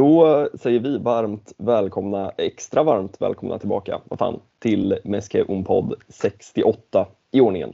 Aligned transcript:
Då 0.00 0.48
säger 0.54 0.80
vi 0.80 0.98
varmt 0.98 1.52
välkomna, 1.56 2.32
extra 2.36 2.82
varmt 2.82 3.20
välkomna 3.20 3.58
tillbaka, 3.58 4.00
vad 4.04 4.18
fan, 4.18 4.40
till 4.58 4.98
Meske 5.04 5.44
Podd 5.44 5.94
68 6.08 7.06
i 7.30 7.40
ordningen. 7.40 7.72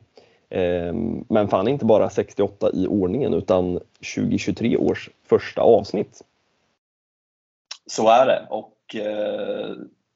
Ehm, 0.50 1.24
men 1.28 1.48
fan 1.48 1.68
inte 1.68 1.84
bara 1.84 2.10
68 2.10 2.70
i 2.72 2.86
ordningen 2.86 3.34
utan 3.34 3.80
2023 4.16 4.76
års 4.76 5.10
första 5.26 5.60
avsnitt. 5.60 6.22
Så 7.86 8.08
är 8.08 8.26
det 8.26 8.46
och 8.50 8.94
eh, 8.94 9.70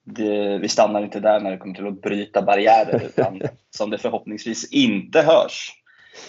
det, 0.04 0.58
vi 0.58 0.68
stannar 0.68 1.02
inte 1.02 1.20
där 1.20 1.40
när 1.40 1.50
det 1.50 1.58
kommer 1.58 1.74
till 1.74 1.86
att 1.86 2.02
bryta 2.02 2.42
barriärer 2.42 3.04
utan 3.04 3.42
som 3.70 3.90
det 3.90 3.98
förhoppningsvis 3.98 4.72
inte 4.72 5.22
hörs 5.22 5.72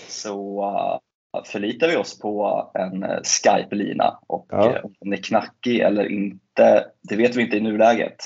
så 0.07 0.63
uh, 0.63 1.10
förlitar 1.45 1.87
vi 1.87 1.95
oss 1.95 2.19
på 2.19 2.67
en 2.73 3.03
uh, 3.03 3.19
Skype-lina 3.23 4.19
och 4.27 4.45
ja. 4.49 4.69
uh, 4.69 4.85
om 4.85 4.93
den 4.99 5.13
är 5.13 5.17
knackig 5.17 5.79
eller 5.79 6.11
inte, 6.11 6.85
det 7.01 7.15
vet 7.15 7.35
vi 7.35 7.41
inte 7.41 7.57
i 7.57 7.61
nuläget. 7.61 8.17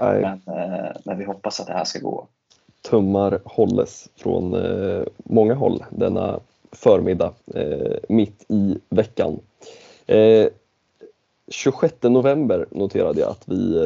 Men, 0.00 0.40
men 1.04 1.18
vi 1.18 1.24
hoppas 1.24 1.60
att 1.60 1.66
det 1.66 1.72
här 1.72 1.84
ska 1.84 1.98
gå. 1.98 2.26
Tummar 2.82 3.40
hålles 3.44 4.08
från 4.16 4.56
många 5.16 5.54
håll 5.54 5.84
denna 5.90 6.40
förmiddag 6.72 7.32
mitt 8.08 8.44
i 8.48 8.78
veckan. 8.88 9.40
26 11.48 11.94
november 12.02 12.66
noterade 12.70 13.20
jag 13.20 13.30
att 13.30 13.48
vi 13.48 13.78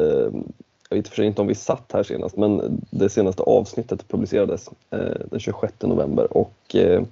jag 0.93 0.97
vet 0.97 1.07
för 1.07 1.23
inte 1.23 1.41
om 1.41 1.47
vi 1.47 1.55
satt 1.55 1.91
här 1.93 2.03
senast, 2.03 2.37
men 2.37 2.81
det 2.89 3.09
senaste 3.09 3.43
avsnittet 3.43 4.07
publicerades 4.07 4.69
eh, 4.91 4.99
den 5.31 5.39
26 5.39 5.73
november 5.81 6.37
och 6.37 6.75
eh, 6.75 7.03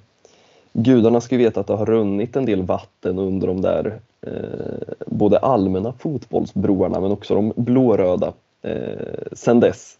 gudarna 0.73 1.21
ska 1.21 1.37
veta 1.37 1.59
att 1.59 1.67
det 1.67 1.75
har 1.75 1.85
runnit 1.85 2.35
en 2.35 2.45
del 2.45 2.63
vatten 2.63 3.19
under 3.19 3.47
de 3.47 3.61
där 3.61 3.99
eh, 4.21 4.93
både 5.07 5.37
allmänna 5.37 5.93
fotbollsbroarna 5.93 6.99
men 6.99 7.11
också 7.11 7.35
de 7.35 7.53
blåröda 7.55 8.33
eh, 8.61 9.23
sen 9.31 9.59
dess. 9.59 9.97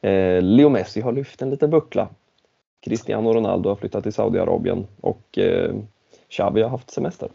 Eh, 0.00 0.42
Leo 0.42 0.68
Messi 0.68 1.00
har 1.00 1.12
lyft 1.12 1.42
en 1.42 1.50
liten 1.50 1.70
buckla. 1.70 2.08
Cristiano 2.84 3.32
Ronaldo 3.32 3.68
har 3.68 3.76
flyttat 3.76 4.02
till 4.02 4.12
Saudiarabien 4.12 4.86
och 5.00 5.38
eh, 5.38 5.74
Xavi 6.28 6.62
har 6.62 6.70
haft 6.70 6.90
semester. 6.90 7.28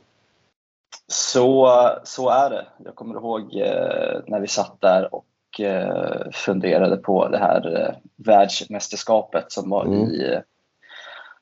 Så, 1.08 1.70
så 2.04 2.30
är 2.30 2.50
det. 2.50 2.66
Jag 2.86 2.96
kommer 2.96 3.16
ihåg 3.16 3.42
eh, 3.42 4.20
när 4.28 4.40
vi 4.40 4.48
satt 4.48 4.82
där 4.82 5.16
och 5.16 5.26
Eh, 5.60 6.32
funderade 6.32 6.98
på 6.98 7.28
det 7.28 7.38
här 7.38 7.82
eh, 7.82 7.96
världsmästerskapet 8.16 9.52
som 9.52 9.70
var, 9.70 9.86
mm. 9.86 10.10
i, 10.10 10.40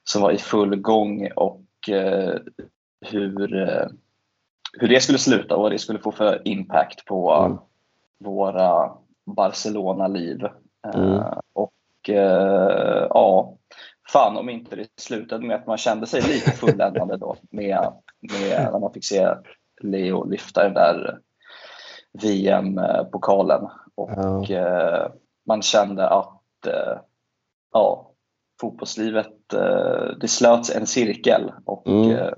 som 0.08 0.22
var 0.22 0.32
i 0.32 0.38
full 0.38 0.76
gång 0.76 1.32
och 1.36 1.90
eh, 1.90 2.36
hur, 3.02 3.48
hur 4.80 4.88
det 4.88 5.00
skulle 5.00 5.18
sluta 5.18 5.56
och 5.56 5.62
vad 5.62 5.72
det 5.72 5.80
skulle 5.80 6.00
få 6.00 6.12
för 6.12 6.42
impact 6.48 7.06
på 7.06 7.34
mm. 7.34 7.58
våra 8.20 8.92
Barcelona-liv. 9.26 10.48
Mm. 10.96 11.24
Och 11.54 11.74
ja, 13.10 13.58
fan 14.12 14.38
om 14.38 14.50
inte 14.50 14.76
det 14.76 14.88
slutade 14.96 15.46
med 15.46 15.56
att 15.56 15.68
man 15.68 15.78
kände 15.78 16.08
sig 16.08 16.22
lite 16.22 16.52
fulländade 16.52 17.18
då 17.18 17.36
med, 17.52 17.94
med 18.22 18.70
när 18.72 18.80
man 18.80 18.94
fick 18.94 19.06
se 19.06 19.28
Leo 19.82 20.24
lyfta 20.24 20.64
den 20.64 20.74
där 20.74 21.20
VM-pokalen. 22.24 23.70
Och 23.96 24.46
ja. 24.50 24.56
eh, 24.56 25.12
man 25.48 25.62
kände 25.62 26.10
att 26.10 26.68
eh, 26.68 27.00
ja, 27.74 28.12
fotbollslivet, 28.62 29.28
eh, 29.28 29.37
det 30.22 30.28
slöts 30.28 30.76
en 30.76 30.88
cirkel 30.88 31.52
och 31.66 31.88
mm. 31.88 32.12
Eh, 32.12 32.32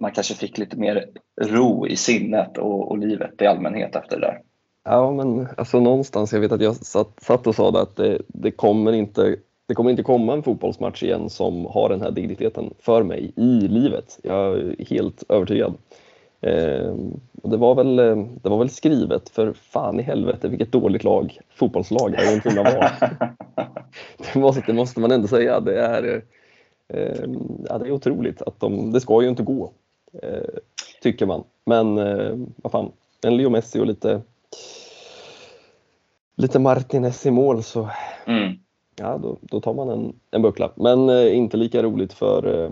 man 0.00 0.12
kanske 0.12 0.34
fick 0.34 0.58
lite 0.58 0.76
mer 0.76 1.08
ro 1.40 1.86
i 1.86 1.96
sinnet 1.96 2.58
och, 2.58 2.90
och, 2.90 2.98
livet 2.98 3.42
i 3.42 3.46
allmänhet 3.46 3.96
efter 3.96 4.20
det 4.20 4.26
där. 4.26 4.40
Ja, 4.84 5.12
men 5.12 5.48
alltså 5.56 5.80
någonstans, 5.80 6.32
jag 6.32 6.40
vet 6.40 6.52
att 6.52 6.60
jag 6.60 6.76
satt, 6.76 7.22
satt 7.22 7.46
och 7.46 7.54
sa 7.54 7.70
det 7.70 7.80
att 7.80 7.96
det, 7.96 8.18
det, 8.28 8.50
kommer 8.50 8.92
inte 8.92 9.36
det 9.66 9.74
kommer 9.74 9.90
inte 9.90 10.02
komma 10.02 10.32
en 10.32 10.42
fotbollsmatch 10.42 11.02
igen 11.02 11.30
som 11.30 11.66
har 11.66 11.88
den 11.88 12.00
här 12.00 12.10
digniteten 12.10 12.74
för 12.78 13.02
mig 13.02 13.32
i 13.36 13.68
livet. 13.68 14.18
Jag 14.22 14.58
är 14.58 14.84
helt 14.90 15.24
övertygad. 15.28 15.74
Eh, 16.40 16.94
det, 17.32 17.56
var 17.56 17.74
väl, 17.74 17.98
eh, 17.98 18.16
det 18.42 18.48
var 18.48 18.58
väl 18.58 18.70
skrivet 18.70 19.28
för 19.28 19.52
fan 19.52 20.00
i 20.00 20.02
helvete 20.02 20.48
vilket 20.48 20.72
dåligt 20.72 21.04
lag, 21.04 21.38
fotbollslag 21.54 22.14
Argentina 22.14 22.62
var. 22.62 22.92
det, 24.34 24.38
måste, 24.40 24.62
det 24.66 24.72
måste 24.72 25.00
man 25.00 25.12
ändå 25.12 25.28
säga. 25.28 25.60
Det 25.60 25.80
är, 25.80 26.22
eh, 26.88 27.24
ja, 27.68 27.78
det 27.78 27.88
är 27.88 27.90
otroligt 27.90 28.42
att 28.42 28.60
de, 28.60 28.92
det 28.92 29.00
ska 29.00 29.22
ju 29.22 29.28
inte 29.28 29.42
gå, 29.42 29.72
eh, 30.22 30.60
tycker 31.02 31.26
man. 31.26 31.44
Men 31.64 31.98
eh, 31.98 32.36
vad 32.56 32.72
fan, 32.72 32.92
en 33.22 33.36
Leo 33.36 33.50
Messi 33.50 33.80
och 33.80 33.86
lite, 33.86 34.20
lite 36.36 36.58
Martinez 36.58 37.26
i 37.26 37.30
mål 37.30 37.62
så 37.62 37.88
mm. 38.26 38.52
ja, 38.96 39.18
då, 39.18 39.36
då 39.40 39.60
tar 39.60 39.74
man 39.74 39.88
en, 39.88 40.12
en 40.30 40.42
buckla. 40.42 40.72
Men 40.74 41.08
eh, 41.08 41.36
inte 41.36 41.56
lika 41.56 41.82
roligt 41.82 42.12
för 42.12 42.70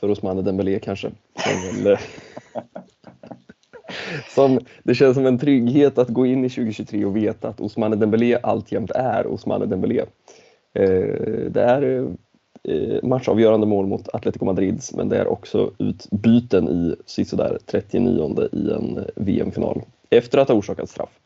för 0.00 0.10
Ousmane 0.10 0.42
Dembélé 0.42 0.78
kanske. 0.78 1.10
Som, 1.36 1.84
väl, 1.84 1.98
som, 4.34 4.60
det 4.82 4.94
känns 4.94 5.14
som 5.14 5.26
en 5.26 5.38
trygghet 5.38 5.98
att 5.98 6.08
gå 6.08 6.26
in 6.26 6.44
i 6.44 6.48
2023 6.48 7.04
och 7.04 7.16
veta 7.16 7.48
att 7.48 7.60
Ousmane 7.60 7.96
Dembélé 7.96 8.38
alltjämt 8.42 8.90
är 8.90 9.26
Ousmane 9.26 9.66
Dembélé. 9.66 10.00
Eh, 10.72 11.50
det 11.50 11.62
är 11.62 12.08
eh, 12.62 13.02
matchavgörande 13.02 13.66
mål 13.66 13.86
mot 13.86 14.08
Atletico 14.08 14.44
Madrid 14.44 14.82
men 14.94 15.08
det 15.08 15.18
är 15.18 15.26
också 15.28 15.70
utbyten 15.78 16.68
i 16.68 16.96
sisådär 17.06 17.58
39 17.66 18.48
i 18.52 18.70
en 18.70 19.04
VM-final 19.16 19.82
efter 20.10 20.38
att 20.38 20.48
ha 20.48 20.54
orsakat 20.54 20.90
straff. 20.90 21.18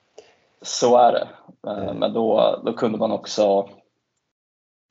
Så 0.62 0.96
är 0.96 1.12
det, 1.12 1.28
eh, 1.70 1.94
men 1.94 2.12
då, 2.12 2.60
då 2.64 2.72
kunde 2.72 2.98
man 2.98 3.12
också 3.12 3.68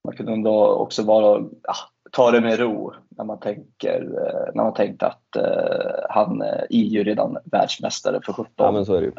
man 0.04 0.16
kunde 0.16 0.34
ändå 0.34 0.68
också 0.68 1.04
vara, 1.04 1.44
ja, 1.64 1.76
ta 2.12 2.32
det 2.32 2.42
med 2.42 2.60
ro 2.60 2.94
när 3.10 3.26
man 3.26 3.40
tänker 3.40 4.02
eh, 4.02 4.54
när 4.56 4.64
man 4.64 4.74
tänkte 4.74 5.06
att 5.06 5.38
uh, 5.38 6.06
han 6.10 6.42
är 6.42 6.68
ju 6.70 7.04
redan 7.04 7.38
världsmästare 7.44 8.20
för 8.26 8.34
17. 8.34 8.54
Ja, 8.56 8.72
men 8.72 8.86
så 8.86 8.96
är 8.96 9.02
det 9.02 9.08
ju. 9.08 9.12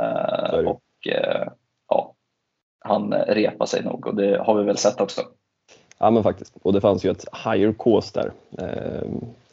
Uh, 0.63 0.69
och 0.69 0.83
uh, 1.07 1.49
ja, 1.89 2.15
han 2.81 3.15
repar 3.15 3.67
sig 3.67 3.85
nog 3.85 4.07
och 4.07 4.17
det 4.17 4.39
har 4.39 4.55
vi 4.55 4.65
väl 4.65 4.77
sett 4.77 5.01
också. 5.01 5.21
Ja 5.99 6.11
men 6.11 6.23
faktiskt, 6.23 6.57
och 6.63 6.73
det 6.73 6.81
fanns 6.81 7.05
ju 7.05 7.11
ett 7.11 7.25
higher 7.45 7.75
cause 7.79 8.21
där. 8.21 8.33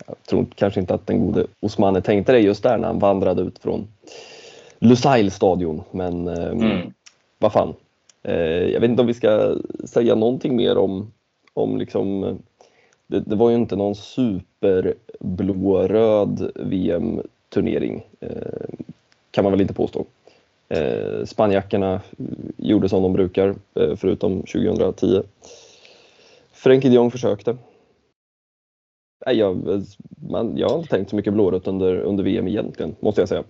Jag 0.08 0.18
tror 0.30 0.46
kanske 0.56 0.80
inte 0.80 0.94
att 0.94 1.08
den 1.08 1.26
gode 1.26 1.46
Osmane 1.60 2.02
tänkte 2.02 2.32
det 2.32 2.40
just 2.40 2.64
där 2.64 2.78
när 2.78 2.88
han 2.88 3.00
vandrade 3.00 3.42
ut 3.42 3.60
från 3.60 3.88
Lusail-stadion, 4.80 5.84
men 5.92 6.28
mm. 6.28 6.94
vad 7.38 7.54
fan. 7.54 7.74
Jag 8.22 8.80
vet 8.80 8.90
inte 8.90 9.02
om 9.02 9.08
vi 9.08 9.14
ska 9.14 9.56
säga 9.86 10.16
någonting 10.16 10.56
mer 10.56 10.78
om, 10.78 11.12
om 11.54 11.78
liksom 11.78 12.38
det, 13.10 13.20
det, 13.20 13.36
var 13.36 13.50
ju 13.50 13.56
inte 13.56 13.76
någon 13.76 13.96
superblåröd 13.96 16.52
VM-turnering 16.56 18.08
eh, 18.20 18.70
kan 19.32 19.44
man 19.44 19.52
väl 19.52 19.62
inte 19.62 19.74
påstå. 19.74 20.06
Eh, 20.70 21.26
Spanjackerna 21.26 22.02
gjorde 22.58 22.90
som 22.90 23.04
de 23.04 23.14
brukar 23.14 23.56
eh, 23.76 23.96
förutom 23.96 24.42
2010. 24.42 25.22
Frenkie 26.52 26.90
de 26.90 26.96
Jong 26.96 27.12
försökte. 27.12 27.58
Nej, 29.26 29.38
jag, 29.38 29.84
man, 30.30 30.58
jag 30.58 30.70
har 30.70 30.78
inte 30.78 30.90
tänkt 30.90 31.10
så 31.10 31.16
mycket 31.16 31.34
blårött 31.34 31.68
under, 31.68 31.96
under 31.96 32.24
VM 32.24 32.48
egentligen, 32.48 32.96
måste 33.00 33.22
jag 33.22 33.30
säga. 33.30 33.44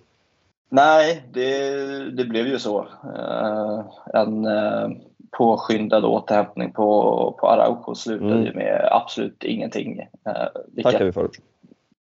Nej, 0.70 1.22
det, 1.32 2.10
det 2.10 2.24
blev 2.24 2.46
ju 2.46 2.58
så. 2.58 2.80
Uh, 3.04 3.84
en, 4.14 4.46
uh, 4.46 4.90
påskyndad 5.38 6.04
återhämtning 6.04 6.72
på, 6.72 7.36
på 7.40 7.48
Araujo 7.48 7.94
slutade 7.94 8.32
mm. 8.32 8.44
ju 8.44 8.54
med 8.54 8.88
absolut 8.92 9.44
ingenting. 9.44 10.00
Eh, 10.00 10.82
Tackar 10.82 11.04
vi 11.04 11.12
för. 11.12 11.30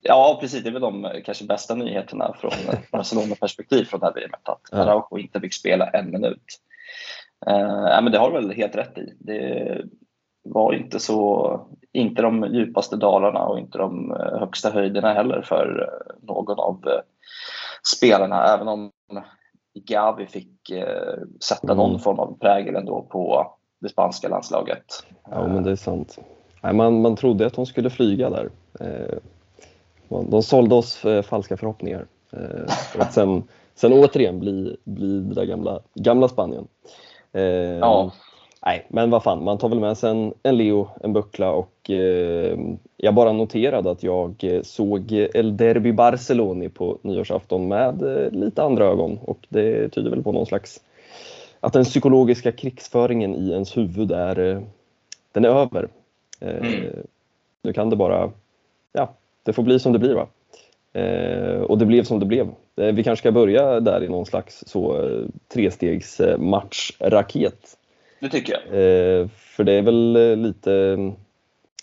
Ja, 0.01 0.37
precis. 0.41 0.63
Det 0.63 0.69
är 0.69 0.73
väl 0.73 0.81
de 0.81 1.21
kanske 1.25 1.45
bästa 1.45 1.75
nyheterna 1.75 2.35
från 2.39 2.51
Barcelona-perspektiv 2.91 3.83
från 3.83 3.99
det 3.99 4.05
här 4.05 4.13
VMet, 4.13 4.49
att 4.49 4.61
ja. 4.71 4.77
Araujo 4.77 5.17
inte 5.17 5.39
fick 5.39 5.53
spela 5.53 5.89
en 5.89 6.11
minut. 6.11 6.43
Eh, 7.47 8.01
men 8.01 8.11
det 8.11 8.17
har 8.17 8.31
du 8.31 8.41
väl 8.41 8.51
helt 8.51 8.75
rätt 8.75 8.97
i. 8.97 9.13
Det 9.19 9.81
var 10.43 10.73
inte 10.73 10.99
så, 10.99 11.59
inte 11.91 12.21
de 12.21 12.53
djupaste 12.53 12.95
dalarna 12.95 13.45
och 13.45 13.59
inte 13.59 13.77
de 13.77 14.11
eh, 14.11 14.39
högsta 14.39 14.71
höjderna 14.71 15.13
heller 15.13 15.41
för 15.41 15.81
eh, 15.81 16.27
någon 16.27 16.59
av 16.59 16.87
eh, 16.87 16.99
spelarna, 17.95 18.43
även 18.43 18.67
om 18.67 18.91
Gavi 19.79 20.25
fick 20.25 20.69
eh, 20.69 21.17
sätta 21.39 21.73
mm. 21.73 21.77
någon 21.77 21.99
form 21.99 22.19
av 22.19 22.37
prägel 22.39 22.75
ändå 22.75 23.01
på 23.01 23.51
det 23.79 23.89
spanska 23.89 24.27
landslaget. 24.27 24.85
Ja, 25.31 25.47
men 25.47 25.63
det 25.63 25.71
är 25.71 25.75
sant. 25.75 26.19
Nej, 26.61 26.73
man, 26.73 27.01
man 27.01 27.15
trodde 27.15 27.45
att 27.45 27.53
de 27.53 27.65
skulle 27.65 27.89
flyga 27.89 28.29
där. 28.29 28.49
Eh, 28.79 29.17
de 30.07 30.43
sålde 30.43 30.75
oss 30.75 31.05
eh, 31.05 31.21
falska 31.21 31.57
förhoppningar. 31.57 32.05
Eh, 32.31 32.67
för 32.67 32.99
att 32.99 33.13
sen, 33.13 33.43
sen 33.75 33.93
återigen 33.93 34.39
bli, 34.39 34.77
bli 34.83 35.19
det 35.19 35.35
där 35.35 35.45
gamla, 35.45 35.79
gamla 35.93 36.27
Spanien. 36.27 36.67
Ja. 37.79 38.11
Nej, 38.65 38.85
men 38.89 39.09
vad 39.09 39.23
fan, 39.23 39.43
man 39.43 39.57
tar 39.57 39.69
väl 39.69 39.79
med 39.79 39.97
sig 39.97 40.09
en, 40.11 40.33
en 40.43 40.57
Leo, 40.57 40.89
en 41.01 41.13
buckla 41.13 41.51
och 41.51 41.89
eh, 41.89 42.59
jag 42.97 43.13
bara 43.13 43.31
noterade 43.31 43.91
att 43.91 44.03
jag 44.03 44.61
såg 44.63 45.11
El 45.11 45.57
Derby 45.57 45.91
Barcelona 45.91 46.69
på 46.69 46.97
nyårsafton 47.01 47.67
med 47.67 48.01
eh, 48.01 48.31
lite 48.31 48.63
andra 48.63 48.85
ögon 48.85 49.19
och 49.25 49.45
det 49.49 49.89
tyder 49.89 50.09
väl 50.09 50.23
på 50.23 50.31
någon 50.31 50.45
slags 50.45 50.81
att 51.59 51.73
den 51.73 51.83
psykologiska 51.83 52.51
krigsföringen 52.51 53.35
i 53.35 53.49
ens 53.51 53.77
huvud 53.77 54.11
är, 54.11 54.39
eh, 54.39 54.61
den 55.31 55.45
är 55.45 55.49
över. 55.49 55.87
Eh, 56.39 56.57
mm. 56.57 57.05
Nu 57.61 57.73
kan 57.73 57.89
det 57.89 57.95
bara, 57.95 58.31
ja, 58.93 59.13
det 59.43 59.53
får 59.53 59.63
bli 59.63 59.79
som 59.79 59.93
det 59.93 59.99
blir 59.99 60.13
va. 60.13 60.27
Eh, 60.93 61.61
och 61.61 61.77
det 61.77 61.85
blev 61.85 62.03
som 62.03 62.19
det 62.19 62.25
blev. 62.25 62.47
Eh, 62.75 62.93
vi 62.93 63.03
kanske 63.03 63.21
ska 63.21 63.31
börja 63.31 63.79
där 63.79 64.03
i 64.03 64.09
någon 64.09 64.25
slags 64.25 64.63
så 64.67 65.03
eh, 65.03 65.25
trestegs 65.53 66.21
matchraket. 66.37 67.77
Det 68.19 68.29
tycker 68.29 68.53
jag. 68.53 68.61
Eh, 68.61 69.27
för 69.27 69.63
det 69.63 69.71
är 69.71 69.81
väl 69.81 70.15
eh, 70.15 70.35
lite, 70.37 70.97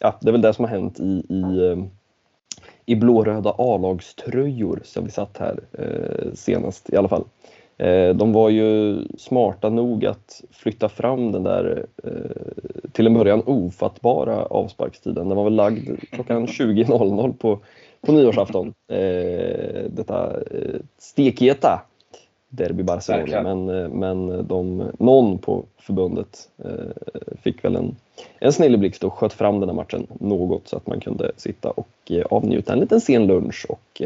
ja 0.01 0.19
det 0.21 0.31
är 0.31 0.33
väl 0.33 0.41
det 0.41 0.55
som 0.55 0.65
har 0.65 0.71
hänt 0.71 1.01
i, 1.01 1.25
i, 1.29 1.77
i 2.87 2.97
blåröda 2.97 3.55
A-lagströjor 3.59 4.81
som 4.85 5.05
vi 5.05 5.11
satt 5.11 5.39
här 5.39 5.61
senast 6.35 6.93
i 6.93 6.97
alla 6.97 7.09
fall. 7.09 7.25
De 8.15 8.33
var 8.33 8.51
ju 8.51 8.99
smarta 9.19 9.69
nog 9.71 10.07
att 10.07 10.45
flytta 10.51 10.89
fram 10.89 11.33
den 11.33 11.43
där 11.43 11.87
till 12.93 13.07
en 13.07 13.15
början 13.15 13.43
ofattbara 13.47 14.45
avsparkstiden. 14.45 15.29
Den 15.29 15.37
var 15.37 15.45
väl 15.45 15.55
lagd 15.55 16.01
klockan 16.11 16.47
20.00 16.47 17.33
på 17.33 17.59
på 18.07 18.13
nyårsafton. 18.13 18.75
Eh, 18.89 19.85
detta 19.91 20.41
eh, 20.51 20.81
stekheta 20.99 21.83
Derby 22.55 22.83
Barcelona. 22.83 23.43
Men, 23.43 23.69
eh, 23.69 23.89
men 23.89 24.47
de, 24.49 24.91
någon 24.99 25.39
på 25.39 25.65
förbundet 25.79 26.49
eh, 26.65 27.35
fick 27.43 27.65
väl 27.65 27.77
en, 27.77 27.97
en 28.39 28.53
snilleblixt 28.53 29.05
och 29.05 29.13
sköt 29.13 29.33
fram 29.33 29.61
den 29.61 29.69
här 29.69 29.77
matchen 29.77 30.07
något 30.21 30.69
så 30.69 30.77
att 30.77 30.87
man 30.87 31.01
kunde 31.01 31.33
sitta 31.37 31.71
och 31.71 31.89
eh, 32.11 32.27
avnjuta 32.31 32.73
en 32.73 32.81
liten 32.81 33.01
sen 33.01 33.27
lunch 33.27 33.67
och 33.69 34.03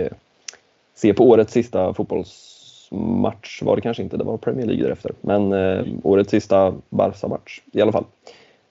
se 0.94 1.14
på 1.14 1.28
årets 1.28 1.52
sista 1.52 1.94
fotbollsmatch 1.94 3.62
var 3.62 3.76
det 3.76 3.82
kanske 3.82 4.02
inte, 4.02 4.16
det 4.16 4.24
var 4.24 4.36
Premier 4.36 4.66
League 4.66 4.84
därefter. 4.84 5.12
Men 5.20 5.52
årets 6.02 6.30
sista 6.30 6.74
Barca-match 6.88 7.60
i 7.72 7.80
alla 7.80 7.92
fall. 7.92 8.04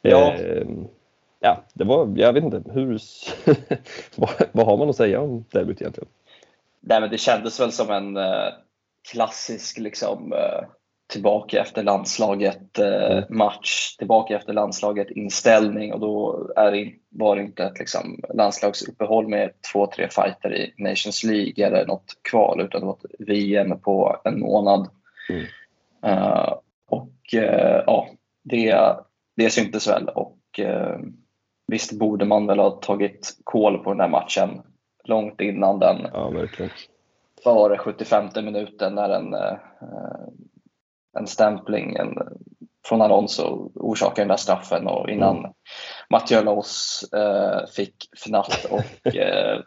Ja. 0.01 0.33
Eh, 0.33 0.67
ja, 1.39 1.63
det 1.73 1.83
var, 1.83 2.13
jag 2.15 2.33
vet 2.33 2.43
inte, 2.43 2.63
hur, 2.71 3.01
vad, 4.15 4.29
vad, 4.51 4.65
har 4.65 4.77
man 4.77 4.89
att 4.89 4.95
säga 4.95 5.21
om 5.21 5.45
derbyt 5.51 5.81
egentligen? 5.81 6.09
Nej, 6.79 7.01
men 7.01 7.09
det 7.09 7.17
kändes 7.17 7.59
väl 7.59 7.71
som 7.71 7.89
en 7.91 8.17
klassisk 9.11 9.77
liksom, 9.77 10.33
eh, 10.33 10.61
tillbaka 11.07 11.61
efter 11.61 11.83
landslaget 11.83 12.79
eh, 12.79 13.11
mm. 13.11 13.23
match, 13.29 13.95
tillbaka 13.97 14.35
efter 14.35 14.53
landslaget 14.53 15.11
inställning 15.11 15.93
och 15.93 15.99
då 15.99 16.47
är 16.55 16.71
det, 16.71 16.91
var 17.09 17.35
det 17.35 17.41
inte 17.41 17.63
ett 17.63 17.79
liksom, 17.79 18.19
landslagsuppehåll 18.33 19.27
med 19.27 19.51
två, 19.73 19.87
tre 19.87 20.09
fighter 20.09 20.55
i 20.55 20.73
Nations 20.77 21.23
League 21.23 21.65
eller 21.65 21.85
något 21.85 22.17
kval 22.29 22.61
utan 22.61 22.81
det 22.81 22.87
var 22.87 22.93
ett 22.93 23.27
VM 23.27 23.79
på 23.79 24.21
en 24.23 24.39
månad. 24.39 24.89
Mm. 25.29 25.45
Uh, 26.05 26.53
och 26.87 27.33
uh, 27.33 27.83
ja, 27.85 28.09
det, 28.43 28.95
det 29.35 29.49
syntes 29.49 29.87
väl 29.87 30.09
och 30.09 30.39
uh, 30.59 30.97
Visst 31.67 31.91
borde 31.91 32.25
man 32.25 32.47
väl 32.47 32.59
ha 32.59 32.69
tagit 32.69 33.37
koll 33.43 33.77
på 33.77 33.91
den 33.91 33.99
här 33.99 34.07
matchen 34.07 34.61
långt 35.03 35.41
innan 35.41 35.79
den 35.79 36.07
ja, 36.13 36.29
verkligen. 36.29 36.71
Var 37.45 37.77
75 37.77 38.29
minuten 38.35 38.95
när 38.95 39.09
en, 39.09 39.33
eh, 39.33 39.57
en 41.17 41.27
stämpling 41.27 41.95
en, 41.95 42.17
från 42.85 43.01
Alonso 43.01 43.71
orsakade 43.75 44.21
den 44.21 44.27
där 44.27 44.37
straffen 44.37 44.87
och 44.87 45.09
innan 45.09 45.37
mm. 45.37 45.51
Mathieu 46.09 46.43
Loss 46.43 47.05
eh, 47.13 47.67
fick 47.75 47.95
fnatt 48.17 48.65
och 48.65 49.15
eh, 49.15 49.59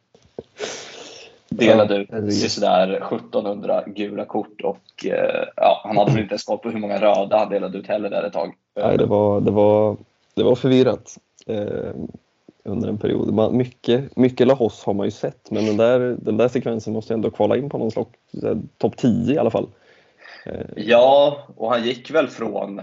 delade 1.49 1.97
ut 1.97 2.51
sådär 2.51 2.93
1700 2.93 3.85
gula 3.87 4.25
kort 4.25 4.61
och 4.65 5.07
eh, 5.07 5.45
ja, 5.57 5.81
han 5.85 5.97
hade 5.97 6.11
väl 6.11 6.21
inte 6.21 6.33
ens 6.33 6.45
koll 6.45 6.59
på 6.59 6.71
hur 6.71 6.81
många 6.81 7.01
röda 7.01 7.39
han 7.39 7.49
delade 7.49 7.79
ut 7.79 7.87
heller 7.87 8.11
där 8.11 8.23
ett 8.23 8.33
tag. 8.33 8.55
Nej, 8.77 8.99
det 8.99 9.07
var, 9.07 9.41
det 9.41 9.51
var, 9.51 9.97
det 10.35 10.43
var 10.43 10.55
förvirrat 10.55 11.19
eh, 11.47 11.93
under 12.69 12.89
en 12.89 12.99
period. 12.99 13.35
Man, 13.35 13.57
mycket, 13.57 14.17
mycket 14.17 14.47
Lahos 14.47 14.85
har 14.85 14.95
man 14.95 15.07
ju 15.07 15.11
sett 15.11 15.51
men 15.51 15.67
den 15.67 15.77
där, 15.77 16.17
den 16.21 16.37
där 16.37 16.49
sekvensen 16.49 16.93
måste 16.93 17.15
ändå 17.15 17.31
kvala 17.31 17.57
in 17.57 17.69
på 17.69 17.79
någon 17.79 17.91
slags 17.91 18.11
topp 18.79 18.97
10 18.97 19.35
i 19.35 19.39
alla 19.39 19.51
fall. 19.51 19.69
Eh. 20.47 20.67
Ja, 20.77 21.39
och 21.57 21.71
han 21.71 21.85
gick 21.85 22.11
väl 22.11 22.29
från, 22.29 22.81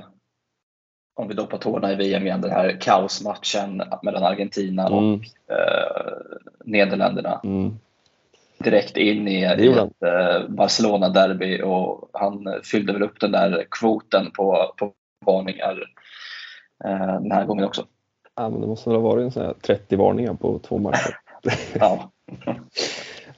om 1.15 1.27
vi 1.27 1.35
på 1.35 1.57
tårna 1.57 1.91
i 1.91 1.95
VM 1.95 2.25
igen, 2.25 2.41
den 2.41 2.51
här 2.51 2.81
kaosmatchen 2.81 3.83
mellan 4.03 4.23
Argentina 4.23 4.87
och 4.87 5.01
mm. 5.01 5.21
eh, 5.49 6.13
Nederländerna. 6.65 7.41
Mm. 7.43 7.75
Direkt 8.57 8.97
in 8.97 9.27
i, 9.27 9.39
i 9.39 9.67
ett 9.67 10.03
eh, 10.03 10.49
Barcelona-derby 10.49 11.61
och 11.61 12.09
han 12.13 12.61
fyllde 12.63 12.93
väl 12.93 13.03
upp 13.03 13.19
den 13.19 13.31
där 13.31 13.65
kvoten 13.71 14.31
på, 14.31 14.73
på 14.77 14.91
varningar 15.25 15.83
eh, 16.85 17.21
den 17.21 17.31
här 17.31 17.45
gången 17.45 17.65
också. 17.65 17.85
Ja, 18.35 18.49
men 18.49 18.61
det 18.61 18.67
måste 18.67 18.89
väl 18.89 18.99
ha 18.99 19.09
varit 19.09 19.23
en 19.23 19.31
sån 19.31 19.43
här 19.43 19.53
30 19.61 19.95
varningar 19.95 20.33
på 20.33 20.59
två 20.59 20.77
matcher. 20.77 21.17
ja. 21.79 22.11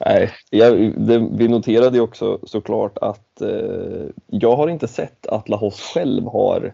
Nej, 0.06 0.32
jag, 0.50 1.00
det, 1.08 1.30
vi 1.32 1.48
noterade 1.48 1.98
ju 1.98 2.04
också 2.04 2.40
såklart 2.44 2.98
att 2.98 3.42
eh, 3.42 4.06
jag 4.28 4.56
har 4.56 4.68
inte 4.68 4.88
sett 4.88 5.28
att 5.28 5.50
Lahos 5.50 5.82
själv 5.82 6.28
har 6.28 6.74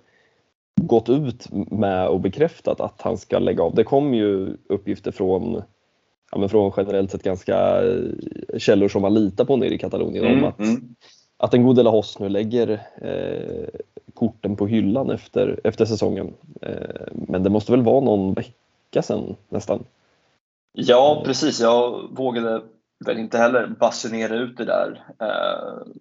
gått 0.81 1.09
ut 1.09 1.47
med 1.51 2.07
och 2.07 2.19
bekräftat 2.19 2.81
att 2.81 3.01
han 3.01 3.17
ska 3.17 3.39
lägga 3.39 3.63
av. 3.63 3.75
Det 3.75 3.83
kom 3.83 4.13
ju 4.13 4.57
uppgifter 4.69 5.11
från, 5.11 5.61
ja, 6.31 6.37
men 6.37 6.49
från 6.49 6.71
generellt 6.77 7.11
sett 7.11 7.23
ganska 7.23 7.83
eh, 7.83 8.57
källor 8.57 8.87
som 8.87 9.01
man 9.01 9.13
litar 9.13 9.45
på 9.45 9.55
nere 9.55 9.73
i 9.73 9.77
Katalonien 9.77 10.25
mm, 10.25 10.37
om 10.37 10.49
att, 10.49 10.59
mm. 10.59 10.95
att 11.37 11.51
den 11.51 11.63
gode 11.63 11.83
Lahos 11.83 12.19
nu 12.19 12.29
lägger 12.29 12.69
eh, 13.01 13.79
korten 14.13 14.55
på 14.55 14.67
hyllan 14.67 15.09
efter, 15.09 15.59
efter 15.63 15.85
säsongen. 15.85 16.33
Eh, 16.61 17.07
men 17.11 17.43
det 17.43 17.49
måste 17.49 17.71
väl 17.71 17.81
vara 17.81 17.99
någon 17.99 18.33
vecka 18.33 19.01
sedan 19.01 19.35
nästan? 19.49 19.83
Ja, 20.71 21.21
precis. 21.25 21.59
Jag 21.59 22.09
vågade 22.11 22.61
väl 23.05 23.17
inte 23.17 23.37
heller 23.37 23.67
basunera 23.67 24.35
ut 24.35 24.57
det 24.57 24.65
där 24.65 25.03
eh, 25.19 25.91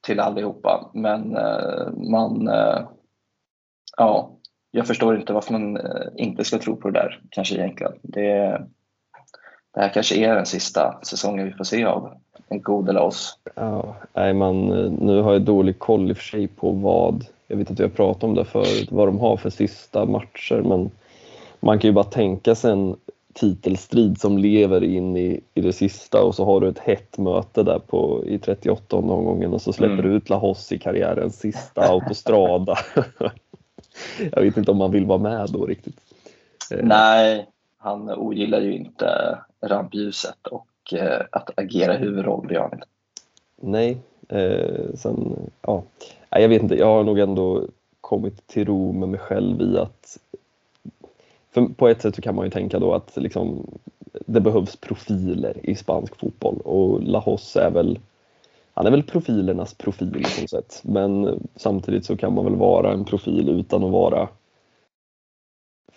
till 0.00 0.20
allihopa. 0.20 0.90
Men 0.94 1.36
eh, 1.36 1.92
man, 2.10 2.48
eh, 2.48 2.88
ja, 3.96 4.38
jag 4.70 4.86
förstår 4.86 5.16
inte 5.16 5.32
varför 5.32 5.52
man 5.52 5.76
eh, 5.76 6.06
inte 6.16 6.44
ska 6.44 6.58
tro 6.58 6.76
på 6.76 6.90
det 6.90 7.00
där 7.00 7.22
kanske 7.30 7.54
egentligen. 7.54 7.92
Det, 8.02 8.66
det 9.74 9.80
här 9.80 9.88
kanske 9.94 10.16
är 10.16 10.34
den 10.34 10.46
sista 10.46 11.00
säsongen 11.02 11.46
vi 11.46 11.52
får 11.52 11.64
se 11.64 11.84
av 11.84 12.20
en 12.48 12.62
god 12.62 12.88
eller 12.88 13.00
oss. 13.00 13.38
Ja, 13.54 13.96
nej, 14.12 14.34
man, 14.34 14.68
nu 15.00 15.22
har 15.22 15.32
jag 15.32 15.42
dålig 15.42 15.78
koll 15.78 16.10
i 16.10 16.12
och 16.12 16.16
för 16.16 16.24
sig 16.24 16.48
på 16.48 16.70
vad, 16.70 17.24
jag 17.46 17.56
vet 17.56 17.70
att 17.70 17.80
vi 17.80 17.84
har 17.84 17.90
pratat 17.90 18.24
om 18.24 18.34
det 18.34 18.44
förut, 18.44 18.88
vad 18.90 19.08
de 19.08 19.18
har 19.18 19.36
för 19.36 19.50
sista 19.50 20.04
matcher 20.04 20.62
men 20.64 20.90
man 21.60 21.78
kan 21.78 21.88
ju 21.88 21.92
bara 21.92 22.04
tänka 22.04 22.54
sig 22.54 22.72
en 22.72 22.96
titelstrid 23.32 24.20
som 24.20 24.38
lever 24.38 24.84
in 24.84 25.16
i, 25.16 25.40
i 25.54 25.60
det 25.60 25.72
sista 25.72 26.22
och 26.22 26.34
så 26.34 26.44
har 26.44 26.60
du 26.60 26.68
ett 26.68 26.78
hett 26.78 27.18
möte 27.18 27.62
där 27.62 27.78
på, 27.78 28.24
i 28.26 28.38
38 28.38 28.96
omgången 28.96 29.52
och 29.52 29.62
så 29.62 29.72
släpper 29.72 29.94
mm. 29.94 30.06
du 30.06 30.16
ut 30.16 30.28
Lahos 30.28 30.72
i 30.72 30.78
karriärens 30.78 31.38
sista 31.38 31.80
autostrada. 31.80 32.78
jag 34.32 34.42
vet 34.42 34.56
inte 34.56 34.70
om 34.70 34.76
man 34.76 34.90
vill 34.90 35.06
vara 35.06 35.18
med 35.18 35.48
då 35.52 35.66
riktigt. 35.66 36.00
Eh. 36.70 36.78
Nej, 36.82 37.46
han 37.78 38.10
ogillar 38.10 38.60
ju 38.60 38.74
inte 38.74 39.38
rampljuset 39.60 40.46
och 40.46 40.66
Eh, 40.92 41.20
att 41.32 41.50
agera 41.58 41.96
huvudroll, 41.96 42.46
det 42.48 42.54
gör 42.54 42.62
han 42.62 42.72
inte. 42.72 42.86
Nej, 43.60 43.98
eh, 44.28 44.94
sen, 44.94 45.36
ja, 45.62 45.82
jag 46.30 46.48
vet 46.48 46.62
inte, 46.62 46.74
jag 46.74 46.86
har 46.86 47.04
nog 47.04 47.18
ändå 47.18 47.64
kommit 48.00 48.46
till 48.46 48.64
ro 48.64 48.92
med 48.92 49.08
mig 49.08 49.20
själv 49.20 49.62
i 49.62 49.78
att 49.78 50.18
för 51.50 51.62
på 51.62 51.88
ett 51.88 52.02
sätt 52.02 52.14
så 52.14 52.22
kan 52.22 52.34
man 52.34 52.44
ju 52.44 52.50
tänka 52.50 52.78
då 52.78 52.94
att 52.94 53.16
liksom, 53.16 53.66
det 54.26 54.40
behövs 54.40 54.76
profiler 54.76 55.56
i 55.62 55.74
spansk 55.74 56.16
fotboll 56.16 56.60
och 56.64 57.02
Lahos 57.02 57.56
är 57.56 57.70
väl 57.70 57.98
han 58.74 58.86
är 58.86 58.90
väl 58.90 59.02
profilernas 59.02 59.74
profil 59.74 60.12
på 60.12 60.40
något 60.40 60.50
sätt 60.50 60.80
men 60.84 61.40
samtidigt 61.56 62.04
så 62.04 62.16
kan 62.16 62.34
man 62.34 62.44
väl 62.44 62.56
vara 62.56 62.92
en 62.92 63.04
profil 63.04 63.48
utan 63.48 63.84
att 63.84 63.90
vara 63.90 64.28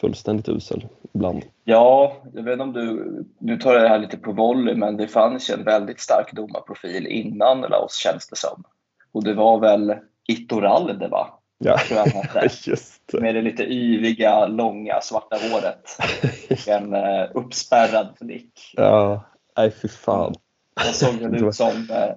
fullständigt 0.01 0.49
usel 0.49 0.87
ibland. 1.13 1.43
Ja, 1.63 2.17
jag 2.33 2.43
vet 2.43 2.53
inte 2.53 2.63
om 2.63 2.73
du, 2.73 3.25
nu 3.39 3.57
tar 3.57 3.73
jag 3.73 3.83
det 3.83 3.89
här 3.89 3.99
lite 3.99 4.17
på 4.17 4.31
volley, 4.31 4.75
men 4.75 4.97
det 4.97 5.07
fanns 5.07 5.49
ju 5.49 5.53
en 5.53 5.63
väldigt 5.63 5.99
stark 5.99 6.33
domarprofil 6.33 7.07
innan 7.07 7.61
Laos 7.61 7.95
känns 7.95 8.27
det 8.27 8.35
som. 8.35 8.63
Och 9.11 9.23
det 9.23 9.33
var 9.33 9.59
väl 9.59 9.95
Itoralde 10.27 11.07
va? 11.07 11.27
Ja, 11.57 11.79
just 12.65 13.01
det. 13.11 13.21
Med 13.21 13.35
det 13.35 13.41
lite 13.41 13.63
yviga, 13.63 14.47
långa, 14.47 15.01
svarta 15.01 15.35
håret. 15.35 15.97
en 16.67 16.93
uh, 16.93 17.29
uppspärrad 17.33 18.07
flick. 18.17 18.73
Ja, 18.73 19.25
nej 19.57 19.71
fy 19.81 19.87
fan. 19.87 20.33
Han 20.75 20.85
såg 20.93 21.13
väl 21.13 21.43
ut 21.43 21.55
som 21.55 21.67
uh, 21.67 22.13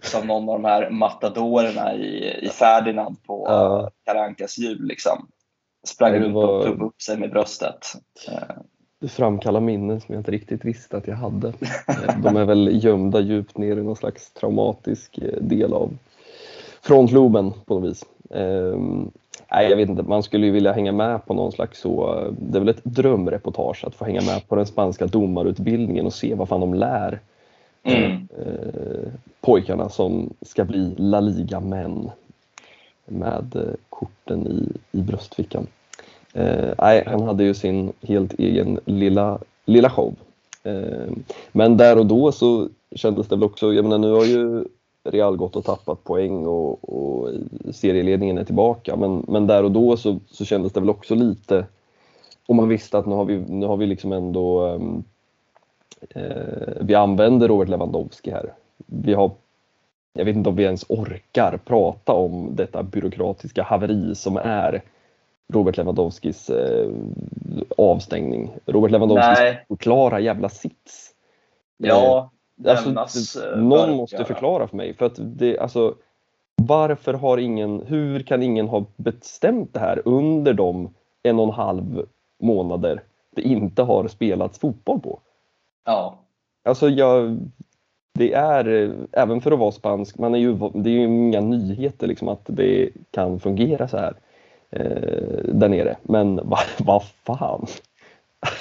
som 0.00 0.26
någon 0.26 0.48
av 0.48 0.62
de 0.62 0.64
här 0.64 0.90
matadorerna 0.90 1.94
i, 1.94 2.38
i 2.46 2.48
Ferdinand 2.48 3.22
på 3.22 3.44
Ja. 3.48 3.90
Karankas 4.04 4.58
jul. 4.58 4.86
Liksom. 4.86 5.28
Sprang 5.88 6.14
runt 6.14 6.34
var- 6.34 6.58
och 6.58 6.64
pumpade 6.64 6.84
upp 6.84 7.02
sig 7.02 7.18
med 7.18 7.30
bröstet. 7.30 7.86
Du 9.00 9.08
framkallar 9.08 9.60
minnen 9.60 10.00
som 10.00 10.14
jag 10.14 10.20
inte 10.20 10.30
riktigt 10.30 10.64
visste 10.64 10.96
att 10.96 11.06
jag 11.06 11.16
hade. 11.16 11.52
De 12.22 12.36
är 12.36 12.44
väl 12.44 12.84
gömda 12.84 13.20
djupt 13.20 13.58
ner 13.58 13.76
i 13.76 13.82
någon 13.82 13.96
slags 13.96 14.30
traumatisk 14.30 15.18
eh, 15.18 15.40
del 15.40 15.72
av 15.72 15.90
frontloben 16.82 17.52
på 17.66 17.74
något 17.74 17.90
vis. 17.90 18.04
Ehm, 18.30 19.10
nej, 19.50 19.70
jag 19.70 19.76
vet 19.76 19.88
inte, 19.88 20.02
man 20.02 20.22
skulle 20.22 20.46
ju 20.46 20.52
vilja 20.52 20.72
hänga 20.72 20.92
med 20.92 21.26
på 21.26 21.34
någon 21.34 21.52
slags 21.52 21.80
så, 21.80 22.18
eh, 22.18 22.32
det 22.38 22.58
är 22.58 22.60
väl 22.60 22.68
ett 22.68 22.84
drömreportage 22.84 23.84
att 23.84 23.94
få 23.94 24.04
hänga 24.04 24.22
med 24.22 24.48
på 24.48 24.56
den 24.56 24.66
spanska 24.66 25.06
domarutbildningen 25.06 26.06
och 26.06 26.14
se 26.14 26.34
vad 26.34 26.48
fan 26.48 26.60
de 26.60 26.74
lär 26.74 27.20
mm. 27.82 28.28
eh, 28.38 29.12
pojkarna 29.40 29.88
som 29.88 30.34
ska 30.40 30.64
bli 30.64 30.94
La 30.96 31.20
Liga-män 31.20 32.10
med 33.04 33.76
korten 33.88 34.46
i, 34.46 34.72
i 34.98 35.02
bröstfickan. 35.02 35.66
Eh, 36.36 36.74
nej, 36.78 37.02
han 37.06 37.22
hade 37.22 37.44
ju 37.44 37.54
sin 37.54 37.92
helt 38.02 38.32
egen 38.38 38.80
lilla, 38.84 39.38
lilla 39.64 39.90
show. 39.90 40.14
Eh, 40.62 41.12
men 41.52 41.76
där 41.76 41.98
och 41.98 42.06
då 42.06 42.32
så 42.32 42.68
kändes 42.94 43.28
det 43.28 43.36
väl 43.36 43.44
också, 43.44 43.72
jag 43.72 43.84
menar 43.84 43.98
nu 43.98 44.12
har 44.12 44.24
ju 44.24 44.64
Real 45.04 45.36
gått 45.36 45.56
och 45.56 45.64
tappat 45.64 46.04
poäng 46.04 46.46
och, 46.46 46.88
och 46.88 47.30
serieledningen 47.72 48.38
är 48.38 48.44
tillbaka 48.44 48.96
men, 48.96 49.24
men 49.28 49.46
där 49.46 49.64
och 49.64 49.70
då 49.70 49.96
så, 49.96 50.18
så 50.30 50.44
kändes 50.44 50.72
det 50.72 50.80
väl 50.80 50.90
också 50.90 51.14
lite 51.14 51.66
och 52.46 52.54
man 52.54 52.68
visste 52.68 52.98
att 52.98 53.06
nu 53.06 53.14
har 53.14 53.24
vi, 53.24 53.38
nu 53.38 53.66
har 53.66 53.76
vi 53.76 53.86
liksom 53.86 54.12
ändå 54.12 54.60
ehm, 54.60 55.04
eh, 56.10 56.72
vi 56.80 56.94
använder 56.94 57.48
Robert 57.48 57.68
Lewandowski 57.68 58.30
här. 58.30 58.52
Vi 58.86 59.14
har, 59.14 59.30
jag 60.12 60.24
vet 60.24 60.36
inte 60.36 60.48
om 60.48 60.56
vi 60.56 60.62
ens 60.62 60.84
orkar 60.88 61.58
prata 61.64 62.12
om 62.12 62.56
detta 62.56 62.82
byråkratiska 62.82 63.62
haveri 63.62 64.14
som 64.14 64.36
är 64.36 64.82
Robert 65.52 65.76
Lewandowskis 65.76 66.50
eh, 66.50 66.90
avstängning. 67.76 68.50
Robert 68.66 68.90
Lewandowskis 68.90 69.38
Nej. 69.38 69.64
oklara 69.68 70.20
jävla 70.20 70.48
sits. 70.48 71.10
Ja, 71.76 72.30
Alltså, 72.66 72.86
lämnas, 72.86 73.32
det- 73.34 73.52
eh, 73.52 73.58
någon 73.58 73.96
måste 73.96 74.24
förklara 74.24 74.68
för 74.68 74.76
mig. 74.76 74.94
För 74.94 75.06
att 75.06 75.14
det, 75.18 75.58
alltså, 75.58 75.94
varför 76.62 77.14
har 77.14 77.38
ingen, 77.38 77.82
hur 77.86 78.20
kan 78.20 78.42
ingen 78.42 78.68
ha 78.68 78.84
bestämt 78.96 79.74
det 79.74 79.80
här 79.80 80.02
under 80.04 80.52
de 80.54 80.94
en 81.22 81.38
och 81.38 81.44
en 81.44 81.50
halv 81.54 82.06
månader 82.42 83.02
det 83.30 83.42
inte 83.42 83.82
har 83.82 84.08
spelats 84.08 84.58
fotboll 84.58 85.00
på? 85.00 85.20
Ja, 85.84 86.18
Alltså 86.64 86.88
jag, 86.88 87.38
det 88.14 88.32
är, 88.32 88.68
eh, 88.68 88.90
även 89.12 89.40
för 89.40 89.52
att 89.52 89.58
vara 89.58 89.72
spansk, 89.72 90.18
man 90.18 90.34
är 90.34 90.38
ju, 90.38 90.54
det 90.74 90.90
är 90.90 90.92
ju 90.94 91.04
inga 91.04 91.40
nyheter 91.40 92.06
liksom 92.06 92.28
att 92.28 92.42
det 92.46 92.90
kan 93.10 93.40
fungera 93.40 93.88
så 93.88 93.96
här 93.96 94.14
eh, 94.80 95.54
där 95.54 95.68
nere. 95.68 95.96
Men 96.02 96.40
vad 96.44 96.60
vad 96.78 97.02
fan? 97.26 97.66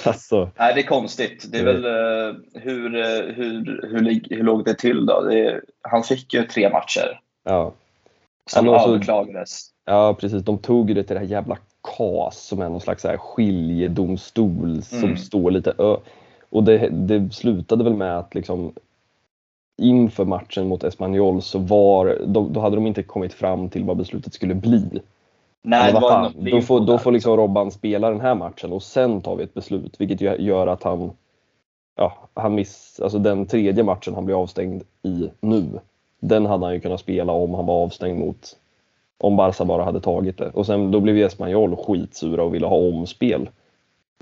Alltså, 0.06 0.50
Nej, 0.60 0.74
det 0.76 0.82
är 0.82 0.86
konstigt. 0.88 1.46
Det 1.52 1.58
är 1.58 1.62
Mm. 1.68 1.82
väl 1.82 1.86
eh, 1.86 2.36
hur, 2.62 2.96
eh, 2.96 3.34
hur, 3.36 3.88
hur, 3.90 4.24
hur 4.30 4.44
låg 4.44 4.66
det 4.66 4.74
till 4.74 5.06
då? 5.06 5.22
Det, 5.22 5.62
han 5.82 6.04
fick 6.04 6.34
ju 6.34 6.44
tre 6.44 6.70
matcher 6.70 7.20
ja. 7.44 7.72
som 8.50 8.70
alltså- 8.70 8.90
överklagades. 8.90 9.60
Ja 9.86 10.14
precis, 10.20 10.44
de 10.44 10.58
tog 10.58 10.96
det 10.96 11.04
till 11.04 11.14
det 11.14 11.20
här 11.20 11.28
jävla 11.28 11.58
KAS 11.98 12.42
som 12.48 12.62
är 12.62 12.70
någon 12.70 12.82
slags 12.82 13.02
så 13.02 13.08
här 13.08 13.18
skiljedomstol 13.18 14.82
som 14.82 15.04
Mm. 15.04 15.18
står 15.18 15.52
lite 15.52 15.74
ö. 15.78 15.96
Och 16.50 16.64
det, 16.64 16.90
det 16.90 17.34
slutade 17.34 17.84
väl 17.84 17.94
med 17.94 18.18
att 18.18 18.36
liksom 18.36 18.74
inför 19.82 20.26
matchen 20.26 20.68
mot 20.68 20.84
Espanyol 20.84 21.42
så 21.42 21.60
var, 21.60 22.18
då, 22.26 22.48
då 22.48 22.60
hade 22.60 22.76
de 22.76 22.88
inte 22.88 23.04
kommit 23.04 23.34
fram 23.34 23.70
till 23.70 23.84
vad 23.84 23.98
beslutet 23.98 24.34
skulle 24.34 24.56
bli. 24.56 25.02
Nej, 25.66 25.94
det 25.94 26.00
var 26.00 26.32
då 26.52 26.62
får, 26.62 26.80
då 26.80 26.98
får 26.98 27.12
liksom 27.12 27.38
Robban 27.38 27.72
spela 27.72 28.10
den 28.10 28.22
här 28.22 28.36
matchen 28.36 28.72
och 28.74 28.84
sen 28.84 29.22
tar 29.22 29.36
vi 29.36 29.44
ett 29.44 29.54
beslut 29.54 29.96
vilket 30.00 30.22
gör 30.42 30.68
att 30.68 30.84
han 30.84 31.12
ja, 31.96 32.30
han 32.34 32.56
miss, 32.56 33.00
alltså 33.04 33.20
den 33.20 33.46
tredje 33.46 33.84
matchen 33.84 34.14
han 34.14 34.26
blir 34.26 34.42
avstängd 34.42 34.84
i 35.04 35.30
nu 35.42 35.80
den 36.20 36.46
hade 36.46 36.66
han 36.66 36.74
ju 36.74 36.80
kunnat 36.80 37.00
spela 37.00 37.34
om 37.34 37.54
han 37.54 37.66
var 37.66 37.84
avstängd 37.84 38.20
mot 38.20 38.58
om 39.18 39.36
Barca 39.38 39.66
bara 39.66 39.84
hade 39.84 40.02
tagit 40.02 40.38
det. 40.38 40.50
Och 40.50 40.66
sen 40.66 40.92
då 40.92 41.00
blev 41.00 41.18
Espanyol 41.18 41.76
skitsura 41.76 42.44
och 42.44 42.54
ville 42.54 42.68
ha 42.68 42.76
omspel. 42.78 43.50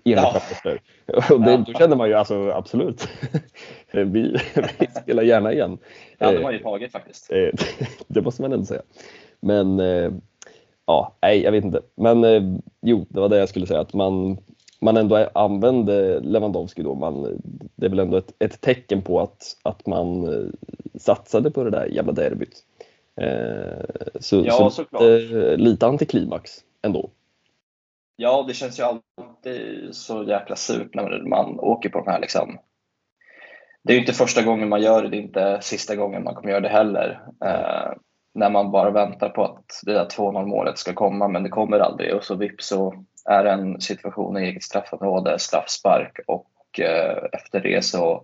Enligt 0.05 0.23
Ja. 0.23 0.33
rapporter. 0.35 0.81
Och 1.33 1.41
det, 1.41 1.51
Ja. 1.51 1.57
då 1.67 1.73
kände 1.73 1.95
man 1.95 2.07
ju 2.09 2.13
alltså 2.13 2.49
absolut. 2.51 3.07
vi, 3.91 4.37
vi 4.79 4.87
spelar 5.03 5.23
gärna 5.23 5.53
igen. 5.53 5.77
Det 6.17 6.25
hade 6.25 6.37
Eh, 6.37 6.43
man 6.43 6.53
ju 6.53 6.59
tagit 6.59 6.91
faktiskt. 6.91 7.31
Eh, 7.31 7.49
det 8.07 8.21
måste 8.21 8.41
man 8.41 8.53
ändå 8.53 8.65
säga. 8.65 8.81
Men 9.39 9.79
eh, 9.79 10.11
ja, 10.85 11.15
nej, 11.21 11.41
jag 11.41 11.51
vet 11.51 11.65
inte. 11.65 11.81
Men 11.95 12.23
eh, 12.23 12.43
jo, 12.81 13.05
det 13.09 13.19
var 13.19 13.29
det 13.29 13.37
jag 13.37 13.49
skulle 13.49 13.67
säga 13.67 13.79
att 13.79 13.93
man, 13.93 14.37
man 14.81 14.97
ändå 14.97 15.29
använde 15.33 16.19
Lewandowski 16.19 16.83
då. 16.83 16.95
Man, 16.95 17.41
det 17.75 17.85
är 17.85 17.89
väl 17.89 17.99
ändå 17.99 18.17
ett, 18.17 18.33
ett 18.39 18.61
tecken 18.61 19.01
på 19.01 19.21
att, 19.21 19.57
att 19.63 19.85
man 19.85 20.33
eh, 20.33 20.49
satsade 20.99 21.51
på 21.51 21.63
det 21.63 21.69
där 21.69 21.85
jävla 21.85 22.11
derbyt. 22.11 22.63
Eh, 23.15 24.09
så, 24.19 24.43
Ja, 24.45 24.69
så 24.69 24.81
lite, 24.81 25.57
lite 25.57 25.87
antiklimax 25.87 26.51
ändå. 26.81 27.09
Ja, 28.15 28.45
det 28.47 28.53
känns 28.53 28.79
ju 28.79 28.83
alltid 28.83 29.95
så 29.95 30.23
jäkla 30.23 30.55
surt 30.55 30.95
när 30.95 31.21
man 31.29 31.59
åker 31.59 31.89
på 31.89 31.97
de 31.99 32.11
här 32.11 32.19
liksom. 32.19 32.57
Det 33.83 33.93
är 33.93 33.95
ju 33.95 33.99
inte 33.99 34.13
första 34.13 34.41
gången 34.43 34.69
man 34.69 34.81
gör 34.81 35.03
det, 35.03 35.09
det 35.09 35.17
är 35.17 35.21
inte 35.21 35.59
sista 35.61 35.95
gången 35.95 36.23
man 36.23 36.35
kommer 36.35 36.49
göra 36.49 36.61
det 36.61 36.69
heller. 36.69 37.21
Eh, 37.45 37.91
när 38.33 38.49
man 38.49 38.71
bara 38.71 38.91
väntar 38.91 39.29
på 39.29 39.43
att 39.43 39.81
det 39.83 39.93
där 39.93 40.05
2-0 40.05 40.45
målet 40.45 40.77
ska 40.77 40.93
komma, 40.93 41.27
men 41.27 41.43
det 41.43 41.49
kommer 41.49 41.79
aldrig 41.79 42.15
och 42.15 42.23
så 42.23 42.35
vips 42.35 42.67
så 42.67 43.03
är 43.25 43.43
det 43.43 43.51
en 43.51 43.81
situation 43.81 44.37
i 44.37 44.41
eget 44.41 44.63
straffområde, 44.63 45.39
straffspark 45.39 46.19
och 46.27 46.79
eh, 46.79 47.17
efter 47.33 47.59
det 47.59 47.85
så, 47.85 48.23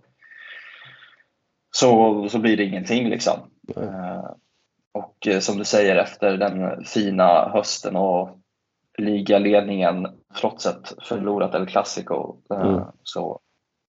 så, 1.70 2.28
så 2.28 2.38
blir 2.38 2.56
det 2.56 2.64
ingenting 2.64 3.08
liksom. 3.08 3.38
Eh, 3.76 4.30
och 4.92 5.26
eh, 5.26 5.38
som 5.38 5.58
du 5.58 5.64
säger 5.64 5.96
efter 5.96 6.36
den 6.36 6.84
fina 6.84 7.48
hösten 7.48 7.96
och 7.96 8.38
ligaledningen 8.98 10.08
trots 10.40 10.66
ett 10.66 10.92
förlorat 11.02 11.54
El 11.54 11.66
Clasico. 11.66 12.36
eh, 12.50 12.60
Mm. 12.60 12.82
Så 13.02 13.40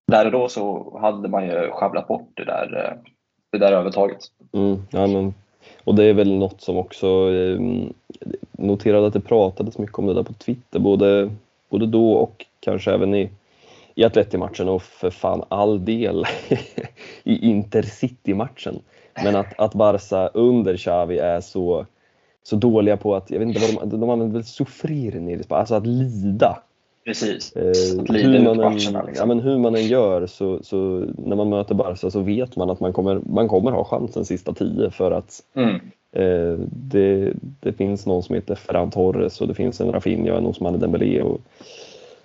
där 0.08 0.26
och 0.26 0.32
då 0.32 0.50
så 0.50 0.98
hade 1.02 1.30
man 1.30 1.46
ju 1.46 1.72
sjabblat 1.72 2.08
bort 2.08 2.32
det 2.34 2.46
där, 2.46 2.86
eh, 2.86 3.12
det 3.52 3.58
där 3.58 3.72
övertaget. 3.72 4.20
Mm, 4.54 4.88
ja, 4.92 5.08
men, 5.08 5.34
och 5.84 5.96
det 5.96 6.04
är 6.04 6.14
väl 6.14 6.34
något 6.34 6.62
som 6.62 6.78
också 6.78 7.08
eh, 7.34 7.60
noterade 8.52 9.08
att 9.08 9.14
det 9.14 9.22
pratades 9.22 9.78
mycket 9.78 10.00
om 10.00 10.06
det 10.06 10.14
där 10.14 10.24
på 10.24 10.34
Twitter 10.34 10.80
både, 10.80 11.32
både 11.70 11.86
då 11.86 12.14
och 12.14 12.46
kanske 12.60 12.92
även 12.92 13.16
i, 13.16 13.30
i 13.96 14.04
Atleti-matchen 14.04 14.70
och 14.70 14.82
för 14.82 15.10
fan 15.10 15.44
all 15.50 15.86
del 15.86 16.26
i 17.24 17.50
Intercity-matchen. 17.50 18.80
Men 19.24 19.36
att, 19.36 19.60
att 19.60 19.74
Barca 19.74 20.28
under 20.28 20.78
Xavi 20.78 21.18
är 21.18 21.42
så, 21.42 21.86
så 22.44 22.56
dåliga 22.56 22.98
på 22.98 23.16
att, 23.16 23.32
jag 23.32 23.40
vet 23.40 23.48
inte 23.48 23.76
vad 23.76 23.90
de, 23.90 24.00
de 24.00 24.10
använder 24.10 24.34
väl 24.34 24.44
sufrir 24.44 25.20
nere 25.20 25.40
i 25.40 25.44
Spanien, 25.44 25.60
alltså 25.60 25.76
att 25.76 25.88
lida. 25.88 26.64
Precis. 27.06 27.56
Eh, 27.56 27.64
hur, 28.16 28.40
man 28.40 28.48
än, 28.48 28.58
matcherna, 28.58 29.04
liksom. 29.04 29.14
ja, 29.16 29.26
men 29.26 29.40
hur 29.40 29.58
man 29.58 29.76
än 29.76 29.88
gör 29.88 30.28
så, 30.28 30.60
så 30.64 31.06
när 31.18 31.36
man 31.36 31.50
möter 31.50 31.76
Barca 31.76 32.12
så 32.12 32.20
vet 32.20 32.56
man 32.56 32.70
att 32.70 32.80
man 32.80 32.94
kommer, 32.94 33.22
man 33.30 33.48
kommer 33.48 33.72
ha 33.72 33.84
chansen 33.84 34.26
sista 34.26 34.54
tio 34.54 34.90
för 34.90 35.12
att 35.12 35.44
Mm. 35.56 35.76
eh, 36.12 36.60
det, 36.70 37.34
det 37.60 37.74
finns 37.74 38.06
någon 38.06 38.24
som 38.24 38.36
heter 38.36 38.56
Ferran 38.56 38.92
Torres 38.92 39.42
och 39.42 39.48
det 39.48 39.54
finns 39.54 39.82
en 39.82 39.92
Rafinha 39.92 40.32
och 40.32 40.38
en 40.38 40.48
Ousmane 40.48 40.78
Dembélé. 40.78 41.22
Och 41.22 41.42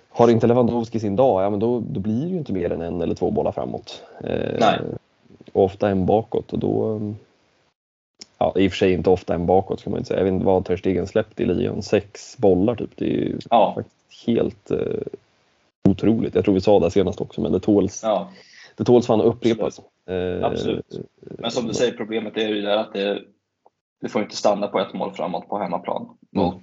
har 0.09 0.27
inte 0.29 0.47
Lewandowski 0.47 0.99
sin 0.99 1.15
dag, 1.15 1.43
ja 1.43 1.49
men 1.49 1.59
då, 1.59 1.83
då 1.89 1.99
blir 1.99 2.21
det 2.21 2.29
ju 2.29 2.37
inte 2.37 2.53
mer 2.53 2.71
än 2.71 2.81
en 2.81 3.01
eller 3.01 3.15
två 3.15 3.31
bollar 3.31 3.51
framåt. 3.51 4.03
Eh, 4.23 4.55
Nej. 4.59 4.79
Och 5.53 5.63
ofta 5.63 5.89
en 5.89 6.05
bakåt 6.05 6.53
och 6.53 6.59
då 6.59 7.01
Ja, 8.37 8.53
i 8.55 8.67
och 8.67 8.71
för 8.71 8.77
sig 8.77 8.93
inte 8.93 9.09
ofta 9.09 9.33
en 9.33 9.45
bakåt 9.45 9.79
ska 9.79 9.89
man 9.89 9.99
inte 9.99 10.07
säga. 10.07 10.19
Jag 10.19 10.25
vet 10.25 10.33
inte 10.33 10.45
vad 10.45 10.65
Ter 10.65 10.77
Stegen 10.77 11.07
släppt 11.07 11.39
i 11.39 11.45
ligan. 11.45 11.81
Sex 11.81 12.37
bollar 12.37 12.75
typ. 12.75 12.89
Det 12.95 13.05
är 13.05 13.09
ju 13.09 13.39
Ja. 13.49 13.73
faktiskt 13.75 14.27
helt 14.27 14.71
eh, 14.71 14.77
otroligt. 15.89 16.35
Jag 16.35 16.43
tror 16.45 16.53
vi 16.53 16.61
sa 16.61 16.79
det 16.79 16.91
senast 16.91 17.21
också, 17.21 17.41
men 17.41 17.51
det 17.51 17.59
tåls, 17.59 18.01
Ja, 18.03 18.31
det 18.75 18.83
tåls 18.83 19.07
fan 19.07 19.19
att 19.19 19.25
upprepas. 19.25 19.81
Eh, 20.05 20.43
absolut. 20.45 20.99
Men 21.19 21.51
som 21.51 21.67
du 21.67 21.73
säger, 21.73 21.91
problemet 21.91 22.37
är 22.37 22.47
ju 22.47 22.61
där 22.61 22.77
att 22.77 22.93
det, 22.93 23.21
det 24.01 24.09
får 24.09 24.21
inte 24.21 24.35
stanna 24.35 24.67
på 24.67 24.79
ett 24.79 24.93
mål 24.93 25.13
framåt 25.13 25.47
på 25.49 25.57
hemmaplan 25.57 26.17
mot 26.31 26.61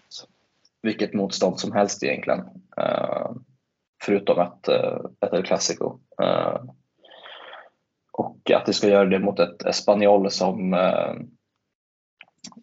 vilket 0.82 1.14
motstånd 1.14 1.60
som 1.60 1.72
helst 1.72 2.02
egentligen. 2.02 2.40
Eh, 2.76 3.30
förutom 4.02 4.40
ett, 4.40 4.68
eh, 4.68 4.98
ett 5.20 5.32
El 5.32 5.42
Clasico. 5.44 5.98
Eh, 6.22 6.60
och 8.12 8.50
att 8.50 8.66
det 8.66 8.72
ska 8.72 8.88
göra 8.88 9.04
det 9.04 9.18
mot 9.18 9.38
ett 9.38 9.66
Espanyol 9.66 10.30
som 10.30 10.74
eh, 10.74 11.12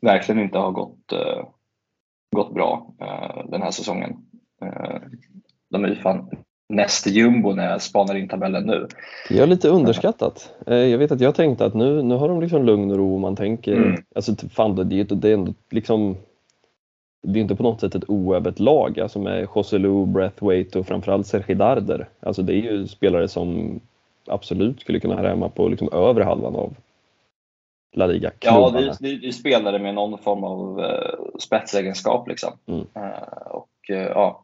verkligen 0.01 0.41
inte 0.41 0.57
har 0.57 0.71
gått, 0.71 1.11
eh, 1.11 1.45
gått 2.35 2.53
bra 2.53 2.93
eh, 3.01 3.49
den 3.49 3.61
här 3.61 3.71
säsongen. 3.71 4.17
Eh, 4.61 5.01
de 5.69 5.83
är 5.83 5.89
ju 5.89 5.95
fan 5.95 6.29
näst 6.69 7.07
jumbo 7.07 7.53
när 7.53 7.71
jag 7.71 7.81
spanar 7.81 8.15
in 8.15 8.27
tabellen 8.27 8.63
nu. 8.63 8.87
Jag 9.29 9.39
är 9.39 9.47
lite 9.47 9.69
underskattat. 9.69 10.53
Jag 10.65 10.97
vet 10.97 11.11
att 11.11 11.21
jag 11.21 11.35
tänkte 11.35 11.65
att 11.65 11.73
nu, 11.73 12.03
nu 12.03 12.15
har 12.15 12.29
de 12.29 12.41
liksom 12.41 12.65
lugn 12.65 12.91
och 12.91 12.97
ro. 12.97 13.17
Man 13.17 13.35
tänker, 13.35 13.77
mm. 13.77 14.03
alltså 14.15 14.35
fan 14.35 14.75
det 14.75 14.99
är, 14.99 15.15
det 15.15 15.29
är 15.29 15.33
ändå 15.33 15.53
liksom 15.69 16.15
det 17.23 17.39
är 17.39 17.41
inte 17.41 17.55
på 17.55 17.63
något 17.63 17.79
sätt 17.79 17.95
ett 17.95 18.09
oövet 18.09 18.59
lag 18.59 18.99
alltså 18.99 19.19
med 19.19 19.47
Joselu, 19.55 20.05
Breathwaite 20.05 20.79
och 20.79 20.87
framförallt 20.87 21.27
Sergi 21.27 21.53
Darder. 21.53 22.09
Alltså 22.19 22.41
det 22.41 22.53
är 22.53 22.61
ju 22.61 22.87
spelare 22.87 23.27
som 23.27 23.79
absolut 24.27 24.81
skulle 24.81 24.99
kunna 24.99 25.21
hemma 25.21 25.49
på 25.49 25.67
liksom 25.67 25.89
övre 25.93 26.23
halvan 26.23 26.55
av 26.55 26.73
La 27.91 28.05
Liga. 28.05 28.31
Ja, 28.39 28.69
det 28.69 28.79
är, 28.79 29.19
det 29.21 29.27
är 29.27 29.31
spelare 29.31 29.79
med 29.79 29.95
någon 29.95 30.17
form 30.17 30.43
av 30.43 30.79
uh, 30.79 31.37
spetsegenskap 31.39 32.27
liksom. 32.27 32.53
Mm. 32.65 32.79
Uh, 32.79 33.47
och 33.47 33.89
uh, 33.89 33.97
ja, 33.97 34.43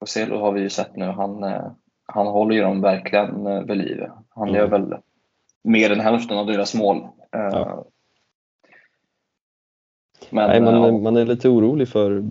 Joselu 0.00 0.36
har 0.36 0.52
vi 0.52 0.60
ju 0.60 0.70
sett 0.70 0.96
nu, 0.96 1.04
han, 1.04 1.44
uh, 1.44 1.70
han 2.06 2.26
håller 2.26 2.54
ju 2.54 2.62
dem 2.62 2.80
verkligen 2.80 3.46
uh, 3.46 3.62
vid 3.62 3.76
liv. 3.76 4.06
Han 4.28 4.48
mm. 4.48 4.60
gör 4.60 4.66
väl 4.66 4.94
mer 5.62 5.92
än 5.92 6.00
hälften 6.00 6.38
av 6.38 6.46
deras 6.46 6.74
mål. 6.74 7.06
Ja. 7.30 7.84
Men, 10.30 10.48
Nej, 10.48 10.60
man, 10.60 10.74
ja. 10.74 10.98
man 10.98 11.16
är 11.16 11.24
lite 11.24 11.48
orolig 11.48 11.88
för 11.88 12.24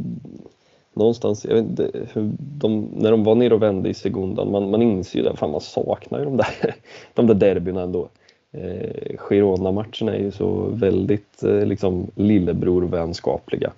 någonstans, 0.93 1.45
jag 1.45 1.55
vet 1.55 1.65
inte, 1.65 1.91
de, 2.37 2.81
när 2.81 3.11
de 3.11 3.23
var 3.23 3.35
nere 3.35 3.53
och 3.53 3.63
vände 3.63 3.89
i 3.89 3.93
sekundan, 3.93 4.51
man, 4.51 4.69
man 4.69 4.81
inser 4.81 5.19
ju 5.19 5.25
det, 5.25 5.35
fan 5.35 5.51
man 5.51 5.61
saknar 5.61 6.19
ju 6.19 6.25
de 6.25 6.37
där, 6.37 6.75
de 7.13 7.27
där 7.27 7.33
derbyna 7.33 7.81
ändå. 7.81 8.09
Eh, 8.51 9.17
Girona-matcherna 9.17 10.15
är 10.15 10.19
ju 10.19 10.31
så 10.31 10.69
väldigt 10.73 11.43
eh, 11.43 11.65
liksom 11.65 12.07
lillebror-vänskapliga. 12.15 13.71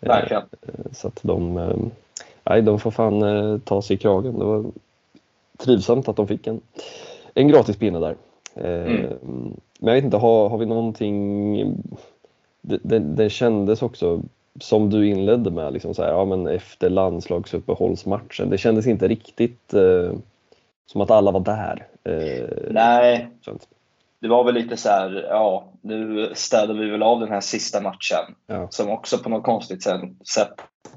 Eh, 0.00 0.08
Verkligen. 0.08 0.42
Eh, 0.62 0.92
så 0.92 1.08
att 1.08 1.20
de, 1.22 1.56
eh, 1.56 1.76
nej, 2.44 2.62
de 2.62 2.80
får 2.80 2.90
fan 2.90 3.22
eh, 3.22 3.58
ta 3.58 3.82
sig 3.82 3.96
i 3.96 3.98
kragen. 3.98 4.38
Det 4.38 4.44
var 4.44 4.64
trivsamt 5.58 6.08
att 6.08 6.16
de 6.16 6.28
fick 6.28 6.46
en, 6.46 6.60
en 7.34 7.48
gratis 7.48 7.76
pinne 7.76 7.98
där. 7.98 8.16
Eh, 8.54 8.92
mm. 8.92 9.56
Men 9.78 9.88
jag 9.88 9.94
vet 9.94 10.04
inte, 10.04 10.16
har, 10.16 10.48
har 10.48 10.58
vi 10.58 10.66
någonting 10.66 11.56
det, 12.60 12.78
det, 12.82 12.98
det 12.98 13.30
kändes 13.30 13.82
också 13.82 14.22
som 14.60 14.90
du 14.90 15.08
inledde 15.08 15.50
med, 15.50 15.72
liksom 15.72 15.94
så 15.94 16.02
här, 16.02 16.10
ja, 16.10 16.24
men 16.24 16.46
efter 16.46 16.90
landslagsuppehållsmatchen. 16.90 18.50
Det 18.50 18.58
kändes 18.58 18.86
inte 18.86 19.08
riktigt 19.08 19.74
eh, 19.74 20.12
som 20.86 21.00
att 21.00 21.10
alla 21.10 21.30
var 21.30 21.40
där. 21.40 21.86
Eh, 22.04 22.48
Nej, 22.70 23.28
det 24.20 24.28
var 24.28 24.44
väl 24.44 24.54
lite 24.54 24.76
så 24.76 24.88
här, 24.88 25.26
ja, 25.30 25.72
nu 25.82 26.32
städar 26.34 26.74
vi 26.74 26.90
väl 26.90 27.02
av 27.02 27.20
den 27.20 27.28
här 27.28 27.40
sista 27.40 27.80
matchen. 27.80 28.34
Ja. 28.46 28.68
Som 28.70 28.90
också 28.90 29.18
på 29.18 29.28
något 29.28 29.44
konstigt 29.44 29.82
sätt 30.28 30.54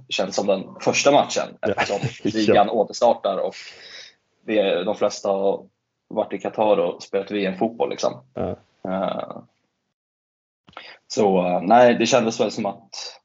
känns 0.10 0.36
som 0.36 0.48
den 0.48 0.64
första 0.82 1.12
matchen 1.12 1.48
eftersom 1.62 1.98
ja. 2.24 2.32
ligan 2.34 2.70
återstartar 2.70 3.38
och 3.38 3.56
vi, 4.46 4.84
de 4.84 4.96
flesta 4.96 5.30
har 5.30 5.66
varit 6.08 6.34
i 6.34 6.38
Qatar 6.38 6.78
och 6.78 7.04
spelat 7.04 7.32
VM-fotboll. 7.32 7.90
Liksom. 7.90 8.14
Ja. 8.34 8.56
Uh, 8.88 9.44
så 11.08 11.60
nej, 11.60 11.96
det 11.96 12.06
kändes 12.06 12.40
väl 12.40 12.52
som 12.52 12.66
att 12.66 13.20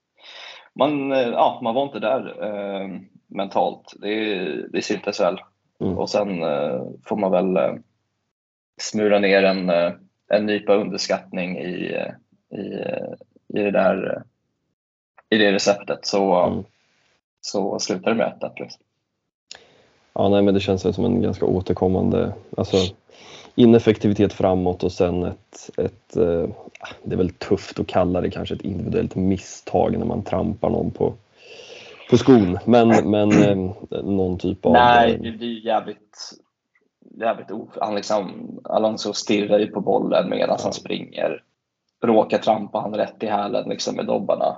man, 0.74 1.12
eh, 1.12 1.28
ja, 1.28 1.60
man 1.62 1.74
var 1.74 1.82
inte 1.82 1.98
där 1.98 2.44
eh, 2.44 2.88
mentalt. 3.26 3.94
Det, 3.96 4.34
det 4.72 4.82
syntes 4.82 5.20
väl. 5.20 5.40
Mm. 5.80 5.98
Och 5.98 6.10
sen 6.10 6.42
eh, 6.42 6.82
får 7.04 7.16
man 7.16 7.30
väl 7.30 7.56
eh, 7.56 7.74
smula 8.78 9.18
ner 9.18 9.42
en, 9.42 9.70
eh, 9.70 9.92
en 10.28 10.46
nypa 10.46 10.74
underskattning 10.74 11.58
i, 11.58 11.96
i, 12.50 12.58
i, 13.54 13.62
det 13.62 13.70
där 13.70 14.22
i 15.30 15.38
det 15.38 15.52
receptet 15.52 16.06
så, 16.06 16.34
mm. 16.34 16.64
så 17.40 17.78
slutar 17.78 18.10
det 18.10 18.16
med 18.16 18.32
1 18.42 18.52
liksom. 18.60 18.82
Ja, 20.12 20.28
nej, 20.28 20.42
men 20.42 20.54
det 20.54 20.60
känns 20.60 20.94
som 20.94 21.04
en 21.04 21.22
ganska 21.22 21.46
återkommande, 21.46 22.32
alltså 22.56 22.76
ineffektivitet 23.54 24.32
framåt 24.32 24.84
och 24.84 24.92
sen 24.92 25.24
ett, 25.24 25.70
ett 25.76 26.16
eh, 26.16 26.48
det 27.02 27.14
är 27.14 27.16
väl 27.16 27.30
tufft 27.30 27.80
att 27.80 27.86
kalla 27.86 28.20
det 28.20 28.30
kanske 28.30 28.54
ett 28.54 28.60
individuellt 28.60 29.14
misstag 29.14 29.98
när 29.98 30.06
man 30.06 30.22
trampar 30.22 30.70
någon 30.70 30.90
på, 30.90 31.14
på 32.10 32.18
skon. 32.18 32.58
Men, 32.64 33.10
men 33.10 33.32
eh, 33.42 33.56
någon 34.04 34.38
typ 34.38 34.66
av... 34.66 34.72
Nej, 34.72 35.14
eh, 35.14 35.20
det 35.20 35.30
blir 35.30 35.66
jävligt, 35.66 36.18
jävligt 37.10 37.50
of... 37.50 37.68
Han 37.80 37.94
liksom, 37.94 38.58
Alonso 38.64 39.12
stirrar 39.12 39.58
ju 39.58 39.66
på 39.66 39.80
bollen 39.80 40.30
medan 40.30 40.58
han 40.62 40.72
springer. 40.72 41.42
Råkar 42.04 42.38
trampa 42.38 42.80
han 42.80 42.94
rätt 42.94 43.22
i 43.22 43.26
hälen 43.26 43.68
liksom 43.68 43.96
med 43.96 44.06
dobbarna. 44.06 44.56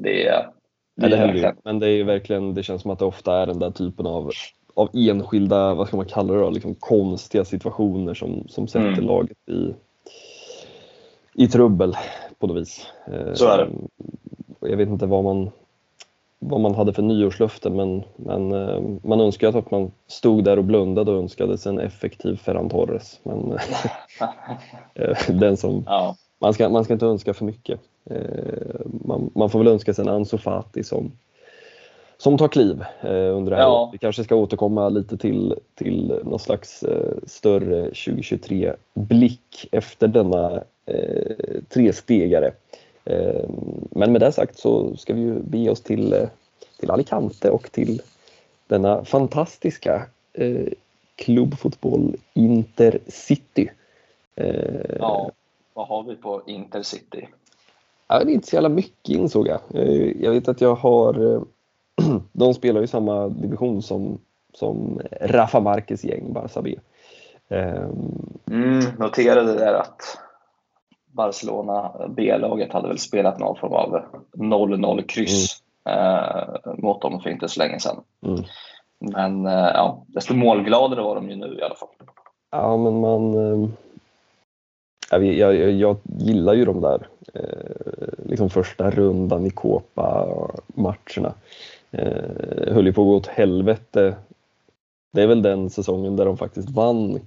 Det 0.00 0.26
är... 0.26 0.50
Det, 0.96 1.16
är 1.16 1.54
men 1.64 1.78
det 1.78 1.88
är 1.88 2.04
verkligen, 2.04 2.54
det 2.54 2.62
känns 2.62 2.82
som 2.82 2.90
att 2.90 2.98
det 2.98 3.04
ofta 3.04 3.36
är 3.36 3.46
den 3.46 3.58
där 3.58 3.70
typen 3.70 4.06
av 4.06 4.30
av 4.74 4.88
enskilda, 4.92 5.74
vad 5.74 5.86
ska 5.86 5.96
man 5.96 6.06
kalla 6.06 6.32
det 6.32 6.40
då, 6.40 6.50
liksom 6.50 6.74
konstiga 6.74 7.44
situationer 7.44 8.14
som, 8.14 8.48
som 8.48 8.68
sätter 8.68 8.88
mm. 8.88 9.04
laget 9.04 9.48
i, 9.48 9.74
i 11.34 11.48
trubbel 11.48 11.96
på 12.38 12.46
något 12.46 12.56
vis. 12.56 12.86
Så 13.34 13.48
är 13.48 13.58
det. 13.58 13.64
Ehm, 13.64 13.88
jag 14.60 14.76
vet 14.76 14.88
inte 14.88 15.06
vad 15.06 15.24
man, 15.24 15.50
vad 16.44 16.60
man 16.60 16.74
hade 16.74 16.92
för 16.92 17.02
nyårslöfte 17.02 17.70
men, 17.70 18.02
men 18.16 18.52
ehm, 18.52 19.00
man 19.02 19.20
önskade 19.20 19.58
att 19.58 19.70
man 19.70 19.90
stod 20.06 20.44
där 20.44 20.56
och 20.56 20.64
blundade 20.64 21.10
och 21.10 21.18
önskade 21.18 21.58
sig 21.58 21.70
en 21.70 21.78
effektiv 21.78 22.36
Ferran 22.36 22.68
Torres. 22.68 23.20
Men 23.22 23.52
eh, 24.94 25.16
den 25.28 25.56
som, 25.56 25.84
ja. 25.86 26.16
man, 26.38 26.54
ska, 26.54 26.68
man 26.68 26.84
ska 26.84 26.92
inte 26.92 27.06
önska 27.06 27.34
för 27.34 27.44
mycket. 27.44 27.80
Man, 28.84 29.30
man 29.34 29.50
får 29.50 29.58
väl 29.58 29.68
önska 29.68 29.94
sig 29.94 30.02
en 30.02 30.08
Ansu 30.08 30.38
Fati 30.38 30.84
som, 30.84 31.12
som 32.22 32.38
tar 32.38 32.48
kliv 32.48 32.84
eh, 33.00 33.36
under 33.36 33.50
det 33.50 33.56
här 33.56 33.62
ja. 33.62 33.88
Vi 33.92 33.98
kanske 33.98 34.24
ska 34.24 34.34
återkomma 34.34 34.88
lite 34.88 35.16
till, 35.16 35.54
till 35.74 36.20
någon 36.24 36.38
slags 36.38 36.82
eh, 36.82 37.14
större 37.26 37.90
2023-blick 37.90 39.68
efter 39.72 40.08
denna 40.08 40.62
eh, 40.86 41.62
trestegare. 41.68 42.52
Eh, 43.04 43.44
men 43.90 44.12
med 44.12 44.20
det 44.20 44.32
sagt 44.32 44.58
så 44.58 44.96
ska 44.96 45.14
vi 45.14 45.20
ju 45.20 45.42
bege 45.42 45.70
oss 45.70 45.80
till, 45.80 46.12
eh, 46.12 46.28
till 46.80 46.90
Alicante 46.90 47.50
och 47.50 47.72
till 47.72 48.02
denna 48.66 49.04
fantastiska 49.04 50.06
eh, 50.32 50.66
klubbfotboll 51.16 52.16
Intercity. 52.34 53.70
Ja, 54.98 55.30
vad 55.74 55.86
har 55.86 56.02
vi 56.02 56.16
på 56.16 56.42
Intercity? 56.46 57.28
Ja, 58.08 58.24
det 58.24 58.32
är 58.32 58.34
inte 58.34 58.48
så 58.48 58.56
jävla 58.56 58.68
mycket 58.68 59.16
insåg 59.16 59.48
jag. 59.48 59.60
Jag 60.20 60.30
vet 60.30 60.48
att 60.48 60.60
jag 60.60 60.74
har 60.74 61.44
de 62.32 62.54
spelar 62.54 62.80
ju 62.80 62.86
samma 62.86 63.28
division 63.28 63.82
som, 63.82 64.18
som 64.54 65.00
Rafa 65.20 65.60
Marquez 65.60 66.04
gäng, 66.04 66.32
Barça 66.32 66.62
B. 66.62 66.78
Mm, 68.50 68.80
noterade 68.98 69.54
där 69.54 69.74
att 69.74 70.18
Barcelona 71.12 71.92
B-laget 72.08 72.72
hade 72.72 72.88
väl 72.88 72.98
spelat 72.98 73.38
någon 73.38 73.56
form 73.56 73.72
av 73.72 74.02
0-0 74.32 75.02
kryss 75.02 75.62
mm. 75.84 75.98
eh, 75.98 76.44
mot 76.78 77.02
dem 77.02 77.20
för 77.20 77.30
inte 77.30 77.48
så 77.48 77.60
länge 77.60 77.80
sedan. 77.80 78.00
Mm. 78.26 78.44
Men 78.98 79.46
eh, 79.46 79.70
ja, 79.74 80.04
desto 80.06 80.34
målgladare 80.34 81.02
var 81.02 81.14
de 81.14 81.30
ju 81.30 81.36
nu 81.36 81.58
i 81.58 81.62
alla 81.62 81.74
fall. 81.74 81.88
Ja, 82.50 82.76
men 82.76 83.00
man... 83.00 83.34
Eh, 83.34 83.68
jag, 85.10 85.54
jag, 85.54 85.70
jag, 85.70 85.96
gillar 86.04 86.54
ju 86.54 86.64
de 86.64 86.80
där 86.80 87.06
liksom 88.32 88.50
första 88.50 88.90
rundan 88.90 89.46
i 89.46 89.50
Copa-matcherna. 89.50 91.34
Eh, 91.90 92.74
höll 92.74 92.86
ju 92.86 92.92
på 92.92 93.02
att 93.02 93.06
gå 93.06 93.16
åt 93.16 93.26
helvete. 93.26 94.16
Det 95.12 95.22
är 95.22 95.26
väl 95.26 95.42
den 95.42 95.70
säsongen 95.70 96.16
där 96.16 96.24
de 96.24 96.36
faktiskt 96.36 96.70
vann 96.70 97.20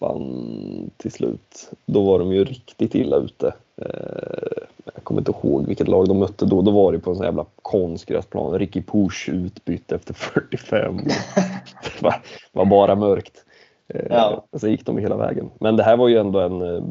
kåpan 0.00 0.90
till 0.96 1.12
slut. 1.12 1.70
Då 1.86 2.02
var 2.02 2.18
de 2.18 2.32
ju 2.32 2.44
riktigt 2.44 2.94
illa 2.94 3.16
ute. 3.16 3.54
Eh, 3.76 4.62
jag 4.94 5.04
kommer 5.04 5.20
inte 5.20 5.32
ihåg 5.32 5.66
vilket 5.66 5.88
lag 5.88 6.08
de 6.08 6.18
mötte 6.18 6.46
då. 6.46 6.62
Då 6.62 6.70
var 6.70 6.92
det 6.92 6.98
på 6.98 7.10
en 7.10 7.16
sån 7.16 7.24
jävla 7.26 7.46
konstgräsplan. 7.62 8.58
Ricky 8.58 8.82
Push 8.82 9.28
utbytt 9.28 9.92
efter 9.92 10.14
45. 10.14 10.96
det 10.96 12.02
var, 12.02 12.14
var 12.52 12.64
bara 12.64 12.94
mörkt. 12.94 13.44
Eh, 13.88 14.06
ja. 14.10 14.44
Så 14.52 14.68
gick 14.68 14.86
de 14.86 14.98
hela 14.98 15.16
vägen. 15.16 15.50
Men 15.60 15.76
det 15.76 15.82
här 15.82 15.96
var 15.96 16.08
ju 16.08 16.18
ändå 16.18 16.40
en 16.40 16.62
eh, 16.62 16.82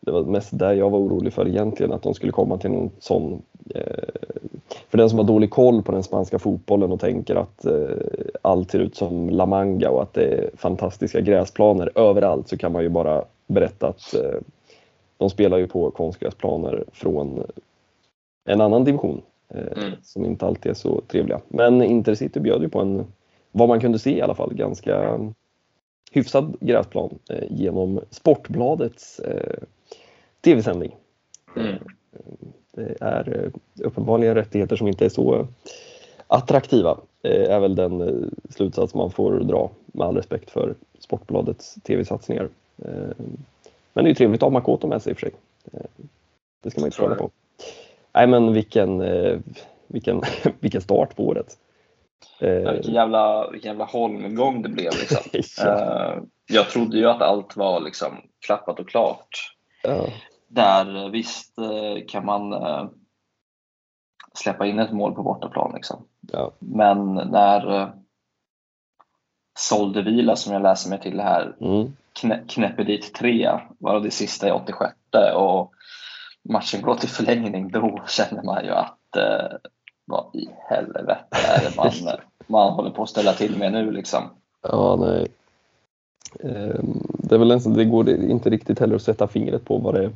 det 0.00 0.12
var 0.12 0.24
mest 0.24 0.58
där 0.58 0.72
jag 0.72 0.90
var 0.90 0.98
orolig 0.98 1.32
för 1.32 1.48
egentligen, 1.48 1.92
att 1.92 2.02
de 2.02 2.14
skulle 2.14 2.32
komma 2.32 2.58
till 2.58 2.70
någon 2.70 2.90
sån 2.98 3.42
för 4.88 4.98
den 4.98 5.10
som 5.10 5.18
har 5.18 5.26
dålig 5.26 5.50
koll 5.50 5.82
på 5.82 5.92
den 5.92 6.02
spanska 6.02 6.38
fotbollen 6.38 6.92
och 6.92 7.00
tänker 7.00 7.36
att 7.36 7.64
eh, 7.64 7.96
allt 8.42 8.70
ser 8.70 8.78
ut 8.78 8.96
som 8.96 9.30
La 9.30 9.46
Manga 9.46 9.90
och 9.90 10.02
att 10.02 10.14
det 10.14 10.24
är 10.24 10.50
fantastiska 10.56 11.20
gräsplaner 11.20 11.98
överallt 11.98 12.48
så 12.48 12.56
kan 12.56 12.72
man 12.72 12.82
ju 12.82 12.88
bara 12.88 13.24
berätta 13.46 13.88
att 13.88 14.14
eh, 14.14 14.40
de 15.16 15.30
spelar 15.30 15.58
ju 15.58 15.66
på 15.66 15.90
konstgräsplaner 15.90 16.84
från 16.92 17.46
en 18.44 18.60
annan 18.60 18.84
division 18.84 19.22
eh, 19.48 19.84
mm. 19.84 19.92
som 20.02 20.24
inte 20.24 20.46
alltid 20.46 20.70
är 20.70 20.74
så 20.74 21.00
trevliga. 21.08 21.40
Men 21.48 21.82
Intercity 21.82 22.40
bjöd 22.40 22.62
ju 22.62 22.68
på 22.68 22.80
en, 22.80 23.06
vad 23.52 23.68
man 23.68 23.80
kunde 23.80 23.98
se 23.98 24.18
i 24.18 24.22
alla 24.22 24.34
fall, 24.34 24.54
ganska 24.54 25.20
hyfsad 26.12 26.56
gräsplan 26.60 27.18
eh, 27.30 27.44
genom 27.50 28.00
Sportbladets 28.10 29.18
eh, 29.18 29.62
tv-sändning. 30.40 30.96
Mm. 31.56 31.78
Det 32.72 32.96
är 33.00 33.44
eh, 33.44 33.86
uppenbarligen 33.86 34.34
rättigheter 34.34 34.76
som 34.76 34.88
inte 34.88 35.04
är 35.04 35.08
så 35.08 35.46
attraktiva 36.26 36.98
är 37.22 37.60
väl 37.60 37.74
den 37.74 38.30
slutsats 38.50 38.94
man 38.94 39.10
får 39.10 39.40
dra 39.40 39.70
med 39.86 40.06
all 40.06 40.16
respekt 40.16 40.50
för 40.50 40.74
Sportbladets 40.98 41.74
tv-satsningar. 41.74 42.48
Men 42.76 43.24
det 43.94 44.00
är 44.00 44.08
ju 44.08 44.14
trevligt 44.14 44.42
att 44.42 44.46
ha 44.46 44.50
Makoto 44.50 44.86
med 44.86 45.02
sig 45.02 45.10
i 45.10 45.14
och 45.14 45.18
för 45.18 45.26
sig. 45.26 45.34
Det 46.62 46.70
ska 46.70 46.80
man 46.80 46.86
inte 46.86 46.96
fråga 46.96 47.14
på. 47.14 47.30
Nej 48.12 48.26
men 48.26 48.52
vilken, 48.52 49.02
vilken, 49.86 50.22
vilken 50.60 50.80
start 50.80 51.16
på 51.16 51.26
året. 51.26 51.56
Ja, 52.38 52.72
vilken, 52.72 52.94
jävla, 52.94 53.50
vilken 53.50 53.68
jävla 53.68 53.84
holmgång 53.84 54.62
det 54.62 54.68
blev. 54.68 54.92
Liksom. 55.32 55.64
ja. 55.66 56.14
Jag 56.46 56.70
trodde 56.70 56.98
ju 56.98 57.06
att 57.06 57.22
allt 57.22 57.56
var 57.56 57.80
liksom 57.80 58.12
klappat 58.46 58.80
och 58.80 58.88
klart. 58.88 59.56
Ja. 59.82 60.06
Där 60.54 61.10
visst 61.10 61.58
kan 62.08 62.24
man 62.24 62.52
släppa 64.34 64.66
in 64.66 64.78
ett 64.78 64.92
mål 64.92 65.14
på 65.14 65.22
bortaplan. 65.22 65.72
Liksom. 65.74 66.04
Ja. 66.20 66.52
Men 66.58 67.14
när 67.14 67.80
eh, 67.80 67.88
Soldevila, 69.58 70.36
som 70.36 70.52
jag 70.52 70.62
läser 70.62 70.90
mig 70.90 71.00
till 71.00 71.20
här, 71.20 71.56
mm. 71.60 71.96
knä, 72.12 72.40
knäpper 72.48 72.84
dit 72.84 73.14
tre, 73.14 73.60
var 73.78 74.00
det 74.00 74.10
sista 74.10 74.48
i 74.48 74.50
86 74.50 74.94
och 75.34 75.72
matchen 76.42 76.82
går 76.82 76.94
till 76.94 77.08
förlängning, 77.08 77.70
då 77.70 78.02
känner 78.08 78.42
man 78.42 78.64
ju 78.64 78.70
att 78.70 79.16
eh, 79.16 79.58
vad 80.04 80.34
i 80.34 80.48
helvete 80.68 81.24
är 81.30 81.70
det 81.70 81.76
man, 81.76 82.18
man 82.46 82.72
håller 82.72 82.90
på 82.90 83.02
att 83.02 83.10
ställa 83.10 83.32
till 83.32 83.58
med 83.58 83.72
nu 83.72 83.90
liksom. 83.90 84.22
Ja, 84.62 84.96
nej. 85.00 85.28
Ehm, 86.40 87.02
det, 87.18 87.34
är 87.34 87.38
väl 87.38 87.50
en, 87.50 87.74
det 87.74 87.84
går 87.84 88.10
inte 88.10 88.50
riktigt 88.50 88.78
heller 88.78 88.96
att 88.96 89.02
sätta 89.02 89.28
fingret 89.28 89.64
på 89.64 89.78
vad 89.78 89.94
det, 89.94 90.00
vad 90.02 90.12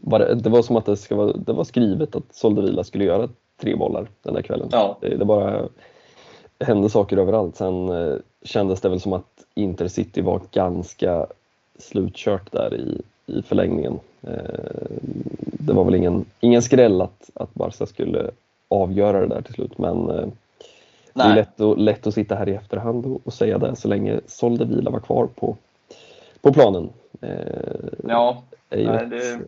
det, 0.00 0.34
det 0.34 0.50
var 0.50 0.62
som 0.62 0.76
att 0.76 0.86
det, 0.86 0.96
ska 0.96 1.16
vara, 1.16 1.32
det 1.32 1.52
var 1.52 1.64
skrivet 1.64 2.16
att 2.16 2.34
Soldevila 2.34 2.84
skulle 2.84 3.04
göra 3.04 3.28
tre 3.60 3.76
bollar 3.76 4.08
den 4.22 4.34
där 4.34 4.42
kvällen. 4.42 4.68
Ja. 4.72 4.96
Det, 5.00 5.16
det 5.16 5.24
bara 5.24 5.68
hände 6.60 6.90
saker 6.90 7.16
överallt. 7.16 7.56
Sen 7.56 7.88
eh, 7.88 8.16
kändes 8.42 8.80
det 8.80 8.88
väl 8.88 9.00
som 9.00 9.12
att 9.12 9.44
Intercity 9.54 10.22
var 10.22 10.40
ganska 10.52 11.26
slutkört 11.78 12.52
där 12.52 12.74
i, 12.74 13.02
i 13.26 13.42
förlängningen. 13.42 13.98
Eh, 14.22 14.90
det 15.42 15.72
var 15.72 15.84
väl 15.84 15.94
ingen, 15.94 16.24
ingen 16.40 16.62
skräll 16.62 17.00
att, 17.00 17.30
att 17.34 17.54
Barca 17.54 17.86
skulle 17.86 18.30
avgöra 18.68 19.20
det 19.20 19.34
där 19.34 19.42
till 19.42 19.54
slut 19.54 19.78
men 19.78 20.10
eh, 20.10 20.26
det 21.14 21.22
är 21.22 21.34
lätt, 21.34 21.60
att, 21.60 21.78
lätt 21.78 22.06
att 22.06 22.14
sitta 22.14 22.34
här 22.34 22.48
i 22.48 22.54
efterhand 22.54 23.06
och, 23.06 23.20
och 23.24 23.32
säga 23.32 23.58
det 23.58 23.76
så 23.76 23.88
länge 23.88 24.20
Soldevila 24.26 24.90
var 24.90 25.00
kvar 25.00 25.28
på, 25.34 25.56
på 26.42 26.52
planen. 26.52 26.92
ja, 28.04 28.42
nej, 28.70 29.06
det, 29.06 29.40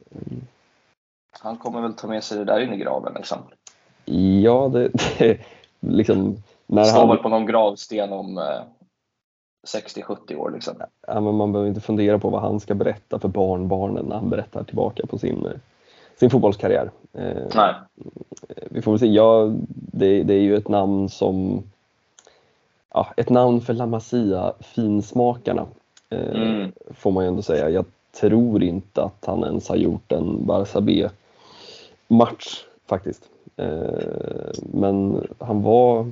han 1.41 1.57
kommer 1.57 1.81
väl 1.81 1.95
ta 1.95 2.07
med 2.07 2.25
sig 2.25 2.39
det 2.39 2.45
där 2.45 2.61
in 2.61 2.73
i 2.73 2.77
graven 2.77 3.13
liksom. 3.15 3.39
Ja, 4.43 4.71
det, 4.73 4.91
det 5.19 5.39
liksom... 5.81 6.37
När 6.67 6.85
Står 6.85 7.01
han... 7.01 7.09
väl 7.09 7.19
på 7.19 7.29
någon 7.29 7.47
gravsten 7.47 8.13
om 8.13 8.39
eh, 8.39 8.63
60-70 9.67 10.37
år. 10.37 10.51
Liksom. 10.51 10.75
Ja, 11.07 11.21
men 11.21 11.35
man 11.35 11.53
behöver 11.53 11.69
inte 11.69 11.81
fundera 11.81 12.19
på 12.19 12.31
vad 12.31 12.41
han 12.41 12.61
ska 12.61 12.75
berätta 12.75 13.19
för 13.19 13.29
barnbarnen 13.29 14.05
när 14.05 14.17
han 14.17 14.31
berättar 14.31 14.65
tillbaka 14.65 15.07
på 15.07 15.19
sin, 15.19 15.47
eh, 15.47 15.53
sin 16.17 16.31
fotbollskarriär. 16.31 16.91
Eh, 17.13 17.47
Nej. 17.55 17.75
Vi 18.71 18.83
får 18.83 18.93
väl 18.93 19.01
se. 19.01 19.07
Ja, 19.07 19.53
det, 19.69 20.23
det 20.23 20.35
är 20.35 20.41
ju 20.41 20.57
ett 20.57 20.69
namn 20.69 21.09
som 21.09 21.63
ja, 22.95 23.13
ett 23.17 23.31
namn 23.31 23.61
för 23.61 23.75
La 23.75 23.87
Masia, 23.87 24.53
finsmakarna, 24.61 25.63
eh, 25.63 25.69
mm. 26.13 26.73
får 26.91 27.11
man 27.11 27.25
ju 27.25 27.29
ändå 27.29 27.43
säga. 27.43 27.71
Jag 27.71 27.85
tror 28.21 28.63
inte 28.63 29.03
att 29.03 29.25
han 29.27 29.45
ens 29.45 29.69
har 29.69 29.77
gjort 29.77 30.13
en 30.13 30.39
Barça 30.47 30.81
B-match 30.81 32.65
faktiskt. 32.87 33.29
Eh, 33.57 34.51
men 34.73 35.27
han 35.39 35.63
var, 35.63 36.11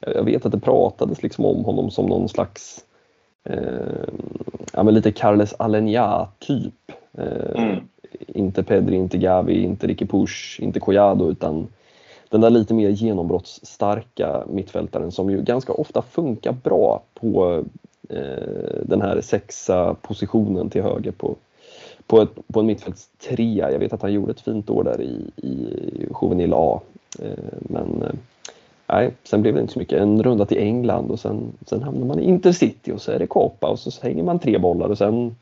jag 0.00 0.24
vet 0.24 0.46
att 0.46 0.52
det 0.52 0.60
pratades 0.60 1.22
liksom 1.22 1.44
om 1.44 1.64
honom 1.64 1.90
som 1.90 2.06
någon 2.06 2.28
slags, 2.28 2.84
eh, 3.44 4.08
ja 4.72 4.82
men 4.82 4.94
lite 4.94 5.12
Carles 5.12 5.54
Alenia 5.58 6.28
typ. 6.38 6.92
Eh, 7.18 7.62
mm. 7.62 7.76
Inte 8.26 8.62
Pedri, 8.62 8.96
inte 8.96 9.18
Gavi, 9.18 9.62
inte 9.62 9.86
Ricky 9.86 10.06
Push, 10.06 10.60
inte 10.60 10.80
Collado 10.80 11.30
utan 11.30 11.68
den 12.28 12.40
där 12.40 12.50
lite 12.50 12.74
mer 12.74 12.90
genombrottsstarka 12.90 14.44
mittfältaren 14.48 15.12
som 15.12 15.30
ju 15.30 15.42
ganska 15.42 15.72
ofta 15.72 16.02
funkar 16.02 16.52
bra 16.52 17.02
på 17.14 17.64
den 18.82 19.02
här 19.02 19.20
sexa 19.20 19.94
positionen 19.94 20.70
till 20.70 20.82
höger 20.82 21.10
på, 21.10 21.36
på, 22.06 22.20
ett, 22.20 22.46
på 22.52 22.60
en 22.60 22.66
mittfältstrea. 22.66 23.72
Jag 23.72 23.78
vet 23.78 23.92
att 23.92 24.02
han 24.02 24.12
gjorde 24.12 24.32
ett 24.32 24.40
fint 24.40 24.70
år 24.70 24.84
där 24.84 25.00
i, 25.00 25.30
i 25.36 26.06
Juvenil 26.22 26.52
A. 26.54 26.80
Eh, 27.18 27.58
men 27.60 28.02
eh, 28.02 28.14
nej, 28.86 29.14
sen 29.24 29.42
blev 29.42 29.54
det 29.54 29.60
inte 29.60 29.72
så 29.72 29.78
mycket. 29.78 30.00
En 30.00 30.22
runda 30.22 30.46
till 30.46 30.58
England 30.58 31.10
och 31.10 31.20
sen, 31.20 31.52
sen 31.66 31.82
hamnar 31.82 32.06
man 32.06 32.20
i 32.20 32.24
Intercity 32.24 32.92
och 32.92 33.02
så 33.02 33.12
är 33.12 33.18
det 33.18 33.26
Copa 33.26 33.68
och 33.68 33.78
så 33.78 34.02
hänger 34.02 34.22
man 34.22 34.38
tre 34.38 34.58
bollar 34.58 34.88
och 34.88 34.98
sen 34.98 35.36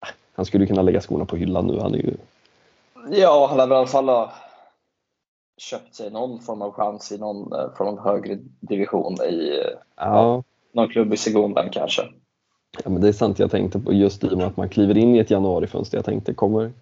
ah, 0.00 0.08
han 0.32 0.46
skulle 0.46 0.66
kunna 0.66 0.82
lägga 0.82 1.00
skorna 1.00 1.24
på 1.24 1.36
hyllan 1.36 1.66
nu. 1.66 1.80
Han 1.80 1.94
är 1.94 1.98
ju... 1.98 2.14
Ja, 3.10 3.46
han 3.50 3.60
har 3.60 3.68
i 3.68 3.74
alla 3.74 3.86
fall 3.86 4.28
köpt 5.56 5.94
sig 5.94 6.10
någon 6.10 6.40
form 6.40 6.62
av 6.62 6.72
chans 6.72 7.12
i 7.12 7.18
någon 7.18 7.52
eh, 7.52 7.74
från 7.76 7.86
någon 7.86 8.04
högre 8.04 8.38
division 8.60 9.14
i 9.14 9.62
ja. 9.96 10.42
Någon 10.76 10.88
klubb 10.88 11.12
i 11.14 11.16
Segundan 11.16 11.70
kanske. 11.70 12.02
Ja, 12.84 12.90
men 12.90 13.02
det 13.02 13.08
är 13.08 13.12
sant, 13.12 13.38
jag 13.38 13.50
tänkte 13.50 13.78
på 13.78 13.92
just 13.92 14.24
i 14.24 14.28
och 14.28 14.38
med 14.38 14.46
att 14.46 14.56
man 14.56 14.68
kliver 14.68 14.98
in 14.98 15.14
i 15.14 15.18
ett 15.18 15.30
januarifönster. 15.30 15.98
Jag 15.98 16.04
tänkte, 16.04 16.34
kommer, 16.34 16.72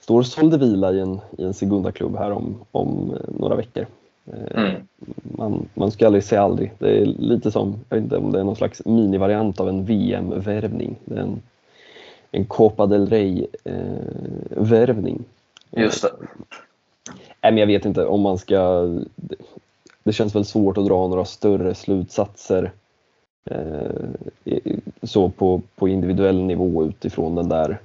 står 0.00 0.22
Soldevila 0.22 0.92
i 0.92 1.00
en, 1.00 1.20
i 1.38 1.44
en 1.44 1.54
Segunda-klubb 1.54 2.16
här 2.16 2.30
om, 2.30 2.54
om 2.70 3.10
eh, 3.10 3.20
några 3.40 3.56
veckor? 3.56 3.86
Eh, 4.32 4.62
mm. 4.64 4.72
Man, 5.22 5.68
man 5.74 5.90
ska 5.90 6.06
aldrig 6.06 6.24
säga 6.24 6.42
aldrig. 6.42 6.72
Det 6.78 6.98
är 6.98 7.06
lite 7.06 7.50
som, 7.50 7.74
jag 7.88 7.96
vet 7.96 8.04
inte 8.04 8.16
om 8.16 8.32
det 8.32 8.40
är 8.40 8.44
någon 8.44 8.56
slags 8.56 8.84
minivariant 8.84 9.60
av 9.60 9.68
en 9.68 9.84
VM-värvning. 9.84 10.96
Det 11.04 11.14
är 11.14 11.20
en, 11.20 11.42
en 12.30 12.44
Copa 12.44 12.86
del 12.86 13.08
Rey-värvning. 13.08 14.44
Eh, 15.70 15.82
Just 15.82 16.02
det. 16.02 16.10
Nej, 17.42 17.52
men 17.52 17.56
jag 17.56 17.66
vet 17.66 17.84
inte 17.84 18.06
om 18.06 18.20
man 18.20 18.38
ska... 18.38 18.88
Det, 20.02 20.12
känns 20.12 20.34
väl 20.34 20.44
svårt 20.44 20.78
att 20.78 20.86
dra 20.86 21.08
några 21.08 21.24
större 21.24 21.74
slutsatser 21.74 22.64
Eh, 22.64 22.70
så 25.02 25.28
på, 25.28 25.62
på 25.76 25.88
individuell 25.88 26.42
nivå 26.42 26.84
utifrån 26.84 27.34
den 27.34 27.48
där 27.48 27.78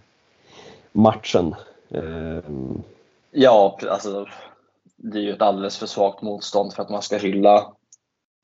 matchen. 0.92 1.56
Eh, 1.90 2.44
ja, 3.32 3.80
alltså 3.90 4.26
det 4.96 5.18
är 5.18 5.22
ju 5.22 5.34
ett 5.34 5.42
alldeles 5.42 5.78
för 5.78 5.88
svagt 5.88 6.22
motstånd 6.22 6.74
för 6.74 6.84
att 6.84 6.90
man 6.90 7.02
ska 7.02 7.18
hylla 7.18 7.74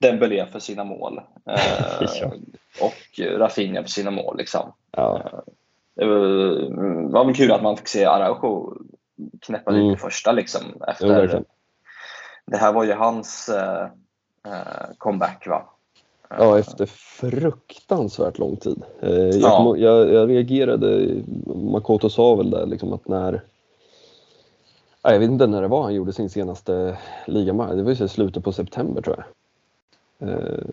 Dembélé 0.01 0.45
för 0.45 0.59
sina 0.59 0.83
mål. 0.83 1.21
Eh, 1.49 2.01
ja. 2.21 2.33
Och 2.81 3.19
Rafinha 3.39 3.81
för 3.81 3.89
sina 3.89 4.11
mål. 4.11 4.37
Liksom. 4.37 4.73
Ja. 4.91 5.43
Det 5.95 6.05
var 6.05 7.25
väl 7.25 7.35
kul 7.35 7.51
att 7.51 7.63
man 7.63 7.77
fick 7.77 7.87
se 7.87 8.05
Araujo 8.05 8.77
knäppa 9.41 9.71
mm. 9.71 9.87
lite 9.87 10.01
första. 10.01 10.31
Liksom, 10.31 10.61
efter, 10.87 11.29
jo, 11.33 11.43
det 12.45 12.57
här 12.57 12.73
var 12.73 12.83
ju 12.83 12.93
hans 12.93 13.49
eh, 13.49 13.87
comeback. 14.97 15.47
Va? 15.47 15.74
Ja, 16.29 16.59
efter 16.59 16.85
fruktansvärt 16.85 18.37
lång 18.37 18.55
tid. 18.55 18.83
Eh, 19.01 19.11
jag, 19.11 19.41
ja. 19.41 19.77
jag, 19.77 20.13
jag 20.13 20.29
reagerade, 20.29 21.15
Makoto 21.55 22.09
sa 22.09 22.35
väl 22.35 22.49
där 22.49 22.65
liksom 22.65 22.93
att 22.93 23.07
när 23.07 23.41
jag 25.11 25.19
vet 25.19 25.29
inte 25.29 25.47
när 25.47 25.61
det 25.61 25.67
var 25.67 25.83
han 25.83 25.93
gjorde 25.93 26.13
sin 26.13 26.29
senaste 26.29 26.97
ligamatch. 27.27 27.75
Det 27.75 27.83
var 27.83 27.91
ju 27.91 28.07
slutet 28.07 28.43
på 28.43 28.51
september 28.51 29.01
tror 29.01 29.15
jag. 29.17 30.29
Eh, 30.29 30.63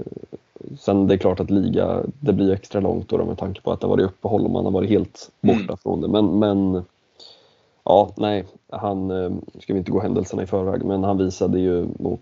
sen 0.79 1.07
det 1.07 1.15
är 1.15 1.19
klart 1.19 1.41
att 1.41 1.51
liga, 1.51 2.03
det 2.21 2.33
blir 2.33 2.53
extra 2.53 2.81
långt 2.81 3.09
då 3.09 3.25
med 3.25 3.39
tanke 3.39 3.61
på 3.61 3.73
att 3.73 3.81
det 3.81 3.87
varit 3.87 4.07
uppehåll 4.07 4.45
och 4.45 4.51
man 4.51 4.65
har 4.65 4.73
varit 4.73 4.91
helt 4.91 5.31
borta 5.41 5.63
mm. 5.63 5.77
från 5.77 6.01
det. 6.01 6.09
Men, 6.09 6.39
men 6.39 6.85
ja, 7.85 8.11
nej, 8.17 8.45
han 8.69 9.11
eh, 9.11 9.31
ska 9.61 9.73
vi 9.73 9.79
inte 9.79 9.93
gå 9.93 10.01
händelserna 10.01 10.43
i 10.43 10.47
förväg, 10.47 10.85
men 10.85 11.05
han 11.05 11.19
visade 11.19 11.61
ju 11.61 11.87
mot 11.99 12.21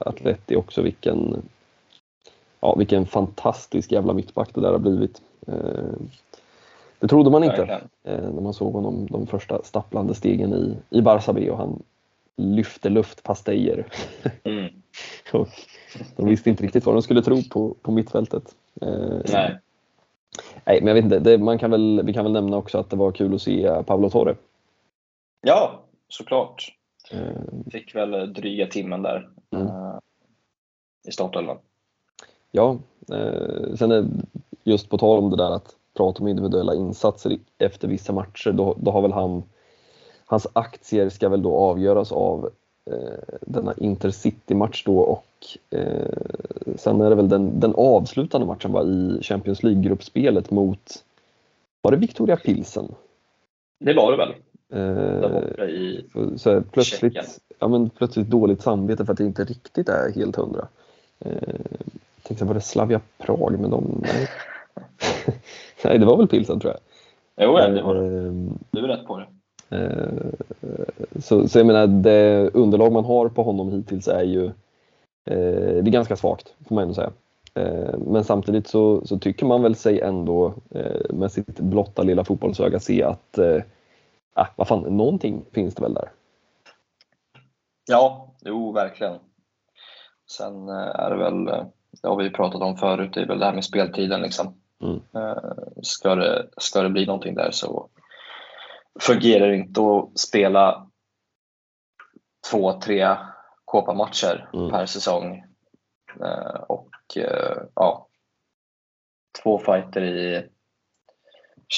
Atleti 0.00 0.56
också 0.56 0.82
vilken 0.82 1.42
ja, 2.64 2.74
vilken 2.74 3.06
fantastisk 3.06 3.92
jävla 3.92 4.12
mittback 4.12 4.54
det 4.54 4.60
där 4.60 4.72
har 4.72 4.78
blivit. 4.78 5.22
Eh, 5.46 5.92
det 6.98 7.08
trodde 7.08 7.30
man 7.30 7.44
inte 7.44 7.62
eh, 8.04 8.22
när 8.32 8.40
man 8.40 8.54
såg 8.54 8.72
honom 8.72 9.06
de 9.10 9.26
första 9.26 9.62
stapplande 9.62 10.14
stegen 10.14 10.52
i, 10.52 10.76
i 10.98 11.00
Barça 11.00 11.32
B 11.32 11.50
och 11.50 11.58
han 11.58 11.82
lyfte 12.36 12.88
luftpastejer. 12.88 13.86
Mm. 14.44 14.72
och 15.32 15.48
de 16.16 16.26
visste 16.26 16.50
inte 16.50 16.62
riktigt 16.62 16.86
vad 16.86 16.94
de 16.94 17.02
skulle 17.02 17.22
tro 17.22 17.42
på, 17.50 17.74
på 17.82 17.92
mittfältet. 17.92 18.54
Eh, 18.80 19.20
nej. 19.32 19.58
Nej, 20.64 20.80
men 20.80 20.86
jag 20.86 20.94
vet 20.94 21.04
inte. 21.04 21.18
Det, 21.18 21.38
man 21.38 21.58
kan 21.58 21.70
väl, 21.70 22.02
vi 22.04 22.12
kan 22.12 22.24
väl 22.24 22.32
nämna 22.32 22.56
också 22.56 22.78
att 22.78 22.90
det 22.90 22.96
var 22.96 23.12
kul 23.12 23.34
att 23.34 23.42
se 23.42 23.82
Pablo 23.86 24.10
Torre. 24.10 24.36
Ja, 25.40 25.84
såklart. 26.08 26.76
Fick 27.72 27.94
väl 27.94 28.32
dryga 28.32 28.66
timmen 28.66 29.02
där 29.02 29.28
mm. 29.50 29.68
i 31.08 31.12
startelvan. 31.12 31.58
Ja, 32.56 32.78
eh, 33.12 33.74
sen 33.74 33.92
är 33.92 34.06
just 34.64 34.88
på 34.88 34.98
tal 34.98 35.18
om 35.18 35.30
det 35.30 35.36
där 35.36 35.50
att 35.50 35.74
prata 35.96 36.22
om 36.22 36.28
individuella 36.28 36.74
insatser 36.74 37.38
efter 37.58 37.88
vissa 37.88 38.12
matcher, 38.12 38.52
då, 38.52 38.76
då 38.78 38.90
har 38.90 39.02
väl 39.02 39.12
han, 39.12 39.42
hans 40.24 40.46
aktier 40.52 41.08
ska 41.08 41.28
väl 41.28 41.42
då 41.42 41.56
avgöras 41.56 42.12
av 42.12 42.50
eh, 42.90 43.36
denna 43.40 43.74
Intercity-match 43.76 44.84
då 44.86 44.98
och 44.98 45.26
eh, 45.70 46.76
sen 46.76 47.00
är 47.00 47.10
det 47.10 47.16
väl 47.16 47.28
den, 47.28 47.60
den 47.60 47.74
avslutande 47.76 48.46
matchen 48.46 48.72
var 48.72 48.84
i 48.84 49.18
Champions 49.22 49.62
League-gruppspelet 49.62 50.50
mot, 50.50 51.04
var 51.82 51.90
det 51.90 51.96
Victoria 51.96 52.36
Pilsen? 52.36 52.94
Det 53.80 53.94
var 53.94 54.10
det 54.10 54.16
väl? 54.16 54.34
Eh, 54.72 56.36
så 56.36 56.62
plötsligt, 56.62 57.14
Tjeckien. 57.14 57.24
ja, 57.58 57.68
men 57.68 57.90
plötsligt 57.90 58.28
dåligt 58.28 58.62
samvete 58.62 59.04
för 59.04 59.12
att 59.12 59.18
det 59.18 59.24
inte 59.24 59.44
riktigt 59.44 59.88
är 59.88 60.12
helt 60.14 60.36
hundra. 60.36 60.68
Eh, 61.18 61.32
tänkte, 62.24 62.44
var 62.44 62.54
det 62.54 62.60
Slavia 62.60 63.00
Prag? 63.18 63.60
Men 63.60 63.70
de, 63.70 64.02
nej. 64.02 64.28
nej, 65.84 65.98
det 65.98 66.06
var 66.06 66.16
väl 66.16 66.28
Pilsen 66.28 66.60
tror 66.60 66.72
jag. 66.72 66.80
Jo, 67.46 67.58
ja, 67.58 67.68
det 67.68 67.82
var 67.82 67.94
det. 67.94 68.06
Eh, 68.26 68.32
Du 68.70 68.84
är 68.84 68.88
rätt 68.88 69.06
på 69.06 69.18
det. 69.18 69.26
Eh, 69.76 70.32
Så, 71.20 71.48
så 71.48 71.58
jag 71.58 71.66
menar, 71.66 71.86
det 71.86 72.50
underlag 72.54 72.92
man 72.92 73.04
har 73.04 73.28
på 73.28 73.42
honom 73.42 73.72
hittills 73.72 74.08
är 74.08 74.22
ju 74.22 74.44
eh, 75.24 75.82
det 75.82 75.88
är 75.88 75.90
ganska 75.90 76.16
svagt, 76.16 76.54
får 76.68 76.74
man 76.74 76.82
ändå 76.82 76.94
säga. 76.94 77.12
Eh, 77.54 77.98
Men 77.98 78.24
samtidigt 78.24 78.66
så, 78.66 79.06
så 79.06 79.18
tycker 79.18 79.46
man 79.46 79.62
väl 79.62 79.74
sig 79.74 80.00
ändå 80.00 80.54
eh, 80.70 81.14
med 81.14 81.32
sitt 81.32 81.60
blotta 81.60 82.02
lilla 82.02 82.24
fotbollsöga 82.24 82.80
se 82.80 83.02
att 83.02 83.38
eh, 83.38 83.62
ah, 84.34 84.46
vad 84.56 84.68
fan, 84.68 84.96
någonting 84.96 85.44
finns 85.52 85.74
det 85.74 85.82
väl 85.82 85.94
där. 85.94 86.08
Ja, 87.88 88.32
jo, 88.44 88.72
verkligen. 88.72 89.16
Sen 90.30 90.68
eh, 90.68 90.74
är 91.00 91.10
det 91.10 91.16
väl, 91.16 91.48
eh, 91.48 91.66
det 92.02 92.08
har 92.08 92.16
vi 92.16 92.30
pratat 92.30 92.62
om 92.62 92.76
förut, 92.76 93.10
det 93.14 93.20
är 93.20 93.26
väl 93.26 93.38
det 93.38 93.44
här 93.44 93.52
med 93.54 93.64
speltiden. 93.64 94.20
Liksom. 94.22 94.54
Mm. 94.82 95.00
Eh, 95.14 95.52
Ska, 95.82 96.14
det, 96.14 96.48
ska 96.56 96.82
det 96.82 96.90
bli 96.90 97.06
någonting 97.06 97.34
där 97.34 97.50
så 97.50 97.88
fungerar 99.00 99.48
det 99.48 99.56
inte 99.56 99.80
att 99.80 100.18
spela 100.18 100.90
två, 102.50 102.80
tre 102.80 103.16
Copa-matcher 103.64 104.48
Mm. 104.54 104.70
per 104.70 104.86
säsong. 104.86 105.44
Eh, 106.20 106.60
Och 106.68 106.90
eh, 107.16 107.56
ja, 107.74 108.08
två 109.42 109.58
fighter 109.58 110.02
i 110.02 110.46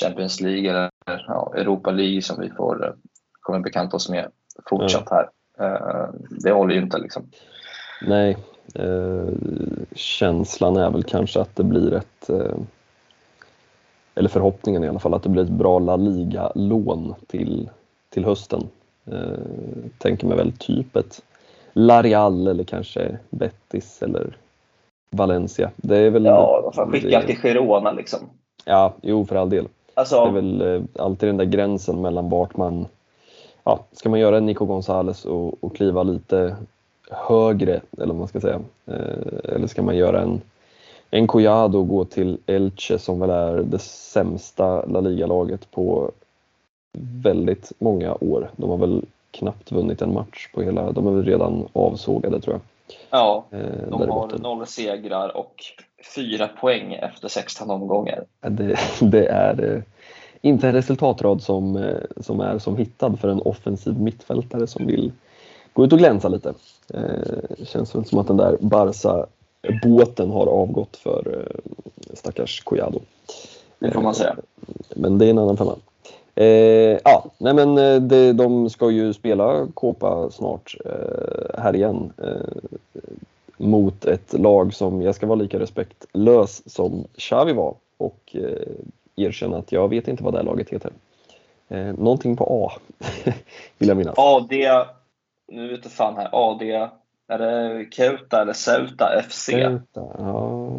Champions 0.01 0.41
League 0.41 0.71
eller 0.71 0.91
ja, 1.05 1.53
Europa 1.57 1.91
League 1.91 2.23
som 2.23 2.41
vi 2.41 2.51
får 2.51 2.97
kommer 3.41 3.61
bekanta 3.61 3.97
oss 3.97 4.09
med 4.09 4.31
fortsatt 4.69 5.11
här. 5.11 5.31
Eh, 5.59 6.09
Det 6.45 6.53
håller 6.53 6.75
ju 6.75 6.81
inte 6.81 6.99
liksom. 6.99 7.31
Nej, 8.03 8.37
eh, 8.75 9.29
känslan 9.95 10.77
är 10.77 10.91
väl 10.91 11.03
kanske 11.03 11.41
att 11.41 11.57
det 11.57 11.65
blir 11.65 11.93
ett 11.95 12.31
eh, 12.31 12.57
eller 14.15 14.29
förhoppningen 14.29 14.85
i 14.85 14.89
alla 14.89 14.99
fall 14.99 15.15
att 15.15 15.23
det 15.23 15.29
blir 15.29 15.43
ett 15.43 15.49
bra 15.49 15.79
La 15.79 15.97
Liga-lån 15.97 17.15
till, 17.27 17.71
till 18.11 18.25
hösten. 18.25 18.69
Eh, 19.05 19.19
tänker 19.99 20.27
mig 20.27 20.37
väl 20.37 20.53
typ 20.53 20.97
ett 20.97 21.23
Larial 21.73 22.47
eller 22.47 22.65
kanske 22.65 23.19
Betis 23.31 24.03
eller 24.03 24.37
Valencia. 25.11 25.71
Det 25.77 25.97
är 25.99 26.11
väl, 26.11 26.25
Ja, 26.25 26.61
de 26.63 26.73
får 26.73 26.93
skicka 26.93 27.21
det- 27.21 27.27
till 27.27 27.37
Girona 27.39 27.93
liksom. 27.93 28.19
Ja, 28.65 28.95
jo 29.03 29.25
för 29.27 29.37
all 29.37 29.51
del. 29.51 29.65
Det 29.65 29.71
Alltså, 30.01 30.17
är 30.17 30.31
väl 30.31 30.83
alltid 30.99 31.29
den 31.29 31.37
där 31.37 31.45
gränsen 31.45 32.01
mellan 32.03 32.29
vart 32.29 32.57
man... 32.57 32.87
Ja, 33.65 33.81
ska 33.93 34.09
man 34.09 34.21
göra 34.21 34.37
en 34.37 34.47
Nico 34.47 34.65
Gonzales 34.65 35.25
och, 35.25 35.65
och 35.65 35.77
kliva 35.77 36.03
lite 36.03 36.57
högre, 37.11 37.81
eller 37.99 38.07
vad 38.07 38.17
man 38.17 38.29
ska 38.29 38.41
säga. 38.41 38.61
Eh, 38.87 39.55
eller 39.55 39.67
ska 39.67 39.83
man 39.83 39.97
göra 39.97 40.21
en, 40.21 40.41
en 41.11 41.27
Collado 41.27 41.79
och 41.79 41.89
gå 41.89 42.05
till 42.05 42.39
Elche 42.47 42.99
som 42.99 43.21
väl 43.21 43.31
är 43.31 43.57
det 43.63 43.79
sämsta 43.79 44.87
La 44.87 45.01
Liga-laget 45.01 45.71
på 45.71 46.11
väldigt 47.23 47.73
många 47.79 48.15
år. 48.15 48.51
De 48.57 48.71
har 48.71 48.77
väl 48.77 49.05
knappt 49.31 49.73
vunnit 49.73 50.03
en 50.03 50.15
match 50.15 50.49
på 50.55 50.63
hela... 50.63 50.93
De 50.93 51.07
är 51.07 51.11
väl 51.11 51.25
redan 51.25 51.69
avsågade 51.73 52.41
tror 52.41 52.55
jag. 52.55 52.63
ja, 53.11 53.45
Eh, 53.51 53.91
de 53.91 54.11
har 54.11 54.39
noll 54.39 54.67
segrar 54.67 55.37
och 55.37 55.55
fyra 56.15 56.49
poäng 56.49 56.93
efter 56.95 57.29
16 57.29 57.71
omgångar. 57.71 58.25
Det, 58.41 58.79
det 59.01 59.27
är 59.27 59.75
eh, 59.75 59.83
inte 60.41 60.69
en 60.69 60.75
resultatrad 60.75 61.43
som, 61.43 61.95
som 62.21 62.41
är 62.41 62.59
som 62.59 62.77
hittad 62.77 63.17
för 63.17 63.29
en 63.29 63.43
offensiv 63.43 64.01
mittfältare 64.01 64.67
som 64.67 64.87
vill 64.87 65.13
gå 65.77 65.85
ut 65.85 65.93
och 65.93 65.99
glänsa 65.99 66.29
lite. 66.29 66.55
Eh, 66.95 67.65
känns 67.65 67.95
väl 67.95 68.05
som 68.05 68.19
att 68.19 68.27
den 68.27 68.37
där 68.37 68.57
Barca-båten 68.61 70.31
har 70.31 70.47
avgått 70.47 70.97
för 70.97 71.39
eh, 71.39 72.15
stackars 72.15 72.61
Collado. 72.61 73.01
Det 73.79 73.91
får 73.91 74.03
man 74.03 74.15
säga. 74.15 74.37
Men 74.95 75.19
det 75.19 75.27
är 75.27 75.31
en 75.31 75.39
annan 75.39 75.57
femma. 75.57 75.77
Eh, 76.35 76.99
ja, 77.05 77.25
nej 77.39 77.55
men 77.55 77.79
eh, 77.79 78.01
det, 78.01 78.33
de 78.33 78.71
ska 78.71 78.91
ju 78.91 79.13
spela 79.13 79.67
Copa 79.75 80.31
snart 80.31 80.77
eh, 80.85 81.61
här 81.63 81.77
igen. 81.77 82.13
Eh, 82.19 82.71
mot 83.57 84.05
ett 84.05 84.33
lag 84.33 84.75
som, 84.75 85.03
jag 85.03 85.15
ska 85.15 85.27
vara 85.27 85.39
lika 85.39 85.59
respektlös 85.59 86.63
som 86.67 87.05
Xavi 87.17 87.53
var 87.53 87.75
och 87.97 88.21
eh, 88.33 88.73
erkänna 89.17 89.57
att 89.57 89.73
jag 89.73 89.89
vet 89.89 90.09
inte 90.09 90.25
vad 90.25 90.35
det 90.35 90.39
här 90.39 90.45
laget 90.45 90.71
heter. 90.71 90.91
Eh, 91.69 91.79
någonting 91.79 92.37
på 92.37 92.67
A, 92.67 92.81
vill 93.79 93.89
jag 93.89 93.97
minnas. 93.97 94.15
AD, 94.19 94.53
nu 95.49 95.69
vet 95.69 95.85
jag 95.85 95.93
fan 95.93 96.17
här, 96.17 96.29
AD, 96.33 96.91
är 97.29 97.39
det 97.39 97.87
Keuta 97.91 98.43
eller 98.43 98.53
Ceuta 98.53 99.23
FC? 99.23 99.45
Ceuta, 99.45 100.07
ja, 100.19 100.71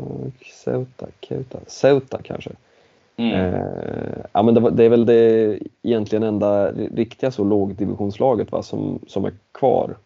Ceuta, 0.63 1.07
Ceuta, 1.27 1.59
Ceuta 1.67 2.21
kanske. 2.23 2.51
Mm. 3.15 3.33
Eh, 3.33 4.17
ja, 4.31 4.43
men 4.43 4.53
det, 4.53 4.59
var, 4.59 4.71
det 4.71 4.83
är 4.83 4.89
väl 4.89 5.05
det 5.05 5.59
egentligen 5.83 6.23
enda 6.23 6.71
riktiga 6.71 7.31
så 7.31 7.43
lågdivisionslaget 7.43 8.51
va, 8.51 8.63
som, 8.63 8.99
som 9.07 9.25
är 9.25 9.33
kvar. 9.51 9.97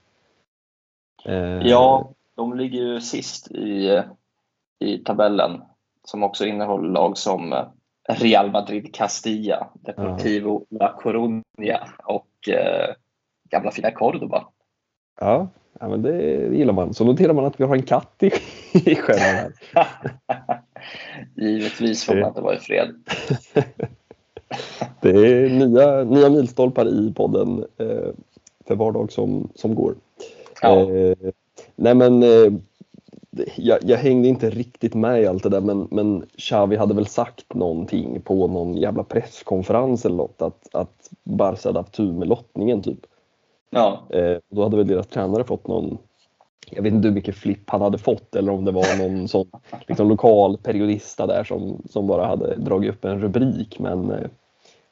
Eh, 1.26 1.68
Ja, 1.68 2.10
de 2.36 2.58
ligger 2.58 2.80
ju 2.80 3.02
sist 3.02 3.52
i, 3.52 4.02
i 4.80 4.98
tabellen 4.98 5.62
som 6.04 6.24
också 6.24 6.46
innehåller 6.46 6.90
lag 6.90 7.18
som 7.18 7.54
eh, 7.54 7.66
Real 8.10 8.52
Madrid 8.52 8.96
Castilla, 8.96 9.68
Deportivo 9.74 10.66
La 10.70 11.00
Coruña 11.02 11.80
och 12.04 12.50
eh, 12.50 12.96
gamla 13.52 13.72
fina 13.72 13.92
Cordoba. 13.92 14.48
Ja, 15.20 15.48
ja, 15.80 15.88
men 15.90 16.02
det 16.02 16.48
gillar 16.56 16.74
man. 16.74 16.94
Så 16.94 17.06
noterar 17.06 17.34
man 17.34 17.46
att 17.46 17.60
vi 17.60 17.64
har 17.64 17.76
en 17.76 17.84
katt 17.84 18.16
i, 18.20 18.26
i 18.92 18.96
skärmen. 18.96 19.54
Givetvis 21.36 22.04
får 22.04 22.16
man 22.16 22.28
inte 22.28 22.42
vara 22.42 22.56
i 22.56 22.60
fred. 22.60 22.96
Det 25.02 25.10
är 25.10 25.50
nya, 25.50 26.04
nya 26.04 26.30
milstolpar 26.30 26.88
i 26.88 27.14
podden 27.14 27.66
eh, 27.78 28.10
för 28.68 28.76
var 28.76 28.92
dag 28.92 29.12
som, 29.12 29.50
som 29.56 29.76
går. 29.76 29.96
Ja. 30.62 30.92
Eh, 30.92 31.16
nej 31.76 31.96
men 31.96 32.24
eh, 32.24 32.54
jag, 33.56 33.80
jag 33.82 33.98
hängde 33.98 34.28
inte 34.28 34.50
riktigt 34.50 34.94
med 34.94 35.22
i 35.22 35.28
allt 35.28 35.44
det 35.44 35.50
där 35.50 35.62
men, 35.62 35.88
men 35.92 36.26
Xavi 36.38 36.76
hade 36.76 36.94
väl 36.94 37.08
sagt 37.08 37.54
någonting 37.54 38.22
på 38.22 38.48
någon 38.48 38.78
jävla 38.78 39.04
presskonferens 39.04 40.06
eller 40.06 40.16
något 40.16 40.42
att, 40.42 40.76
att 40.76 41.10
Barca 41.24 41.70
hade 41.70 41.80
haft 41.80 41.94
tur 41.94 42.12
med 42.14 42.28
lottningen 42.28 42.82
typ. 42.82 43.00
Ja, 43.74 44.02
Eh, 44.10 44.38
då 44.50 44.64
hade 44.64 44.78
väl 44.78 44.88
deras 44.88 45.08
tränare 45.08 45.44
fått 45.44 45.68
någon, 45.68 45.98
jag 46.70 46.84
vet 46.84 46.94
inte 46.94 47.08
hur 47.08 47.16
mycket 47.16 47.36
flipp 47.36 47.70
han 47.70 47.82
hade 47.82 47.98
fått 47.98 48.36
eller 48.36 48.52
om 48.52 48.66
det 48.66 48.72
var 48.72 48.98
någon 48.98 49.28
sån 49.28 49.48
liksom, 49.88 50.10
lokal 50.10 50.58
periodista 50.58 51.28
där 51.28 51.44
som, 51.44 51.82
som 51.90 52.08
bara 52.08 52.26
hade 52.26 52.56
dragit 52.56 52.92
upp 52.92 53.06
en 53.06 53.20
rubrik. 53.22 53.80
Men 53.80 54.12
eh, 54.12 54.28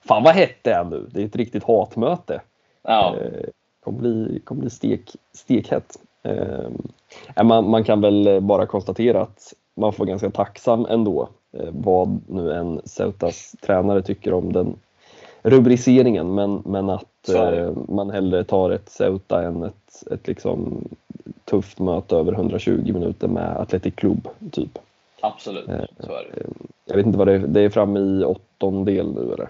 fan 0.02 0.24
vad 0.24 0.34
hett 0.34 0.58
det 0.62 0.72
är 0.72 0.84
nu, 0.84 1.08
det 1.12 1.22
är 1.22 1.26
ett 1.26 1.36
riktigt 1.36 1.64
hatmöte. 1.64 2.42
ja. 2.84 3.16
Eh, 3.22 3.50
kommer 3.84 4.00
bli, 4.00 4.40
kommer 4.44 4.62
bli 4.62 4.70
stek, 4.70 5.16
stekhett. 5.34 6.00
Eh, 6.24 7.44
man, 7.44 7.70
man 7.70 7.84
kan 7.84 8.02
väl 8.02 8.42
bara 8.42 8.66
konstatera 8.66 9.22
att 9.22 9.54
man 9.76 9.94
får 9.94 10.00
vara 10.00 10.10
ganska 10.10 10.30
tacksam 10.30 10.86
ändå 10.86 11.30
eh, 11.52 11.70
vad 11.72 12.22
nu 12.28 12.54
en 12.54 12.82
Ceutas 12.86 13.56
tränare 13.62 14.02
tycker 14.02 14.34
om 14.34 14.54
den 14.54 14.76
rubriceringen 15.42 16.36
men, 16.36 16.62
men 16.66 16.90
att 16.90 17.30
eh, 17.30 17.72
man 17.88 18.10
hellre 18.10 18.44
tar 18.44 18.70
ett 18.70 18.90
Ceuta 18.90 19.44
än 19.44 19.64
ett, 19.64 20.04
ett 20.12 20.28
liksom 20.28 20.88
tufft 21.46 21.80
möte 21.80 22.16
över 22.16 22.34
120 22.34 22.94
minuter 22.94 23.28
med 23.28 23.58
Athletic 23.58 23.96
Club 23.96 24.28
typ. 24.52 24.80
absolut. 25.22 25.70
Eh, 25.70 25.82
Så 26.00 26.12
är 26.12 26.28
det. 26.34 26.44
Jag 26.86 26.96
vet 26.96 27.06
inte 27.06 27.18
vad 27.18 27.28
det 27.28 27.34
är, 27.34 27.40
det 27.40 27.62
är 27.62 27.70
framme 27.70 28.00
i 28.00 28.24
åttondel 28.24 29.14
nu 29.14 29.34
eller? 29.34 29.50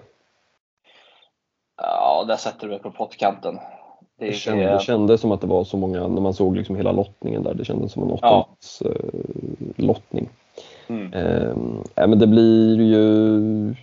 Ja, 1.82 2.24
där 2.28 2.36
sätter 2.36 2.66
du 2.66 2.68
mig 2.72 2.78
på 2.82 2.90
pottkanten. 2.90 3.54
Det, 4.18 4.26
Det 4.26 4.32
kändes, 4.32 4.80
det 4.80 4.84
kändes 4.84 5.20
som 5.20 5.32
att 5.32 5.40
det 5.40 5.46
var 5.46 5.64
så 5.64 5.76
många, 5.76 6.08
när 6.08 6.20
man 6.20 6.34
såg 6.34 6.56
liksom 6.56 6.76
hela 6.76 6.92
lottningen 6.92 7.42
där, 7.42 7.54
det 7.54 7.64
kändes 7.64 7.92
som 7.92 8.02
en 8.02 8.08
Ja. 8.08 8.14
åttondels 8.14 8.82
eh, 8.82 9.84
lottning. 9.84 10.28
Mm. 10.88 11.12
Eh, 11.12 11.54
men 12.08 12.18
det 12.18 12.26
blir 12.26 12.80
ju, 12.80 13.74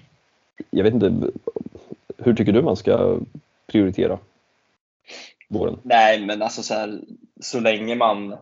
jag 0.69 0.83
vet 0.83 0.93
inte, 0.93 1.31
hur 2.17 2.33
tycker 2.33 2.51
du 2.51 2.61
man 2.61 2.75
ska 2.75 3.19
prioritera 3.67 4.19
våren? 5.49 5.79
Nej, 5.83 6.25
men 6.25 6.41
alltså 6.41 6.63
så 6.63 6.73
här, 6.73 7.01
så 7.41 7.59
länge 7.59 7.95
man... 7.95 8.37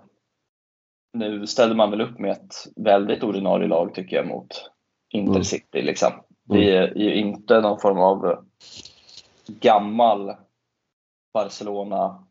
Nu 1.13 1.47
ställer 1.47 1.75
man 1.75 1.91
väl 1.91 2.01
upp 2.01 2.19
med 2.19 2.31
ett 2.31 2.53
väldigt 2.75 3.23
ordinarie 3.23 3.67
lag 3.67 3.93
tycker 3.93 4.15
jag 4.15 4.27
mot 4.27 4.71
Intercity. 5.09 5.81
Liksom. 5.81 6.11
Det 6.43 6.75
är 6.75 6.97
ju 6.97 7.15
inte 7.15 7.61
någon 7.61 7.79
form 7.79 7.99
av 7.99 8.45
gammal 9.47 10.35
Barcelona 11.33 12.23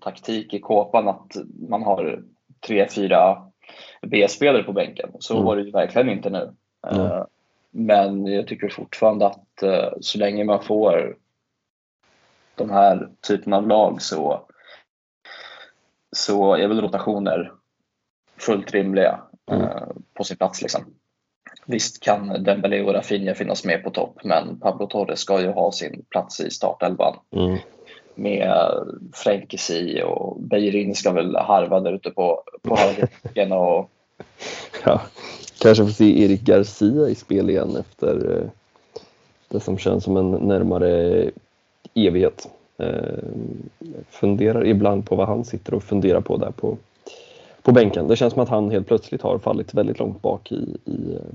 taktik 0.00 0.54
i 0.54 0.60
kåpan 0.60 1.08
att 1.08 1.32
man 1.68 1.82
har 1.82 2.22
tre, 2.66 2.88
fyra 2.88 3.50
B-spelare 4.02 4.62
på 4.62 4.72
bänken. 4.72 5.10
Så 5.18 5.34
mm. 5.34 5.46
var 5.46 5.56
det 5.56 5.62
ju 5.62 5.70
verkligen 5.70 6.08
inte 6.08 6.30
nu. 6.30 6.54
Mm. 6.86 7.19
Men 7.70 8.26
jag 8.26 8.46
tycker 8.46 8.68
fortfarande 8.68 9.26
att 9.26 9.62
så 10.00 10.18
länge 10.18 10.44
man 10.44 10.62
får 10.62 11.16
de 12.54 12.70
här 12.70 13.08
typen 13.28 13.52
av 13.52 13.68
lag 13.68 14.02
så, 14.02 14.46
så 16.12 16.54
är 16.54 16.68
väl 16.68 16.80
rotationer 16.80 17.52
fullt 18.38 18.72
rimliga 18.72 19.20
mm. 19.50 19.68
på 20.14 20.24
sin 20.24 20.36
plats. 20.36 20.62
Liksom. 20.62 20.84
Visst 21.66 22.02
kan 22.02 22.44
Dembélé 22.44 22.82
och 22.82 22.94
Rafinha 22.94 23.34
finnas 23.34 23.64
med 23.64 23.84
på 23.84 23.90
topp, 23.90 24.18
men 24.24 24.60
Pablo 24.60 24.86
Torres 24.86 25.20
ska 25.20 25.40
ju 25.40 25.48
ha 25.48 25.72
sin 25.72 26.04
plats 26.10 26.40
i 26.40 26.50
startelvan. 26.50 27.16
Mm. 27.36 27.58
Med 28.14 28.72
Fränkesi 29.12 30.02
och 30.02 30.40
Beirin 30.40 30.94
ska 30.94 31.12
väl 31.12 31.36
harva 31.36 31.80
där 31.80 31.92
ute 31.92 32.10
på, 32.10 32.44
på. 32.62 32.76
Och... 33.54 33.90
Ja, 34.84 35.02
kanske 35.60 35.84
får 35.84 35.92
se 35.92 36.24
Erik 36.24 36.40
Garcia 36.40 37.08
i 37.08 37.14
spel 37.14 37.50
igen 37.50 37.76
efter 37.76 38.38
eh, 38.38 38.50
det 39.48 39.60
som 39.60 39.78
känns 39.78 40.04
som 40.04 40.16
en 40.16 40.30
närmare 40.30 41.24
evighet. 41.94 42.48
Eh, 42.78 43.24
funderar 44.08 44.66
ibland 44.66 45.06
på 45.06 45.16
vad 45.16 45.28
han 45.28 45.44
sitter 45.44 45.74
och 45.74 45.82
funderar 45.82 46.20
på 46.20 46.36
där 46.36 46.50
på, 46.50 46.76
på 47.62 47.72
bänken. 47.72 48.08
Det 48.08 48.16
känns 48.16 48.32
som 48.32 48.42
att 48.42 48.48
han 48.48 48.70
helt 48.70 48.86
plötsligt 48.86 49.22
har 49.22 49.38
fallit 49.38 49.74
väldigt 49.74 49.98
långt 49.98 50.22
bak 50.22 50.52
i, 50.52 50.76
i, 50.84 51.14
eh, 51.14 51.34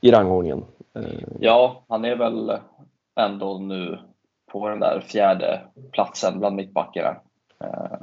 i 0.00 0.10
rangordningen. 0.10 0.64
Eh, 0.94 1.02
ja, 1.40 1.84
han 1.88 2.04
är 2.04 2.16
väl 2.16 2.52
ändå 3.20 3.58
nu 3.58 3.98
på 4.52 4.68
den 4.68 4.80
där 4.80 5.00
fjärde 5.00 5.60
platsen 5.92 6.38
bland 6.38 6.56
mittbackarna. 6.56 7.16
Eh, 7.64 7.98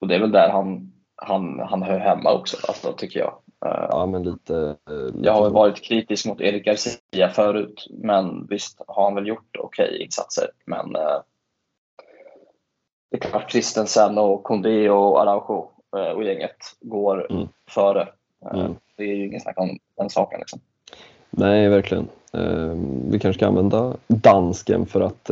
och 0.00 0.08
det 0.08 0.14
är 0.14 0.20
väl 0.20 0.32
där 0.32 0.48
han, 0.48 0.92
han, 1.16 1.60
han 1.60 1.82
hör 1.82 1.98
hemma 1.98 2.32
också, 2.32 2.56
alltså, 2.68 2.92
tycker 2.92 3.20
jag. 3.20 3.41
Ja, 3.64 4.06
men 4.06 4.22
lite, 4.22 4.76
lite, 4.86 5.18
Jag 5.22 5.32
har 5.32 5.50
varit 5.50 5.82
kritisk 5.82 6.26
mot 6.26 6.40
Erik 6.40 6.64
Garcia 6.64 7.28
förut, 7.28 7.86
men 7.90 8.46
visst 8.46 8.80
har 8.86 9.04
han 9.04 9.14
väl 9.14 9.26
gjort 9.26 9.56
okej 9.58 9.88
okay 9.88 10.04
insatser. 10.04 10.46
Men 10.66 10.96
det 13.12 13.16
är 13.16 13.20
klart 13.20 13.50
Christensen 13.52 14.18
och 14.18 14.42
Kondé 14.42 14.90
och 14.90 15.20
Araujo 15.20 15.70
eh, 15.96 16.12
och 16.12 16.24
gänget 16.24 16.56
går 16.80 17.32
mm. 17.32 17.48
före. 17.70 18.08
Eh, 18.44 18.60
mm. 18.60 18.74
Det 18.96 19.02
är 19.02 19.14
ju 19.16 19.26
ingen 19.26 19.40
snack 19.40 19.58
om 19.58 19.78
den 19.96 20.10
saken. 20.10 20.40
Liksom. 20.40 20.60
Nej, 21.30 21.68
verkligen. 21.68 22.08
Eh, 22.32 22.76
vi 23.10 23.18
kanske 23.18 23.38
ska 23.38 23.46
använda 23.46 23.96
dansken 24.06 24.86
för 24.86 25.00
att 25.00 25.30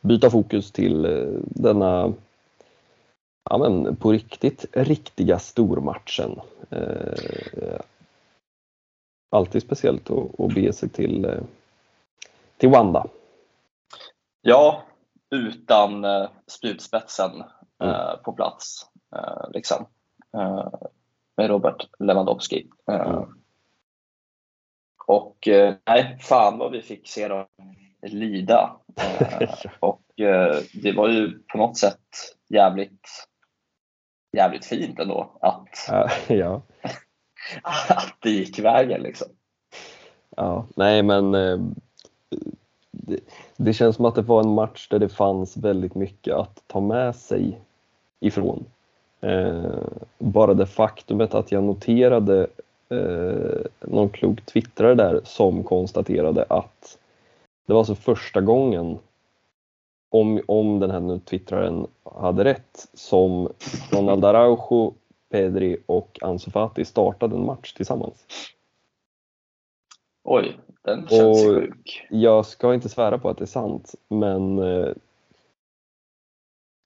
byta 0.00 0.30
fokus 0.30 0.72
till 0.72 1.02
denna 1.44 2.12
ja, 3.50 3.58
men 3.58 3.96
på 3.96 4.12
riktigt 4.12 4.64
riktiga 4.72 5.38
stormatchen. 5.38 6.40
Alltid 9.30 9.62
speciellt 9.62 10.10
att, 10.10 10.40
att 10.40 10.54
bege 10.54 10.72
sig 10.72 10.88
till, 10.88 11.40
till 12.56 12.68
Wanda. 12.68 13.06
Ja, 14.42 14.82
utan 15.30 16.04
eh, 16.04 16.28
spjutspetsen 16.46 17.30
mm. 17.82 17.94
eh, 17.94 18.16
på 18.24 18.32
plats. 18.32 18.86
Eh, 19.16 19.50
liksom. 19.50 19.86
Eh, 20.34 20.68
med 21.36 21.48
Robert 21.48 21.88
Lewandowski. 21.98 22.68
Eh, 22.90 23.00
mm. 23.00 23.24
Och 25.06 25.48
eh, 25.48 25.74
nej, 25.86 26.18
fan 26.20 26.58
vad 26.58 26.72
vi 26.72 26.82
fick 26.82 27.08
se 27.08 27.28
dem 27.28 27.46
lida. 28.02 28.76
och 29.80 30.02
det 30.72 30.92
var 30.96 31.08
ju 31.08 31.38
på 31.38 31.58
något 31.58 31.76
sätt 31.76 32.00
jävligt, 32.48 33.27
jävligt 34.32 34.64
fint 34.64 34.98
ändå 34.98 35.30
att, 35.40 35.88
ja. 36.28 36.62
att 37.88 38.16
det 38.20 38.30
gick 38.30 38.58
vägen 38.58 39.02
liksom. 39.02 39.28
Ja, 40.36 40.66
nej 40.76 41.02
men 41.02 41.34
det, 42.90 43.20
det, 43.56 43.72
känns 43.72 43.96
som 43.96 44.04
att 44.04 44.14
det 44.14 44.22
var 44.22 44.40
en 44.40 44.54
match 44.54 44.88
där 44.88 44.98
det 44.98 45.08
fanns 45.08 45.56
väldigt 45.56 45.94
mycket 45.94 46.34
att 46.34 46.62
ta 46.66 46.80
med 46.80 47.16
sig 47.16 47.58
ifrån. 48.20 48.64
Eh, 49.20 49.82
bara 50.18 50.54
det 50.54 50.66
faktumet 50.66 51.34
att 51.34 51.52
jag 51.52 51.64
noterade 51.64 52.46
eh, 52.88 53.60
någon 53.80 54.08
klok 54.08 54.46
twittrare 54.46 54.94
där 54.94 55.20
som 55.24 55.64
konstaterade 55.64 56.44
att 56.48 56.98
det 57.66 57.72
var 57.72 57.80
alltså 57.80 57.94
första 57.94 58.40
gången, 58.40 58.98
om, 60.10 60.40
om 60.48 60.80
den 60.80 60.90
här 60.90 61.00
nu 61.00 61.18
twittraren 61.18 61.86
hade 62.20 62.44
rätt, 62.44 62.88
som 62.94 63.48
Ronald 63.90 64.24
Araujo, 64.24 64.94
Pedri 65.30 65.76
och 65.86 66.18
Ansu 66.22 66.50
Fati 66.50 66.84
startade 66.84 67.36
en 67.36 67.46
match 67.46 67.72
tillsammans. 67.72 68.26
Oj, 70.24 70.56
den 70.82 71.06
känns 71.08 71.46
och 71.46 71.54
sjuk. 71.54 72.06
Jag 72.10 72.46
ska 72.46 72.74
inte 72.74 72.88
svära 72.88 73.18
på 73.18 73.28
att 73.28 73.38
det 73.38 73.44
är 73.44 73.46
sant, 73.46 73.94
men 74.08 74.58
eh, 74.58 74.92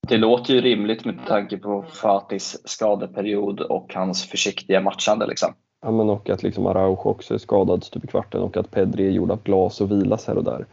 det 0.08 0.16
låter 0.16 0.54
ju 0.54 0.60
rimligt 0.60 1.04
med 1.04 1.26
tanke 1.26 1.58
på 1.58 1.82
Fatis 1.82 2.68
skadeperiod 2.68 3.60
och 3.60 3.94
hans 3.94 4.26
försiktiga 4.26 4.80
matchande. 4.80 5.26
Liksom. 5.26 5.54
Ja, 5.82 5.90
men 5.90 6.10
och 6.10 6.30
att 6.30 6.42
liksom 6.42 6.66
Araujo 6.66 7.10
också 7.10 7.34
är 7.34 7.38
skadad 7.38 7.84
stup 7.84 8.04
i 8.04 8.06
kvarten 8.06 8.42
och 8.42 8.56
att 8.56 8.70
Pedri 8.70 9.06
är 9.06 9.10
gjord 9.10 9.30
av 9.30 9.42
glas 9.42 9.80
och 9.80 9.90
vilas 9.90 10.26
här 10.26 10.36
och 10.36 10.44
där. 10.44 10.66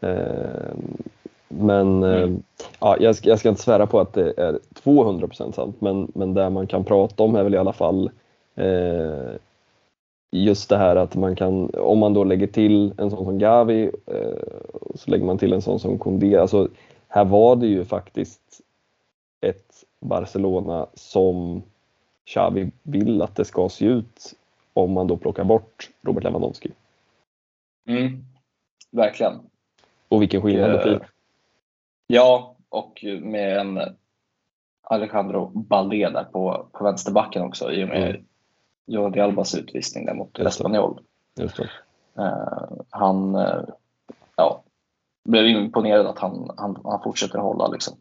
Eh, 0.00 0.74
men 1.52 2.02
eh, 2.02 2.22
mm. 2.22 2.42
ja, 2.80 2.96
jag, 3.00 3.16
ska, 3.16 3.28
jag 3.28 3.38
ska 3.38 3.48
inte 3.48 3.62
svära 3.62 3.86
på 3.86 4.00
att 4.00 4.12
det 4.12 4.34
är 4.36 4.58
200% 4.84 5.52
sant, 5.52 5.80
men, 5.80 6.12
men 6.14 6.34
det 6.34 6.50
man 6.50 6.66
kan 6.66 6.84
prata 6.84 7.22
om 7.22 7.34
är 7.34 7.42
väl 7.42 7.54
i 7.54 7.58
alla 7.58 7.72
fall 7.72 8.10
eh, 8.54 9.34
just 10.30 10.68
det 10.68 10.76
här 10.76 10.96
att 10.96 11.14
man 11.14 11.36
kan, 11.36 11.70
om 11.74 11.98
man 11.98 12.14
då 12.14 12.24
lägger 12.24 12.46
till 12.46 12.94
en 12.98 13.10
sån 13.10 13.24
som 13.24 13.38
Gavi, 13.38 13.90
eh, 14.06 14.38
så 14.94 15.10
lägger 15.10 15.24
man 15.24 15.38
till 15.38 15.52
en 15.52 15.62
sån 15.62 15.80
som 15.80 15.98
Koundé. 15.98 16.36
Alltså, 16.36 16.68
här 17.08 17.24
var 17.24 17.56
det 17.56 17.66
ju 17.66 17.84
faktiskt 17.84 18.60
ett 19.40 19.84
Barcelona 20.00 20.86
som 20.94 21.62
Xavi 22.26 22.70
vill 22.82 23.22
att 23.22 23.36
det 23.36 23.44
ska 23.44 23.68
se 23.68 23.84
ut 23.84 24.34
om 24.72 24.92
man 24.92 25.06
då 25.06 25.16
plockar 25.16 25.44
bort 25.44 25.90
Robert 26.02 26.24
Lewandowski. 26.24 26.70
Mm, 27.88 28.24
verkligen. 28.90 29.32
Och 30.08 30.22
vilken 30.22 30.42
skillnad 30.42 30.70
det 30.70 30.82
blir. 30.82 31.00
Eh, 32.10 32.14
ja, 32.16 32.56
och 32.68 33.04
med 33.22 33.58
en 33.58 33.80
Alejandro 34.82 35.46
Balde 35.46 36.10
där 36.10 36.24
på, 36.24 36.66
på 36.72 36.84
vänsterbacken 36.84 37.42
också 37.42 37.72
i 37.72 37.84
och 37.84 37.88
med 37.88 38.10
mm. 38.10 38.24
Jordi 38.86 39.20
Albas 39.20 39.54
utvisning 39.54 40.06
där 40.06 40.14
mot 40.14 40.38
Espanyol. 40.38 41.00
Uh, 42.18 42.82
han 42.90 43.36
uh, 43.36 43.64
ja, 44.36 44.62
blev 45.24 45.46
imponerad 45.46 46.06
att 46.06 46.18
han, 46.18 46.50
han, 46.56 46.80
han 46.84 47.02
fortsätter 47.02 47.38
hålla. 47.38 47.68
Liksom. 47.68 47.96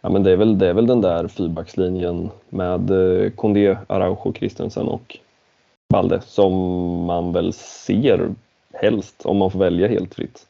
Ja, 0.00 0.08
men 0.08 0.22
det, 0.22 0.32
är 0.32 0.36
väl, 0.36 0.58
det 0.58 0.68
är 0.68 0.74
väl 0.74 0.86
den 0.86 1.00
där 1.00 1.28
fyrbackslinjen 1.28 2.30
med 2.48 2.90
uh, 2.90 3.30
Kondé, 3.30 3.76
Araujo, 3.86 4.32
Christensen 4.32 4.88
och 4.88 5.18
Balde 5.92 6.20
som 6.20 6.54
man 7.04 7.32
väl 7.32 7.52
ser 7.52 8.34
helst 8.72 9.26
om 9.26 9.36
man 9.36 9.50
får 9.50 9.58
välja 9.58 9.88
helt 9.88 10.14
fritt. 10.14 10.46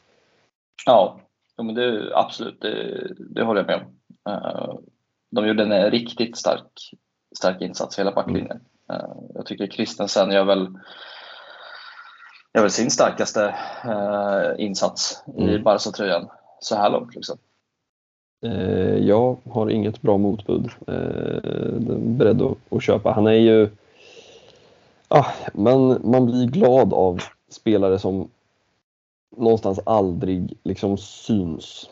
Ja, 0.86 1.16
men 1.56 1.74
det, 1.74 2.16
absolut, 2.16 2.60
det, 2.60 3.08
det 3.18 3.42
håller 3.42 3.60
jag 3.60 3.66
med 3.66 3.76
om. 3.76 4.32
Uh, 4.32 4.78
de 5.30 5.46
gjorde 5.46 5.62
en 5.62 5.90
riktigt 5.90 6.36
stark, 6.36 6.94
stark 7.36 7.60
insats, 7.60 7.98
hela 7.98 8.12
backlinjen. 8.12 8.60
Eh, 8.92 9.16
jag 9.34 9.46
tycker 9.46 9.66
Christensen 9.66 10.30
gör 10.30 10.44
väl, 10.44 10.68
gör 12.54 12.62
väl 12.62 12.70
sin 12.70 12.90
starkaste 12.90 13.54
eh, 13.84 14.64
insats 14.64 15.24
mm. 15.38 15.48
i 15.48 15.58
Barca-tröjan 15.58 16.28
så 16.60 16.76
här 16.76 16.90
långt. 16.90 17.14
Liksom. 17.14 17.38
Eh, 18.44 18.96
jag 18.96 19.36
har 19.50 19.70
inget 19.70 20.02
bra 20.02 20.18
motbud. 20.18 20.70
beredd 21.98 22.42
att, 22.70 22.82
köpa. 22.82 23.12
Han 23.12 23.26
är 23.26 23.32
ju... 23.32 23.70
Ah, 25.08 25.26
man, 25.54 26.00
man 26.04 26.26
blir 26.26 26.46
glad 26.46 26.92
av 26.92 27.22
spelare 27.48 27.98
som 27.98 28.28
någonstans 29.36 29.80
aldrig 29.84 30.54
liksom 30.62 30.98
syns. 30.98 31.90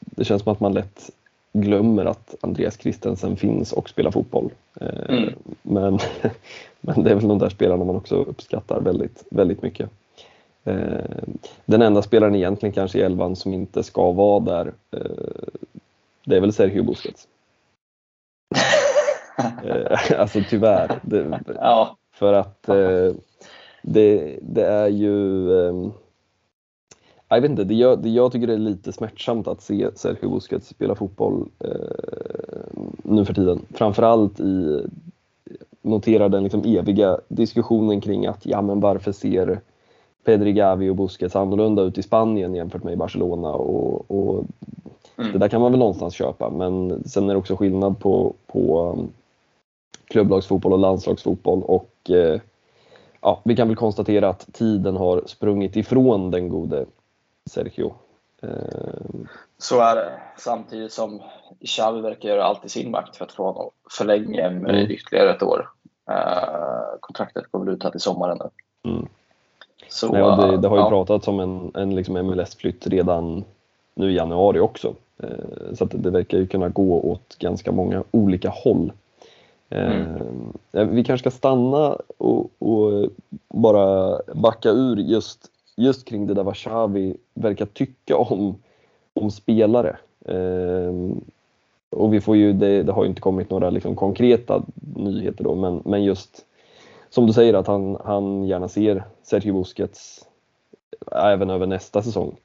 det 0.00 0.24
känns 0.24 0.42
som 0.42 0.52
att 0.52 0.60
man 0.60 0.74
lätt 0.74 1.10
glömmer 1.52 2.04
att 2.04 2.34
Andreas 2.40 2.78
Christensen 2.78 3.36
finns 3.36 3.72
och 3.72 3.88
spelar 3.88 4.10
fotboll. 4.10 4.50
Eh, 4.80 5.16
mm. 5.16 5.34
Men, 5.62 5.98
men 6.80 7.04
det 7.04 7.10
är 7.10 7.14
väl 7.14 7.28
de 7.28 7.38
där 7.38 7.48
spelarna 7.48 7.84
man 7.84 7.96
också 7.96 8.14
uppskattar 8.14 8.80
väldigt, 8.80 9.24
väldigt 9.30 9.62
mycket. 9.62 9.90
Eh, 10.64 11.24
den 11.64 11.82
enda 11.82 12.02
spelaren 12.02 12.34
egentligen 12.34 12.72
kanske 12.72 12.98
i 12.98 13.02
elvan 13.02 13.36
som 13.36 13.54
inte 13.54 13.82
ska 13.82 14.12
vara 14.12 14.40
där, 14.40 14.72
eh, 14.90 15.00
det 16.24 16.36
är 16.36 16.40
väl 16.40 16.52
Sergio 16.52 16.82
Busquets. 16.82 17.28
alltså 20.18 20.40
tyvärr. 20.50 21.00
Det, 21.02 21.40
ja. 21.54 21.96
För 22.12 22.32
att 22.32 22.68
det, 23.82 24.38
det 24.42 24.66
är 24.66 24.88
ju 24.88 25.50
jag 27.28 27.40
vet 27.40 27.50
inte, 27.50 27.64
det 27.64 27.74
jag, 27.74 28.02
det 28.02 28.08
jag 28.08 28.32
tycker 28.32 28.48
är 28.48 28.58
lite 28.58 28.92
smärtsamt 28.92 29.48
att 29.48 29.62
se 29.62 29.88
Sergio 29.94 30.30
Busquets 30.30 30.68
spela 30.68 30.94
fotboll 30.94 31.48
eh, 31.58 31.70
nu 33.02 33.24
för 33.24 33.34
tiden. 33.34 33.60
Framförallt 33.74 34.40
i, 34.40 34.86
notera 35.82 36.28
den 36.28 36.42
liksom 36.42 36.64
eviga 36.64 37.18
diskussionen 37.28 38.00
kring 38.00 38.26
att 38.26 38.46
ja 38.46 38.62
men 38.62 38.80
varför 38.80 39.12
ser 39.12 39.60
Pedri 40.24 40.52
Gavi 40.52 40.88
och 40.88 40.96
Busquets 40.96 41.36
annorlunda 41.36 41.82
ut 41.82 41.98
i 41.98 42.02
Spanien 42.02 42.54
jämfört 42.54 42.84
med 42.84 42.92
i 42.92 42.96
Barcelona 42.96 43.48
och, 43.48 44.10
och 44.10 44.44
mm. 45.16 45.32
det 45.32 45.38
där 45.38 45.48
kan 45.48 45.60
man 45.60 45.72
väl 45.72 45.78
någonstans 45.78 46.14
köpa 46.14 46.50
men 46.50 47.02
sen 47.06 47.30
är 47.30 47.34
det 47.34 47.38
också 47.38 47.56
skillnad 47.56 47.98
på, 47.98 48.34
på 48.46 48.90
um, 48.90 49.08
klubblagsfotboll 50.04 50.72
och 50.72 50.78
landslagsfotboll 50.78 51.62
och 51.62 52.10
eh, 52.10 52.40
ja, 53.22 53.40
vi 53.44 53.56
kan 53.56 53.68
väl 53.68 53.76
konstatera 53.76 54.28
att 54.28 54.52
tiden 54.52 54.96
har 54.96 55.22
sprungit 55.26 55.76
ifrån 55.76 56.30
den 56.30 56.48
gode 56.48 56.84
Sergio. 57.50 57.94
Eh, 58.42 58.48
Så 59.58 59.80
är 59.80 59.96
det. 59.96 60.12
Samtidigt 60.38 60.92
som 60.92 61.22
Xavi 61.66 62.00
verkar 62.00 62.28
göra 62.28 62.44
allt 62.44 62.64
i 62.64 62.68
sin 62.68 62.90
makt 62.90 63.16
för 63.16 63.24
att 63.24 63.32
få 63.32 63.44
honom 63.44 63.70
förlänga 63.90 64.50
med 64.50 64.74
mm. 64.74 64.90
ytterligare 64.90 65.30
ett 65.30 65.42
år. 65.42 65.68
Eh, 66.10 66.98
kontraktet 67.00 67.44
går 67.50 67.64
väl 67.64 67.74
ut 67.74 67.82
här 67.82 67.90
till 67.90 68.00
sommaren 68.00 68.38
nu. 68.40 68.90
Mm. 68.90 69.06
Så, 69.88 70.12
Nej, 70.12 70.50
det, 70.50 70.56
det, 70.56 70.68
har 70.68 70.76
ju 70.76 70.82
ja. 70.82 70.88
pratats 70.88 71.28
om 71.28 71.40
en, 71.40 71.70
en 71.74 71.94
liksom 71.94 72.14
MLS-flytt 72.14 72.86
redan 72.86 73.44
nu 73.94 74.10
i 74.10 74.16
januari 74.16 74.60
också. 74.60 74.94
Eh, 75.22 75.74
så 75.74 75.84
det 75.84 76.10
verkar 76.10 76.38
ju 76.38 76.46
kunna 76.46 76.68
gå 76.68 77.00
åt 77.00 77.38
ganska 77.38 77.72
många 77.72 78.04
olika 78.10 78.48
håll. 78.48 78.92
Mm. 79.72 80.52
Eh, 80.72 80.80
eh, 80.80 80.88
vi 80.88 81.04
kanske 81.04 81.30
ska 81.30 81.36
stanna 81.38 81.96
och, 82.18 82.50
och, 82.58 83.10
bara 83.48 84.18
backa 84.34 84.70
ur 84.70 84.96
just 84.96 85.50
just 85.76 86.04
kring 86.04 86.26
det 86.26 86.34
där 86.34 86.42
vad 86.42 86.56
Xavi 86.56 87.16
verkar 87.34 87.66
tycka 87.66 88.16
om, 88.16 88.56
om 89.14 89.30
spelare. 89.30 89.96
Eh, 90.24 90.92
och 91.90 92.14
vi 92.14 92.20
får 92.20 92.36
ju, 92.36 92.52
det, 92.52 92.82
det, 92.82 92.92
har 92.92 93.04
ju 93.04 93.08
inte 93.08 93.20
kommit 93.20 93.50
några 93.50 93.70
liksom 93.70 93.96
konkreta 93.96 94.62
nyheter 94.96 95.44
då, 95.44 95.54
men, 95.54 95.82
men 95.84 96.04
just 96.04 96.44
som 97.10 97.26
du 97.26 97.32
säger 97.32 97.54
att 97.54 97.66
han, 97.66 97.98
han 98.04 98.44
gärna 98.44 98.68
ser 98.68 99.04
Sergio 99.22 99.52
Busquets 99.52 100.26
även 101.12 101.50
över 101.50 101.66
nästa 101.66 102.02
säsong. 102.02 102.36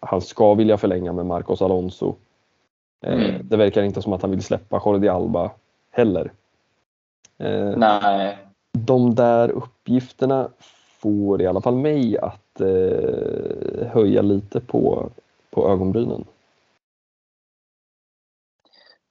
Han 0.00 0.20
ska 0.20 0.54
vilja 0.54 0.78
förlänga 0.78 1.12
med 1.12 1.26
Marcos 1.26 1.62
Alonso. 1.62 2.14
Eh, 3.02 3.12
mm. 3.12 3.48
Det 3.48 3.56
verkar 3.56 3.82
inte 3.82 4.02
som 4.02 4.12
att 4.12 4.22
han 4.22 4.30
vill 4.30 4.42
släppa 4.42 4.82
Jordi 4.86 5.08
Alba 5.08 5.50
heller. 5.90 6.32
Eh, 7.38 7.76
Nej. 7.76 8.38
De 8.72 9.14
där 9.14 9.50
uppgifterna 9.50 10.48
får 10.98 11.42
i 11.42 11.46
alla 11.46 11.60
fall 11.60 11.76
mig 11.76 12.18
att 12.18 12.60
eh, 12.60 13.86
höja 13.86 14.22
lite 14.22 14.60
på, 14.60 15.10
på 15.50 15.68
ögonbrynen. 15.68 16.24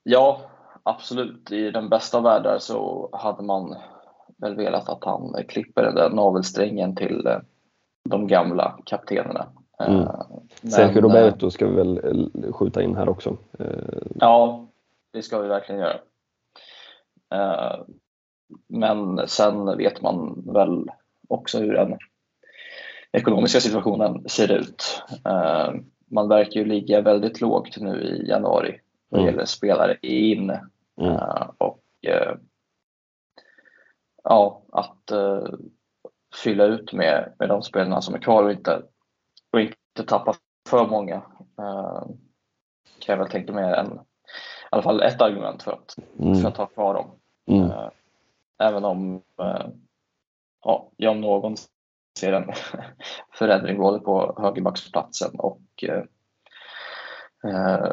Ja, 0.04 0.42
absolut. 0.84 1.52
I 1.52 1.72
den 1.72 1.90
bästa 1.90 2.22
världen 2.22 2.60
så 2.60 3.10
hade 3.12 3.44
man 3.44 3.76
väl 4.38 4.56
velat 4.56 4.90
att 4.90 5.04
han 5.04 5.36
klipper 5.48 5.84
den 5.84 5.96
där 5.96 6.10
navelsträngen 6.10 6.96
till 6.96 7.28
de 8.10 8.28
gamla 8.28 8.80
kaptenerna. 8.86 9.48
Eh, 9.82 9.94
mm. 9.94 10.08
Men, 10.62 10.72
Sergio 10.72 11.02
Roberto 11.02 11.52
ska 11.52 11.68
vi 11.68 11.76
väl 11.76 12.30
skjuta 12.52 12.82
in 12.82 12.96
här 12.96 13.10
också? 13.10 13.38
Ja, 14.16 14.66
det 15.14 15.22
ska 15.22 15.40
vi 15.40 15.48
verkligen 15.48 15.82
göra. 15.82 16.00
Men 18.68 19.28
sen 19.28 19.78
vet 19.78 20.02
man 20.02 20.44
väl 20.54 20.90
också 21.28 21.60
hur 21.60 21.74
den 21.74 21.98
ekonomiska 23.12 23.60
situationen 23.60 24.30
ser 24.30 24.52
ut. 24.52 25.04
Eh, 25.26 25.74
man 26.12 26.28
verkar 26.28 26.60
ju 26.60 26.66
ligga 26.66 27.02
väldigt 27.02 27.42
lågt 27.42 27.78
nu 27.78 28.02
i 28.02 28.30
januari 28.30 28.80
vad 29.10 29.22
mm. 29.22 29.34
gäller 29.34 29.46
spelare 29.46 29.98
in. 30.02 30.50
Mm. 30.50 31.12
Eh, 31.12 31.50
och 31.58 31.84
eh, 32.02 32.36
ja, 34.24 34.62
att 34.72 35.12
fylla 36.44 36.66
ut 36.66 36.94
med, 36.94 37.34
med 37.40 37.50
de 37.50 37.62
spelarna 37.62 38.02
som 38.02 38.16
är 38.16 38.20
kvar 38.20 38.44
och 38.44 38.52
inte, 38.52 38.82
inte 40.02 40.10
tappa 40.10 40.36
för 40.70 40.88
många 40.88 41.22
kan 43.00 43.14
jag 43.14 43.18
väl 43.18 43.30
tänka 43.30 43.54
mig 43.54 43.74
en, 43.74 43.88
i 43.88 44.00
alla 44.70 44.82
fall 44.82 45.02
ett 45.02 45.22
argument 45.22 45.64
för 45.64 45.72
att, 45.72 45.96
mm. 46.20 46.42
för 46.42 46.48
att 46.48 46.58
ha 46.58 46.66
kvar 46.66 46.94
dem. 46.94 47.12
Mm. 47.48 47.72
Även 48.60 48.86
om 48.86 49.22
ja, 50.64 50.90
jag 50.98 51.12
om 51.12 51.22
någon 51.22 51.56
ser 52.20 52.34
en 52.34 52.52
förändring 53.34 53.78
både 53.78 54.00
på 54.00 54.36
högerbacksplatsen 54.38 55.40
och 55.40 55.62
eh, 55.84 56.04
eh, 57.52 57.86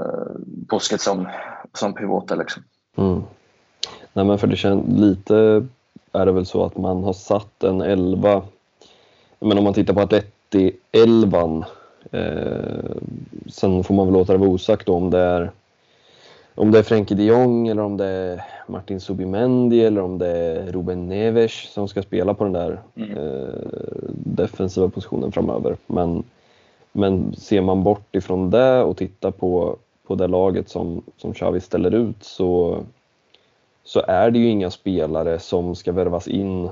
Busquets 0.46 1.04
som, 1.04 1.28
som 1.72 1.94
pivoter. 1.94 2.36
Liksom. 2.36 2.62
Mm. 2.96 3.22
Nej, 4.12 4.24
men 4.24 4.38
för 4.38 4.46
det 4.46 4.56
känns 4.56 4.98
lite 4.98 5.66
är 6.12 6.26
det 6.26 6.32
väl 6.32 6.46
så 6.46 6.64
att 6.64 6.76
man 6.76 7.04
har 7.04 7.12
satt 7.12 7.64
en 7.64 7.80
11 7.80 8.42
men 9.40 9.58
om 9.58 9.64
man 9.64 9.74
tittar 9.74 9.94
på 9.94 10.00
Atleti 10.00 10.76
11 10.92 11.38
eh, 11.38 11.64
sen 13.46 13.84
får 13.84 13.94
man 13.94 14.06
väl 14.06 14.12
låta 14.12 14.32
det 14.32 14.38
vara 14.38 14.50
osagt 14.50 14.88
om 14.88 15.10
det 15.10 15.18
är 15.18 15.50
om 16.58 16.70
det 16.70 16.78
är 16.78 16.82
Frenkie 16.82 17.16
de 17.16 17.24
Jong 17.24 17.68
eller 17.68 17.82
om 17.82 17.96
det 17.96 18.06
är 18.06 18.44
Martin 18.66 19.00
Subimendi 19.00 19.84
eller 19.84 20.00
om 20.00 20.18
det 20.18 20.28
är 20.28 20.72
Ruben 20.72 21.08
Neves 21.08 21.72
som 21.72 21.88
ska 21.88 22.02
spela 22.02 22.34
på 22.34 22.44
den 22.44 22.52
där 22.52 22.80
mm. 22.94 23.10
eh, 23.10 23.54
defensiva 24.12 24.88
positionen 24.88 25.32
framöver. 25.32 25.76
Men, 25.86 26.24
men 26.92 27.34
ser 27.36 27.60
man 27.60 27.82
bort 27.82 28.16
ifrån 28.16 28.50
det 28.50 28.82
och 28.82 28.96
tittar 28.96 29.30
på, 29.30 29.76
på 30.06 30.14
det 30.14 30.26
laget 30.26 30.68
som, 30.68 31.02
som 31.16 31.34
Xavi 31.34 31.60
ställer 31.60 31.94
ut 31.94 32.24
så, 32.24 32.78
så 33.84 34.02
är 34.08 34.30
det 34.30 34.38
ju 34.38 34.48
inga 34.48 34.70
spelare 34.70 35.38
som 35.38 35.74
ska 35.74 35.92
värvas 35.92 36.28
in 36.28 36.68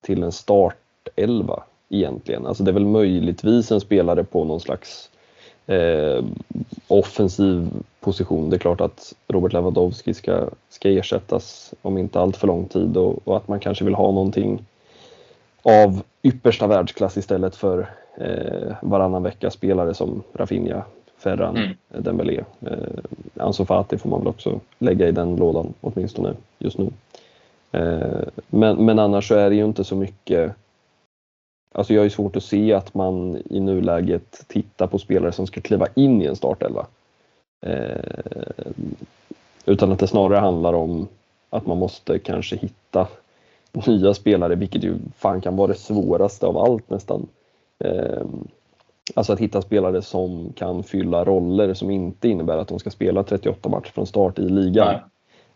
till 0.00 0.22
en 0.22 0.32
startelva 0.32 1.62
egentligen. 1.92 2.46
Alltså 2.46 2.62
det 2.62 2.70
är 2.70 2.72
väl 2.72 2.86
möjligtvis 2.86 3.72
en 3.72 3.80
spelare 3.80 4.24
på 4.24 4.44
någon 4.44 4.60
slags 4.60 5.10
eh, 5.66 6.24
offensiv 6.88 7.68
position. 8.00 8.50
Det 8.50 8.56
är 8.56 8.58
klart 8.58 8.80
att 8.80 9.14
Robert 9.28 9.52
Lewandowski 9.52 10.14
ska, 10.14 10.48
ska 10.68 10.90
ersättas 10.90 11.74
om 11.82 11.98
inte 11.98 12.20
allt 12.20 12.36
för 12.36 12.46
lång 12.46 12.68
tid 12.68 12.96
och, 12.96 13.28
och, 13.28 13.36
att 13.36 13.48
man 13.48 13.60
kanske 13.60 13.84
vill 13.84 13.94
ha 13.94 14.12
någonting 14.12 14.64
av 15.62 16.02
yppersta 16.22 16.66
världsklass 16.66 17.16
istället 17.16 17.56
för 17.56 17.90
eh, 18.16 18.74
varannan 18.82 19.22
vecka 19.22 19.50
spelare 19.50 19.94
som 19.94 20.22
Rafinha, 20.32 20.82
Ferran, 21.18 21.56
mm. 21.56 21.70
Dembélé. 21.88 22.44
Eh, 22.60 23.44
Ansu 23.44 23.64
Fati 23.64 23.98
får 23.98 24.10
man 24.10 24.20
väl 24.20 24.28
också 24.28 24.60
lägga 24.78 25.08
i 25.08 25.12
den 25.12 25.36
lådan 25.36 25.74
åtminstone 25.80 26.34
just 26.58 26.78
nu. 26.78 26.90
Eh, 27.72 28.28
men, 28.46 28.84
men 28.84 28.98
annars 28.98 29.28
så 29.28 29.34
är 29.34 29.50
det 29.50 29.56
ju 29.56 29.64
inte 29.64 29.84
så 29.84 29.96
mycket 29.96 30.52
Alltså 31.72 31.94
jag 31.94 32.02
har 32.02 32.08
svårt 32.08 32.36
att 32.36 32.42
se 32.42 32.72
att 32.72 32.94
man 32.94 33.42
i 33.50 33.60
nuläget 33.60 34.44
tittar 34.48 34.86
på 34.86 34.98
spelare 34.98 35.32
som 35.32 35.46
ska 35.46 35.60
kliva 35.60 35.86
in 35.94 36.22
i 36.22 36.26
en 36.26 36.36
startelva. 36.36 36.86
Eh, 37.66 38.72
utan 39.66 39.92
att 39.92 39.98
det 39.98 40.06
snarare 40.06 40.38
handlar 40.38 40.72
om 40.72 41.08
att 41.50 41.66
man 41.66 41.78
måste 41.78 42.18
kanske 42.18 42.56
hitta 42.56 43.08
nya 43.72 44.14
spelare, 44.14 44.54
vilket 44.54 44.84
ju 44.84 44.94
fan 45.16 45.40
kan 45.40 45.56
vara 45.56 45.68
det 45.68 45.78
svåraste 45.78 46.46
av 46.46 46.58
allt 46.58 46.90
nästan. 46.90 47.26
Eh, 47.84 48.22
alltså 49.14 49.32
att 49.32 49.40
hitta 49.40 49.62
spelare 49.62 50.02
som 50.02 50.52
kan 50.56 50.82
fylla 50.82 51.24
roller 51.24 51.74
som 51.74 51.90
inte 51.90 52.28
innebär 52.28 52.56
att 52.56 52.68
de 52.68 52.78
ska 52.78 52.90
spela 52.90 53.22
38 53.22 53.68
matcher 53.68 53.90
från 53.90 54.06
start 54.06 54.38
i 54.38 54.48
ligan. 54.48 54.94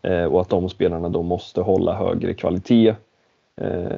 Eh, 0.01 0.23
och 0.23 0.41
att 0.41 0.49
de 0.49 0.69
spelarna 0.69 1.09
då 1.09 1.21
måste 1.23 1.61
hålla 1.61 1.93
högre 1.93 2.33
kvalitet 2.33 2.95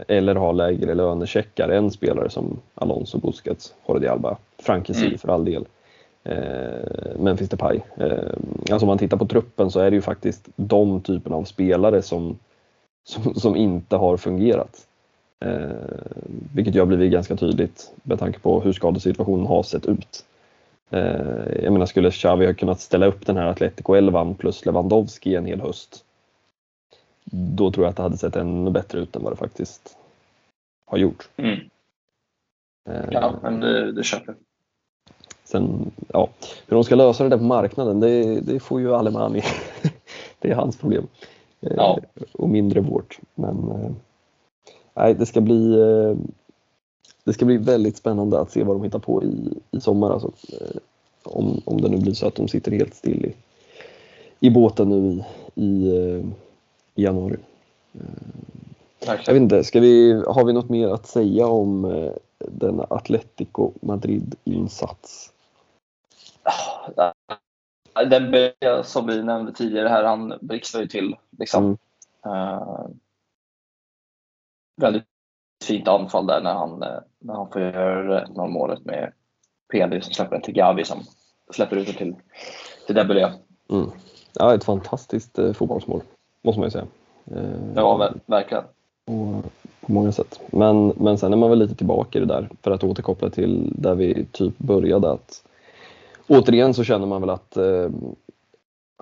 eller 0.08 0.36
ha 0.36 0.52
lägre 0.52 0.94
lönecheckar 0.94 1.70
än 1.70 1.92
spelare 1.92 2.30
som 2.30 2.60
Alonso, 2.76 3.18
Busquets, 3.18 3.74
Jordi 3.88 4.08
Alba, 4.08 4.38
Frankesi 4.58 5.06
mm. 5.06 5.18
för 5.18 5.30
all 5.30 5.46
del. 5.46 5.66
Eh, 6.24 7.20
Memphis 7.20 7.50
Depay. 7.50 7.80
Eh, 7.98 8.34
alltså 8.72 8.86
om 8.86 8.88
man 8.88 8.98
tittar 8.98 9.18
på 9.18 9.26
truppen 9.26 9.72
så 9.72 9.80
är 9.80 9.90
det 9.90 9.96
ju 9.96 10.02
faktiskt 10.02 10.50
de 10.56 11.02
typerna 11.02 11.36
av 11.36 11.44
spelare 11.44 12.02
som, 12.02 12.40
som, 13.04 13.36
som 13.36 13.56
inte 13.56 13.96
har 13.96 14.18
fungerat. 14.18 14.88
Eh, 15.46 15.70
vilket 16.54 16.76
ju 16.76 16.80
har 16.80 16.86
blivit 16.86 17.12
ganska 17.12 17.36
tydligt 17.36 17.92
med 18.04 18.20
tanke 18.20 18.40
på 18.40 18.62
hur 18.62 18.74
skadesituationen 18.74 19.46
har 19.46 19.64
sett 19.64 19.86
ut. 19.86 20.26
Eh, 20.90 21.64
jag 21.64 21.74
menar, 21.74 21.86
skulle 21.86 22.12
Xavi 22.12 22.46
ha 22.46 22.54
kunnat 22.54 22.80
ställa 22.80 23.06
upp 23.06 23.26
den 23.26 23.38
här 23.38 23.48
Atletico 23.48 23.94
11 23.94 24.36
plus 24.40 24.66
Lewandowski 24.66 25.36
en 25.36 25.46
hel 25.46 25.62
höst 25.62 26.06
då 27.32 27.72
tror 27.72 27.86
jag 27.86 27.90
att 27.90 27.98
det 27.98 28.04
hade 28.04 28.18
sett 28.18 28.36
ännu 28.36 28.72
bättre 28.72 29.00
ut 29.00 29.16
än 29.16 29.24
vad 29.24 29.32
det 29.32 29.38
faktiskt 29.38 29.98
har 30.86 30.98
gjort. 30.98 31.30
Mm. 31.38 31.60
Eh, 32.90 33.06
ja, 33.12 33.34
men 33.42 33.60
det, 33.60 33.92
det 33.92 34.04
köper 34.04 34.36
Sen, 35.44 35.92
ja, 36.08 36.30
hur 36.68 36.76
de 36.76 36.84
ska 36.84 36.96
lösa 36.96 37.24
det 37.24 37.30
där 37.30 37.38
på 37.38 37.44
marknaden, 37.44 38.00
det, 38.00 38.40
det 38.40 38.60
får 38.60 38.82
ju 38.82 38.96
Alemani. 38.96 39.42
det 40.40 40.52
är 40.52 40.56
hans 40.56 40.78
problem. 40.78 41.08
Eh, 41.62 41.74
ja. 41.76 42.00
Och 42.32 42.50
mindre 42.50 42.82
vårt. 42.82 43.20
Men 43.36 43.72
eh, 43.72 43.92
nej, 44.94 45.14
det 45.14 45.26
ska 45.26 45.42
bli 45.42 45.76
det 47.24 47.34
ska 47.34 47.46
bli 47.46 47.58
väldigt 47.58 47.98
spännande 47.98 48.40
att 48.40 48.52
se 48.52 48.64
vad 48.64 48.76
de 48.76 48.84
hittar 48.84 49.00
på 49.00 49.24
i, 49.24 49.54
i 49.72 49.82
sommar. 49.82 50.12
Alltså. 50.12 50.32
Om, 51.24 51.62
om 51.66 51.82
det 51.82 51.90
nu 51.90 51.98
blir 51.98 52.14
så 52.14 52.28
att 52.28 52.36
de 52.36 52.48
sitter 52.48 52.72
helt 52.72 52.94
still 52.94 53.26
i, 53.26 53.34
i 54.40 54.50
båten 54.50 54.90
nu 54.90 55.24
i, 55.56 55.66
i, 55.66 56.24
i 57.00 57.04
januari. 57.04 57.38
Jag 59.00 59.18
vet 59.18 59.30
inte, 59.30 59.64
ska 59.64 59.80
vi, 59.80 60.24
har 60.28 60.46
vi 60.46 60.54
något 60.54 60.70
mer 60.70 60.90
att 60.90 61.08
säga 61.08 61.48
om 61.48 62.12
denna 62.38 62.84
Atletico 62.90 63.72
Madrid-insats? 63.82 65.34
Den 68.10 68.84
som 68.84 69.08
vi 69.08 69.24
nämnde 69.24 69.54
tidigare 69.54 69.90
här, 69.90 70.04
han 70.04 70.34
blixtrar 70.42 70.82
ju 70.82 70.88
till. 70.88 71.16
Liksom. 71.38 71.64
Mm. 71.64 71.78
Uh, 72.36 72.88
väldigt 74.82 75.04
fint 75.64 75.88
anfall 75.88 76.28
där 76.28 76.42
när 76.42 76.54
han, 76.54 76.80
när 77.20 77.34
han 77.34 77.52
får 77.52 77.62
göra 77.62 78.24
1 78.24 78.30
målet 78.36 78.86
med 78.86 79.14
Pedri 79.72 80.02
som 80.02 80.14
släpper 80.14 80.32
den 80.32 80.42
till 80.42 80.54
Gavi 80.54 80.86
som 80.86 81.04
släpper 81.54 81.76
ut 81.76 81.88
den 81.88 81.96
till, 81.96 82.16
till 82.86 82.96
Dembélé. 82.96 83.32
Mm. 83.70 83.92
Ja, 84.34 84.56
ett 84.56 84.64
fantastiskt 84.64 85.40
eh, 85.40 85.54
fotbollsmål, 85.54 86.02
måste 86.42 86.60
man 86.60 86.68
ju 86.68 86.72
säga. 86.72 86.88
Eh, 87.32 87.74
ja, 87.76 87.98
ver 87.98 88.14
verkligen. 88.26 88.64
På 89.82 89.92
många 89.92 90.12
sätt. 90.12 90.40
Men, 90.52 90.88
men 90.88 91.18
sen 91.18 91.34
är 91.34 91.38
man 91.38 91.50
väl 91.50 91.60
lite 91.60 91.76
tillbaka 91.76 92.18
i 92.18 92.22
det 92.22 92.28
där, 92.28 92.50
för 92.62 92.72
att 92.72 92.84
återkoppla 92.84 93.30
till 93.30 93.74
där 93.76 93.96
vi 93.96 94.26
typ 94.32 94.58
började. 94.58 95.12
att 95.12 95.44
Återigen 96.28 96.74
så 96.74 96.84
känner 96.84 97.06
man 97.06 97.22
väl 97.22 97.30
att 97.30 97.58
eh, 97.58 97.90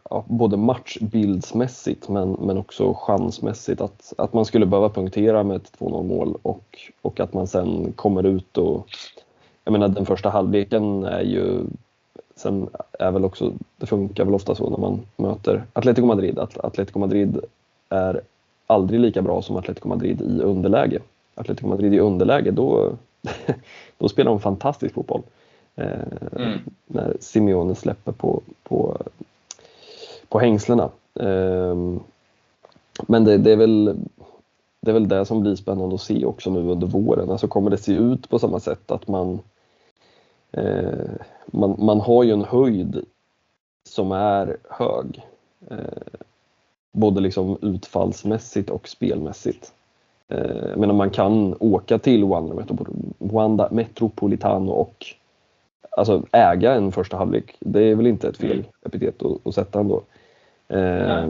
ja, 0.09 0.25
både 0.27 0.57
matchbildsmässigt 0.57 2.09
men, 2.09 2.31
men 2.31 2.57
också 2.57 2.93
chansmässigt 2.93 3.81
att, 3.81 4.13
att 4.17 4.33
man 4.33 4.45
skulle 4.45 4.65
behöva 4.65 4.89
punktera 4.89 5.43
med 5.43 5.55
ett 5.55 5.71
2-0 5.79 6.03
mål 6.03 6.38
och, 6.41 6.79
och 7.01 7.19
att 7.19 7.33
man 7.33 7.47
sen 7.47 7.93
kommer 7.93 8.25
ut 8.25 8.57
och 8.57 8.88
jag 9.63 9.71
menar 9.71 9.88
den 9.88 10.05
första 10.05 10.29
halvleken 10.29 11.03
är 11.03 11.21
ju 11.21 11.63
sen 12.38 12.69
är 12.99 13.11
väl 13.11 13.25
också, 13.25 13.53
det 13.77 13.85
funkar 13.85 14.25
väl 14.25 14.33
ofta 14.33 14.55
så 14.55 14.69
när 14.69 14.77
man 14.77 14.99
möter 15.15 15.63
Atletico 15.73 16.07
Madrid 16.07 16.39
att 16.39 16.57
Atletico 16.57 16.99
Madrid 16.99 17.39
är 17.89 18.21
aldrig 18.67 18.99
lika 18.99 19.21
bra 19.21 19.41
som 19.41 19.57
Atletico 19.57 19.88
Madrid 19.88 20.21
i 20.21 20.41
underläge. 20.41 20.99
Atletico 21.35 21.67
Madrid 21.67 21.93
i 21.93 21.99
underläge, 21.99 22.51
då, 22.51 22.91
då 23.97 24.09
spelar 24.09 24.31
de 24.31 24.39
fantastisk 24.39 24.93
fotboll. 24.93 25.21
Eh, 25.75 26.01
mm. 26.35 26.59
När 26.88 27.17
Simeone 27.19 27.75
släpper 27.75 28.11
på, 28.11 28.41
på 28.63 28.97
på 30.29 30.39
hängslena. 30.39 30.89
Ehm, 31.19 31.99
men 33.07 33.23
det, 33.23 33.38
det, 33.38 33.51
är 33.51 33.55
väl, 33.55 33.95
det 34.81 34.91
är 34.91 34.93
väl 34.93 35.07
det 35.07 35.25
som 35.25 35.41
blir 35.41 35.55
spännande 35.55 35.95
att 35.95 36.01
se 36.01 36.25
också 36.25 36.49
nu 36.49 36.59
under 36.59 36.88
våren. 36.88 37.29
Alltså 37.29 37.47
kommer 37.47 37.69
det 37.69 37.77
se 37.77 37.93
ut 37.93 38.29
på 38.29 38.39
samma 38.39 38.59
sätt 38.59 38.91
att 38.91 39.07
man, 39.07 39.39
eh, 40.57 41.09
man, 41.45 41.75
man 41.77 41.99
har 41.99 42.23
ju 42.23 42.31
en 42.31 42.45
höjd 42.45 43.05
som 43.89 44.11
är 44.11 44.57
hög. 44.69 45.25
Eh, 45.69 46.21
både 46.91 47.21
liksom 47.21 47.57
utfallsmässigt 47.61 48.69
och 48.69 48.87
spelmässigt. 48.87 49.73
Eh, 50.27 50.77
men 50.77 50.95
man 50.95 51.09
kan 51.09 51.55
åka 51.59 51.99
till 51.99 52.23
Wanda 53.17 53.67
Metropolitano 53.71 54.71
och 54.71 55.05
alltså 55.89 56.23
äga 56.31 56.73
en 56.73 56.91
första 56.91 57.17
halvlek. 57.17 57.55
Det 57.59 57.83
är 57.83 57.95
väl 57.95 58.07
inte 58.07 58.27
ett 58.27 58.37
fel 58.37 58.51
mm. 58.51 58.65
epitet 58.85 59.23
att, 59.23 59.47
att 59.47 59.55
sätta 59.55 59.79
ändå. 59.79 60.01
Eh, 60.67 61.27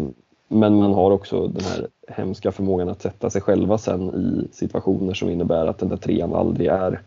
men 0.47 0.75
man 0.75 0.93
har 0.93 1.11
också 1.11 1.47
den 1.47 1.63
här 1.63 1.87
hemska 2.07 2.51
förmågan 2.51 2.89
att 2.89 3.01
sätta 3.01 3.29
sig 3.29 3.41
själva 3.41 3.77
sen 3.77 4.09
i 4.15 4.55
situationer 4.55 5.13
som 5.13 5.29
innebär 5.29 5.67
att 5.67 5.77
den 5.77 5.89
där 5.89 5.97
trean 5.97 6.33
aldrig 6.33 6.67
är 6.67 7.01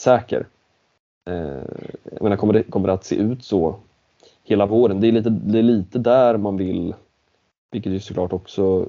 säker. 0.00 0.46
Eh, 1.24 1.62
jag 2.12 2.22
menar, 2.22 2.36
kommer, 2.36 2.52
det, 2.52 2.62
kommer 2.62 2.86
det 2.86 2.94
att 2.94 3.04
se 3.04 3.16
ut 3.16 3.44
så 3.44 3.76
hela 4.44 4.66
våren? 4.66 5.00
Det 5.00 5.08
är, 5.08 5.12
lite, 5.12 5.30
det 5.30 5.58
är 5.58 5.62
lite 5.62 5.98
där 5.98 6.36
man 6.36 6.56
vill, 6.56 6.94
vilket 7.70 7.92
ju 7.92 8.00
såklart 8.00 8.32
också 8.32 8.88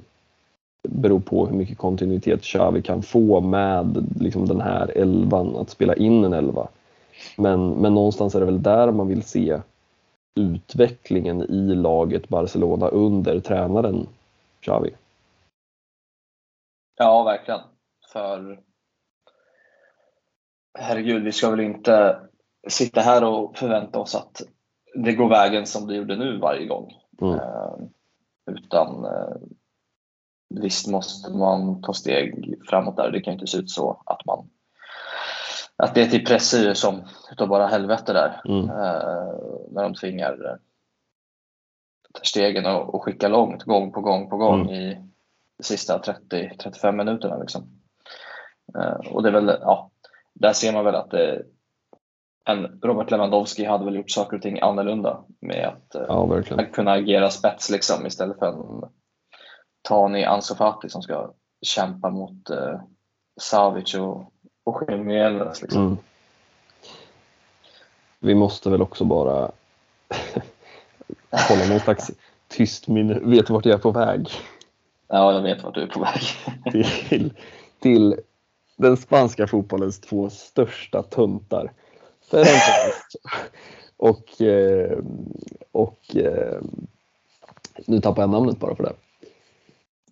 beror 0.88 1.20
på 1.20 1.46
hur 1.46 1.56
mycket 1.56 1.78
kontinuitet 1.78 2.42
Xavi 2.42 2.82
kan 2.82 3.02
få 3.02 3.40
med 3.40 4.08
liksom 4.20 4.46
den 4.46 4.60
här 4.60 4.98
elvan, 4.98 5.56
att 5.56 5.70
spela 5.70 5.94
in 5.94 6.24
en 6.24 6.32
elva. 6.32 6.68
Men, 7.36 7.70
men 7.70 7.94
någonstans 7.94 8.34
är 8.34 8.40
det 8.40 8.46
väl 8.46 8.62
där 8.62 8.90
man 8.90 9.08
vill 9.08 9.22
se 9.22 9.60
utvecklingen 10.34 11.42
i 11.42 11.74
laget 11.74 12.28
Barcelona 12.28 12.88
under 12.88 13.40
tränaren 13.40 14.06
Xavi. 14.60 14.90
Ja, 16.96 17.22
verkligen. 17.22 17.60
För 18.12 18.60
herregud, 20.78 21.24
vi 21.24 21.32
ska 21.32 21.50
väl 21.50 21.60
inte 21.60 22.20
sitta 22.68 23.00
här 23.00 23.24
och 23.24 23.58
förvänta 23.58 23.98
oss 23.98 24.14
att 24.14 24.42
det 24.94 25.12
går 25.12 25.28
vägen 25.28 25.66
som 25.66 25.86
det 25.86 25.94
gjorde 25.94 26.16
nu 26.16 26.38
varje 26.38 26.66
gång. 26.66 26.92
Mm. 27.20 27.34
Eh, 27.34 27.74
utan 28.46 29.04
eh, 29.04 29.36
visst 30.60 30.88
måste 30.88 31.32
man 31.32 31.82
ta 31.82 31.92
steg 31.92 32.54
framåt 32.68 32.96
där. 32.96 33.10
Det 33.10 33.20
kan 33.20 33.32
inte 33.32 33.46
se 33.46 33.58
ut 33.58 33.70
så 33.70 34.02
att 34.06 34.24
man 34.26 34.50
att 35.76 35.94
det 35.94 36.02
är 36.02 36.06
till 36.06 36.24
pressur 36.24 36.74
som 36.74 37.02
utav 37.32 37.48
bara 37.48 37.66
helvete 37.66 38.12
där. 38.12 38.40
Mm. 38.44 38.70
Eh, 38.70 39.34
när 39.70 39.82
de 39.82 39.94
tvingar 39.94 40.50
eh, 40.50 40.56
stegen 42.22 42.66
och, 42.66 42.94
och 42.94 43.04
skicka 43.04 43.28
långt 43.28 43.62
gång 43.62 43.92
på 43.92 44.00
gång 44.00 44.30
på 44.30 44.36
gång 44.36 44.60
mm. 44.60 44.74
i 44.74 44.94
de 45.58 45.64
sista 45.64 45.98
30-35 45.98 46.92
minuterna. 46.92 47.36
Liksom. 47.36 47.78
Och 49.10 49.22
det 49.22 49.28
är 49.28 49.32
väl, 49.32 49.58
ja, 49.60 49.91
där 50.34 50.52
ser 50.52 50.72
man 50.72 50.84
väl 50.84 50.94
att 50.94 51.10
det, 51.10 51.42
en 52.44 52.80
Robert 52.82 53.10
Lewandowski 53.10 53.64
hade 53.64 53.84
väl 53.84 53.96
gjort 53.96 54.10
saker 54.10 54.36
och 54.36 54.42
ting 54.42 54.60
annorlunda 54.60 55.24
med 55.40 55.68
att 55.68 55.94
ja, 56.08 56.42
kunna 56.72 56.92
agera 56.92 57.30
spets 57.30 57.70
liksom, 57.70 58.06
istället 58.06 58.38
för 58.38 58.46
en 58.46 58.90
Tani 59.82 60.24
Ansu 60.24 60.54
Fati 60.54 60.88
som 60.88 61.02
ska 61.02 61.32
kämpa 61.66 62.10
mot 62.10 62.50
eh, 62.50 62.80
Savic 63.40 63.94
och 63.94 64.32
och 64.64 64.82
Jiménez. 64.88 65.62
Liksom. 65.62 65.86
Mm. 65.86 65.96
Vi 68.18 68.34
måste 68.34 68.70
väl 68.70 68.82
också 68.82 69.04
bara 69.04 69.32
hålla 71.48 71.66
någon 71.68 71.80
slags 71.80 72.10
tyst 72.48 72.88
minne. 72.88 73.18
Vet 73.22 73.46
du 73.46 73.52
vart 73.52 73.64
jag 73.64 73.74
är 73.74 73.78
på 73.78 73.90
väg? 73.90 74.30
Ja, 75.08 75.32
jag 75.32 75.42
vet 75.42 75.62
vart 75.62 75.74
du 75.74 75.82
är 75.82 75.86
på 75.86 76.00
väg. 76.00 76.22
till, 77.08 77.32
till 77.78 78.16
den 78.76 78.96
spanska 78.96 79.46
fotbollens 79.46 80.00
två 80.00 80.30
största 80.30 81.02
tuntar. 81.02 81.72
och, 83.96 84.42
eh, 84.42 84.98
och 85.72 86.16
eh, 86.16 86.62
nu 87.86 88.00
tappar 88.00 88.22
jag 88.22 88.30
namnet 88.30 88.58
bara 88.58 88.76
för 88.76 88.84
det. 88.84 88.92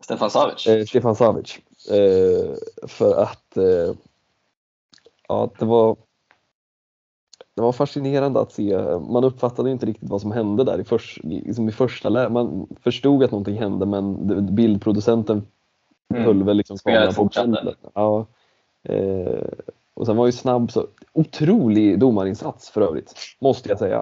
Stefan 0.00 0.30
Savic? 0.30 0.66
Eh, 0.66 0.84
Stefan 0.84 1.16
Savic. 1.16 1.58
Eh, 1.90 2.54
för 2.88 3.22
att 3.22 3.56
eh, 3.56 3.94
ja, 5.28 5.50
det 5.58 5.64
var 5.64 5.96
det 7.54 7.62
var 7.62 7.72
fascinerande 7.72 8.40
att 8.40 8.52
se. 8.52 8.78
Man 9.10 9.24
uppfattade 9.24 9.70
inte 9.70 9.86
riktigt 9.86 10.10
vad 10.10 10.20
som 10.20 10.32
hände 10.32 10.64
där 10.64 10.80
i, 10.80 10.84
för, 10.84 11.02
liksom 11.22 11.68
i 11.68 11.72
första 11.72 12.08
läget. 12.08 12.32
Man 12.32 12.66
förstod 12.80 13.24
att 13.24 13.30
någonting 13.30 13.58
hände 13.58 13.86
men 13.86 14.54
bildproducenten 14.54 15.46
mm. 16.14 16.24
höll 16.24 16.42
väl 16.42 16.56
liksom 16.56 16.78
kameran 16.78 17.14
på. 17.14 17.30
Ja. 17.94 18.26
Eh, 18.82 19.48
och 19.94 20.06
sen 20.06 20.16
var 20.16 20.26
ju 20.26 20.32
snabb 20.32 20.72
så 20.72 20.86
otrolig 21.12 21.98
domarinsats 21.98 22.70
för 22.70 22.80
övrigt, 22.80 23.14
måste 23.38 23.68
jag 23.68 23.78
säga. 23.78 23.98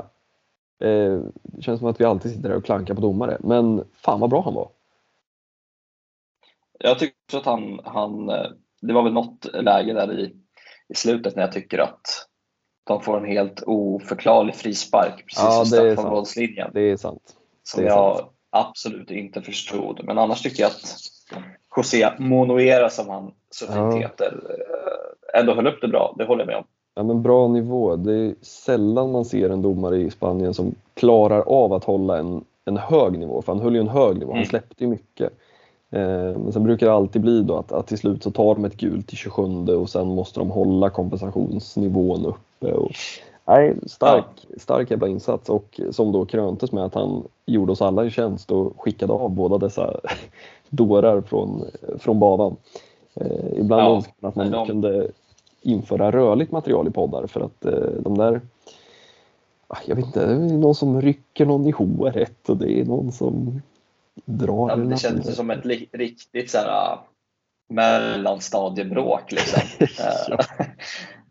Eh, 0.80 1.20
det 1.42 1.62
känns 1.62 1.78
som 1.78 1.88
att 1.88 2.00
vi 2.00 2.04
alltid 2.04 2.32
sitter 2.32 2.48
där 2.48 2.56
och 2.56 2.64
klankar 2.64 2.94
på 2.94 3.00
domare, 3.00 3.36
men 3.40 3.84
fan 3.92 4.20
vad 4.20 4.30
bra 4.30 4.42
han 4.42 4.54
var. 4.54 4.68
Jag 6.78 6.98
tycker 6.98 7.38
att 7.38 7.44
han, 7.44 7.80
han 7.84 8.28
eh, 8.28 8.46
det 8.80 8.92
var 8.92 9.02
väl 9.02 9.12
något 9.12 9.46
läge 9.54 9.92
där 9.92 10.20
i 10.20 10.34
i 10.88 10.94
slutet 10.94 11.36
när 11.36 11.42
jag 11.42 11.52
tycker 11.52 11.78
att 11.78 12.26
de 12.84 13.02
får 13.02 13.16
en 13.16 13.24
helt 13.24 13.62
oförklarlig 13.66 14.54
frispark 14.54 15.24
precis 15.26 15.42
ja, 15.42 15.58
vid 15.58 15.66
straffområdeslinjen. 15.66 16.70
Det 16.74 16.80
är 16.80 16.96
sant. 16.96 17.36
Som 17.62 17.82
är 17.82 17.86
jag 17.86 18.18
sant. 18.18 18.32
absolut 18.50 19.10
inte 19.10 19.42
förstod. 19.42 20.04
Men 20.04 20.18
annars 20.18 20.42
tycker 20.42 20.62
jag 20.62 20.70
att 20.70 20.96
José 21.78 22.12
Monoera 22.18 22.90
som 22.90 23.08
han 23.08 23.32
så 23.50 23.66
fint 23.66 23.76
ja. 23.76 23.96
heter 23.96 24.40
eh, 24.48 25.40
ändå 25.40 25.54
höll 25.54 25.66
upp 25.66 25.80
det 25.80 25.88
bra. 25.88 26.14
Det 26.18 26.24
håller 26.24 26.40
jag 26.40 26.46
med 26.46 26.56
om. 26.56 26.64
Ja, 26.94 27.02
men 27.02 27.22
bra 27.22 27.48
nivå. 27.48 27.96
Det 27.96 28.14
är 28.14 28.34
sällan 28.42 29.12
man 29.12 29.24
ser 29.24 29.50
en 29.50 29.62
domare 29.62 29.96
i 29.96 30.10
Spanien 30.10 30.54
som 30.54 30.74
klarar 30.94 31.40
av 31.40 31.72
att 31.72 31.84
hålla 31.84 32.18
en, 32.18 32.44
en 32.64 32.76
hög 32.76 33.18
nivå. 33.18 33.42
För 33.42 33.52
han 33.52 33.62
höll 33.62 33.74
ju 33.74 33.80
en 33.80 33.88
hög 33.88 34.18
nivå. 34.18 34.30
Han 34.30 34.38
mm. 34.38 34.48
släppte 34.48 34.84
ju 34.84 34.90
mycket. 34.90 35.32
Eh, 35.90 36.38
men 36.38 36.52
sen 36.52 36.64
brukar 36.64 36.86
det 36.86 36.92
alltid 36.92 37.22
bli 37.22 37.42
då 37.42 37.56
att, 37.56 37.72
att 37.72 37.86
till 37.86 37.98
slut 37.98 38.22
så 38.22 38.30
tar 38.30 38.54
de 38.54 38.64
ett 38.64 38.76
gult 38.76 39.08
till 39.08 39.16
27 39.16 39.42
och 39.66 39.90
sen 39.90 40.06
måste 40.06 40.40
de 40.40 40.50
hålla 40.50 40.90
kompensationsnivån 40.90 42.26
uppe. 42.26 42.72
Och, 42.72 42.90
nej, 43.44 43.74
stark, 43.86 44.46
stark 44.56 44.90
jävla 44.90 45.08
insats 45.08 45.48
och 45.48 45.80
som 45.90 46.12
då 46.12 46.24
kröntes 46.24 46.72
med 46.72 46.84
att 46.84 46.94
han 46.94 47.22
gjorde 47.46 47.72
oss 47.72 47.82
alla 47.82 48.02
en 48.02 48.10
tjänst 48.10 48.50
och 48.50 48.80
skickade 48.80 49.12
av 49.12 49.30
båda 49.30 49.58
dessa 49.58 50.00
dårar 50.70 51.20
från, 51.20 51.64
från 51.98 52.18
banan. 52.18 52.56
Eh, 53.14 53.58
ibland 53.58 53.82
ja, 53.82 53.96
önskar 53.96 54.14
man 54.18 54.28
att 54.28 54.36
man 54.36 54.50
de... 54.50 54.66
kunde 54.66 55.08
införa 55.62 56.10
rörligt 56.10 56.52
material 56.52 56.88
i 56.88 56.90
poddar 56.90 57.26
för 57.26 57.40
att 57.40 57.64
eh, 57.64 58.02
de 58.02 58.18
där 58.18 58.40
ah, 59.68 59.78
jag 59.86 59.96
vet 59.96 60.06
inte, 60.06 60.26
det 60.26 60.32
är 60.32 60.58
någon 60.58 60.74
som 60.74 61.02
rycker 61.02 61.46
någon 61.46 61.66
i 61.66 61.70
håret 61.70 62.48
och 62.48 62.56
det 62.56 62.80
är 62.80 62.84
någon 62.84 63.12
som 63.12 63.62
drar. 64.24 64.68
Ja, 64.68 64.76
det 64.76 64.96
känns 64.96 65.36
som 65.36 65.50
ett 65.50 65.66
riktigt 65.92 66.50
så 66.50 66.58
här, 66.58 66.98
mellanstadiebråk. 67.68 69.32
Liksom. 69.32 69.62
ja. 70.28 70.38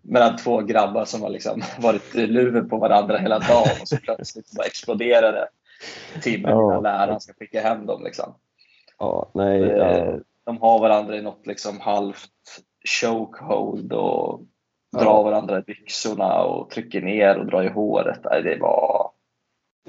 Mellan 0.01 0.38
två 0.38 0.61
grabbar 0.61 1.05
som 1.05 1.21
har 1.21 1.29
liksom 1.29 1.61
varit 1.79 2.15
luver 2.15 2.61
på 2.61 2.77
varandra 2.77 3.17
hela 3.17 3.39
dagen 3.39 3.77
och 3.81 3.88
så 3.88 3.97
plötsligt 3.97 4.51
bara 4.51 4.67
exploderade 4.67 5.47
timmen 6.21 6.51
ja. 6.51 6.71
innan 6.71 6.83
läraren 6.83 7.21
ska 7.21 7.33
skicka 7.33 7.61
hem 7.61 7.85
dem. 7.85 8.03
Liksom. 8.03 8.33
Ja, 8.99 9.29
nej, 9.33 9.61
ja. 9.61 10.19
De 10.45 10.61
har 10.61 10.79
varandra 10.79 11.17
i 11.17 11.21
något 11.21 11.47
liksom 11.47 11.79
halvt 11.79 12.31
chokehold 13.01 13.93
och 13.93 14.41
ja. 14.91 14.99
drar 14.99 15.23
varandra 15.23 15.59
i 15.59 15.61
byxorna 15.61 16.43
och 16.43 16.69
trycker 16.69 17.01
ner 17.01 17.37
och 17.37 17.45
drar 17.45 17.63
i 17.63 17.69
håret. 17.69 18.19
Nej, 18.23 18.43
det 18.43 18.57
var, 18.61 19.11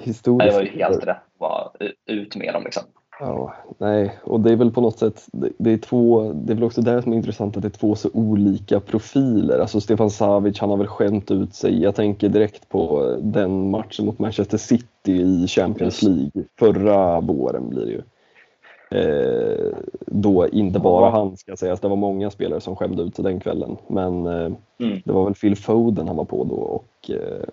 Historiskt. 0.01 0.51
det 0.51 0.57
var 0.57 0.63
ju 0.63 0.69
helt 0.69 1.03
rätt. 1.03 1.23
Bara 1.39 1.71
ut 2.05 2.35
med 2.35 2.53
dem 2.53 2.63
liksom. 2.63 2.83
Ja, 3.19 3.53
nej, 3.77 4.19
och 4.23 4.39
det 4.39 4.51
är 4.51 4.55
väl 4.55 4.71
på 4.71 4.81
något 4.81 4.99
sätt, 4.99 5.25
det, 5.31 5.49
det, 5.57 5.71
är 5.71 5.77
två, 5.77 6.33
det 6.33 6.53
är 6.53 6.55
väl 6.55 6.63
också 6.63 6.81
det 6.81 7.01
som 7.01 7.13
är 7.13 7.17
intressant 7.17 7.57
att 7.57 7.61
det 7.61 7.67
är 7.67 7.79
två 7.79 7.95
så 7.95 8.09
olika 8.13 8.79
profiler. 8.79 9.59
Alltså 9.59 9.81
Stefan 9.81 10.09
Savic, 10.09 10.59
han 10.59 10.69
har 10.69 10.77
väl 10.77 10.87
skämt 10.87 11.31
ut 11.31 11.53
sig. 11.53 11.81
Jag 11.81 11.95
tänker 11.95 12.29
direkt 12.29 12.69
på 12.69 13.15
den 13.21 13.69
matchen 13.69 14.05
mot 14.05 14.19
Manchester 14.19 14.57
City 14.57 15.11
i 15.11 15.47
Champions 15.47 16.01
League 16.01 16.43
förra 16.59 17.19
våren 17.19 17.69
blir 17.69 17.85
det 17.85 17.91
ju. 17.91 18.01
Eh, 18.91 19.73
då 20.05 20.47
inte 20.47 20.79
bara 20.79 21.09
han 21.09 21.37
ska 21.37 21.55
sägas, 21.55 21.79
det 21.79 21.87
var 21.87 21.95
många 21.95 22.31
spelare 22.31 22.61
som 22.61 22.75
skämde 22.75 23.03
ut 23.03 23.15
sig 23.15 23.23
den 23.23 23.39
kvällen. 23.39 23.77
Men 23.87 24.25
eh, 24.25 24.51
mm. 24.79 25.01
det 25.05 25.11
var 25.11 25.25
väl 25.25 25.33
Phil 25.33 25.55
Foden 25.55 26.07
han 26.07 26.17
var 26.17 26.25
på 26.25 26.43
då 26.43 26.55
och 26.55 27.09
eh, 27.09 27.43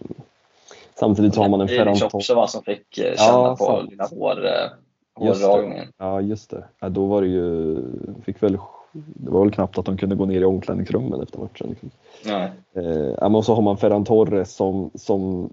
samtidigt 0.94 1.34
så 1.34 1.42
har 1.42 1.48
man 1.48 1.60
en 1.60 1.68
Ferran 1.68 1.96
Torres. 1.96 2.30
var 2.30 2.46
som 2.46 2.62
fick 2.62 2.98
eh, 2.98 3.16
känna 3.16 3.38
ja, 3.38 3.56
på 3.58 3.82
lilla 3.90 4.06
hår 4.06 4.46
eh, 4.46 4.70
hårdragningen. 5.16 5.86
Ja, 5.98 6.20
just 6.20 6.50
det. 6.50 6.64
Ja, 6.80 6.88
då 6.88 7.06
var 7.06 7.22
det 7.22 7.28
ju, 7.28 7.78
fick 8.24 8.42
väl, 8.42 8.58
det 8.92 9.30
var 9.30 9.40
väl 9.40 9.50
knappt 9.50 9.78
att 9.78 9.86
de 9.86 9.96
kunde 9.96 10.16
gå 10.16 10.26
ner 10.26 10.40
i 10.40 10.44
omklädningsrummen 10.44 11.20
efter 11.20 11.38
matchen. 11.38 11.76
Nej. 12.24 12.50
Eh, 12.74 13.34
och 13.34 13.44
så 13.44 13.54
har 13.54 13.62
man 13.62 13.76
Ferran 13.76 14.04
Torres 14.04 14.54
som, 14.54 14.90
som 14.94 15.50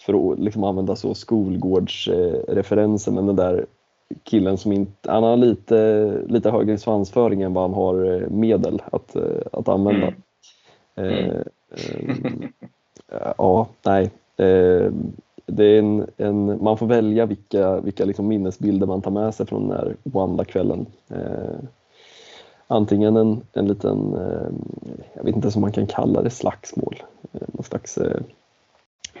för 0.00 0.32
att 0.32 0.38
liksom 0.38 0.64
använda 0.64 0.96
så 0.96 1.14
skolgårdsreferenser, 1.14 3.10
eh, 3.10 3.14
men 3.14 3.26
den 3.26 3.36
där 3.36 3.66
killen 4.24 4.58
som 4.58 4.72
inte, 4.72 5.10
han 5.10 5.22
har 5.22 5.36
lite, 5.36 6.08
lite 6.26 6.50
högre 6.50 6.78
svansföring 6.78 7.42
än 7.42 7.54
vad 7.54 7.64
han 7.64 7.74
har 7.74 8.14
eh, 8.14 8.28
medel 8.28 8.82
att, 8.92 9.16
eh, 9.16 9.22
att 9.52 9.68
använda. 9.68 10.12
Mm. 10.94 11.14
Eh, 11.14 11.36
eh, 11.70 12.14
ja, 13.38 13.66
nej. 13.82 14.10
Det 15.46 15.64
är 15.64 15.78
en, 15.78 16.06
en, 16.16 16.64
man 16.64 16.78
får 16.78 16.86
välja 16.86 17.26
vilka, 17.26 17.80
vilka 17.80 18.04
liksom 18.04 18.28
minnesbilder 18.28 18.86
man 18.86 19.02
tar 19.02 19.10
med 19.10 19.34
sig 19.34 19.46
från 19.46 19.68
den 19.68 19.78
här 19.78 19.96
Wanda-kvällen. 20.02 20.86
Antingen 22.66 23.16
en, 23.16 23.40
en 23.52 23.68
liten, 23.68 24.16
jag 25.14 25.24
vet 25.24 25.36
inte 25.36 25.48
om 25.54 25.60
man 25.60 25.72
kan 25.72 25.86
kalla 25.86 26.22
det 26.22 26.30
slagsmål, 26.30 27.02
någon 27.32 27.64
slags 27.64 27.98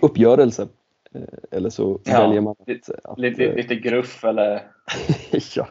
uppgörelse. 0.00 0.68
Eh, 1.14 1.20
eller 1.50 1.70
så 1.70 1.98
ja, 2.04 2.20
väljer 2.20 2.40
man 2.40 2.54
att, 2.58 2.90
att, 3.04 3.18
lite, 3.18 3.44
eh, 3.44 3.54
lite 3.54 3.74
gruff 3.74 4.24
eller 4.24 4.62
ja. 5.56 5.68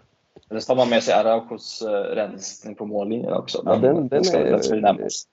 Eller 0.49 0.59
så 0.59 0.67
tar 0.67 0.75
man 0.75 0.89
med 0.89 1.03
sig 1.03 1.13
Araujos 1.13 1.83
rensning 2.13 2.75
på 2.75 2.85
mållinjen 2.85 3.33
också. 3.33 3.61
Ja, 3.65 3.75
den, 3.75 4.07
den 4.07 4.23
är 4.25 4.59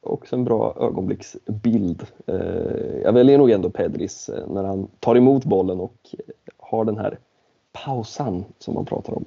också 0.00 0.36
en 0.36 0.44
bra 0.44 0.76
ögonblicksbild. 0.80 2.06
Jag 3.02 3.12
väljer 3.12 3.38
nog 3.38 3.50
ändå 3.50 3.70
Pedris 3.70 4.30
när 4.48 4.64
han 4.64 4.88
tar 5.00 5.16
emot 5.16 5.44
bollen 5.44 5.80
och 5.80 6.14
har 6.56 6.84
den 6.84 6.98
här 6.98 7.18
pausan 7.72 8.44
som 8.58 8.74
man 8.74 8.84
pratar 8.84 9.12
om 9.14 9.24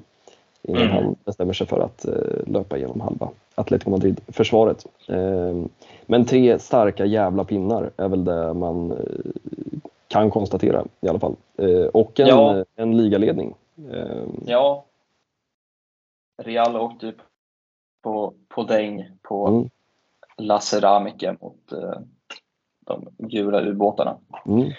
innan 0.61 0.81
mm. 0.81 0.95
han 0.95 1.15
bestämmer 1.25 1.53
sig 1.53 1.67
för 1.67 1.79
att 1.79 2.05
löpa 2.45 2.77
igenom 2.77 3.01
halva 3.01 3.29
Atletico 3.55 3.89
Madrid-försvaret. 3.89 4.85
Men 6.05 6.25
tre 6.25 6.59
starka 6.59 7.05
jävla 7.05 7.43
pinnar 7.43 7.89
är 7.97 8.07
väl 8.07 8.25
det 8.25 8.53
man 8.53 8.97
kan 10.11 10.31
konstatera 10.31 10.85
i 11.01 11.07
alla 11.07 11.19
fall. 11.19 11.35
Och 11.93 12.19
en, 12.19 12.27
ja. 12.27 12.65
en 12.75 12.97
ligaledning. 12.97 13.55
Ja, 14.45 14.85
Real 16.43 16.77
åkte 16.77 17.05
ju 17.05 17.13
på, 18.01 18.33
på 18.47 18.63
däng 18.63 19.11
på 19.21 19.47
mm. 19.47 19.69
La 20.37 20.59
Ceramica 20.59 21.35
mot 21.41 21.71
eh, 21.71 21.99
de 22.79 23.07
gula 23.17 23.61
ubåtarna. 23.61 24.17
Mm. 24.45 24.71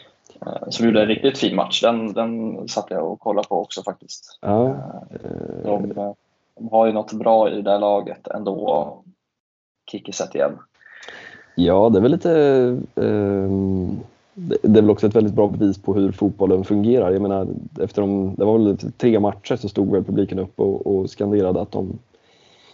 Eh, 0.46 0.68
som 0.68 0.86
gjorde 0.86 1.02
en 1.02 1.08
riktigt 1.08 1.38
fin 1.38 1.56
match. 1.56 1.82
Den, 1.82 2.12
den 2.12 2.68
satt 2.68 2.90
jag 2.90 3.12
och 3.12 3.20
kollade 3.20 3.48
på 3.48 3.60
också 3.60 3.82
faktiskt. 3.82 4.38
Ja. 4.40 4.68
Eh, 5.10 5.64
de, 5.64 5.92
de, 5.94 6.14
har 6.70 6.86
ju 6.86 6.92
något 6.92 7.12
bra 7.12 7.50
i 7.50 7.54
det 7.54 7.62
där 7.62 7.78
laget 7.78 8.28
ändå. 8.28 9.02
Kikiset 9.90 10.34
igen. 10.34 10.58
Ja, 11.54 11.88
det 11.88 11.98
är 11.98 12.02
väl 12.02 12.12
lite 12.12 12.30
um 12.94 14.00
det 14.34 14.78
är 14.78 14.82
väl 14.82 14.90
också 14.90 15.06
ett 15.06 15.16
väldigt 15.16 15.34
bra 15.34 15.48
bevis 15.48 15.78
på 15.78 15.94
hur 15.94 16.12
fotbollen 16.12 16.64
fungerar. 16.64 17.10
Jag 17.10 17.22
menar, 17.22 17.48
efter 17.80 18.02
de, 18.02 18.34
det 18.34 18.44
var 18.44 18.58
väl 18.58 18.76
tre 18.96 19.20
matcher 19.20 19.56
så 19.56 19.68
stod 19.68 19.92
väl 19.92 20.04
publiken 20.04 20.38
upp 20.38 20.60
och, 20.60 20.86
och 20.86 21.10
skanderade 21.10 21.60
att 21.60 21.72
de 21.72 21.98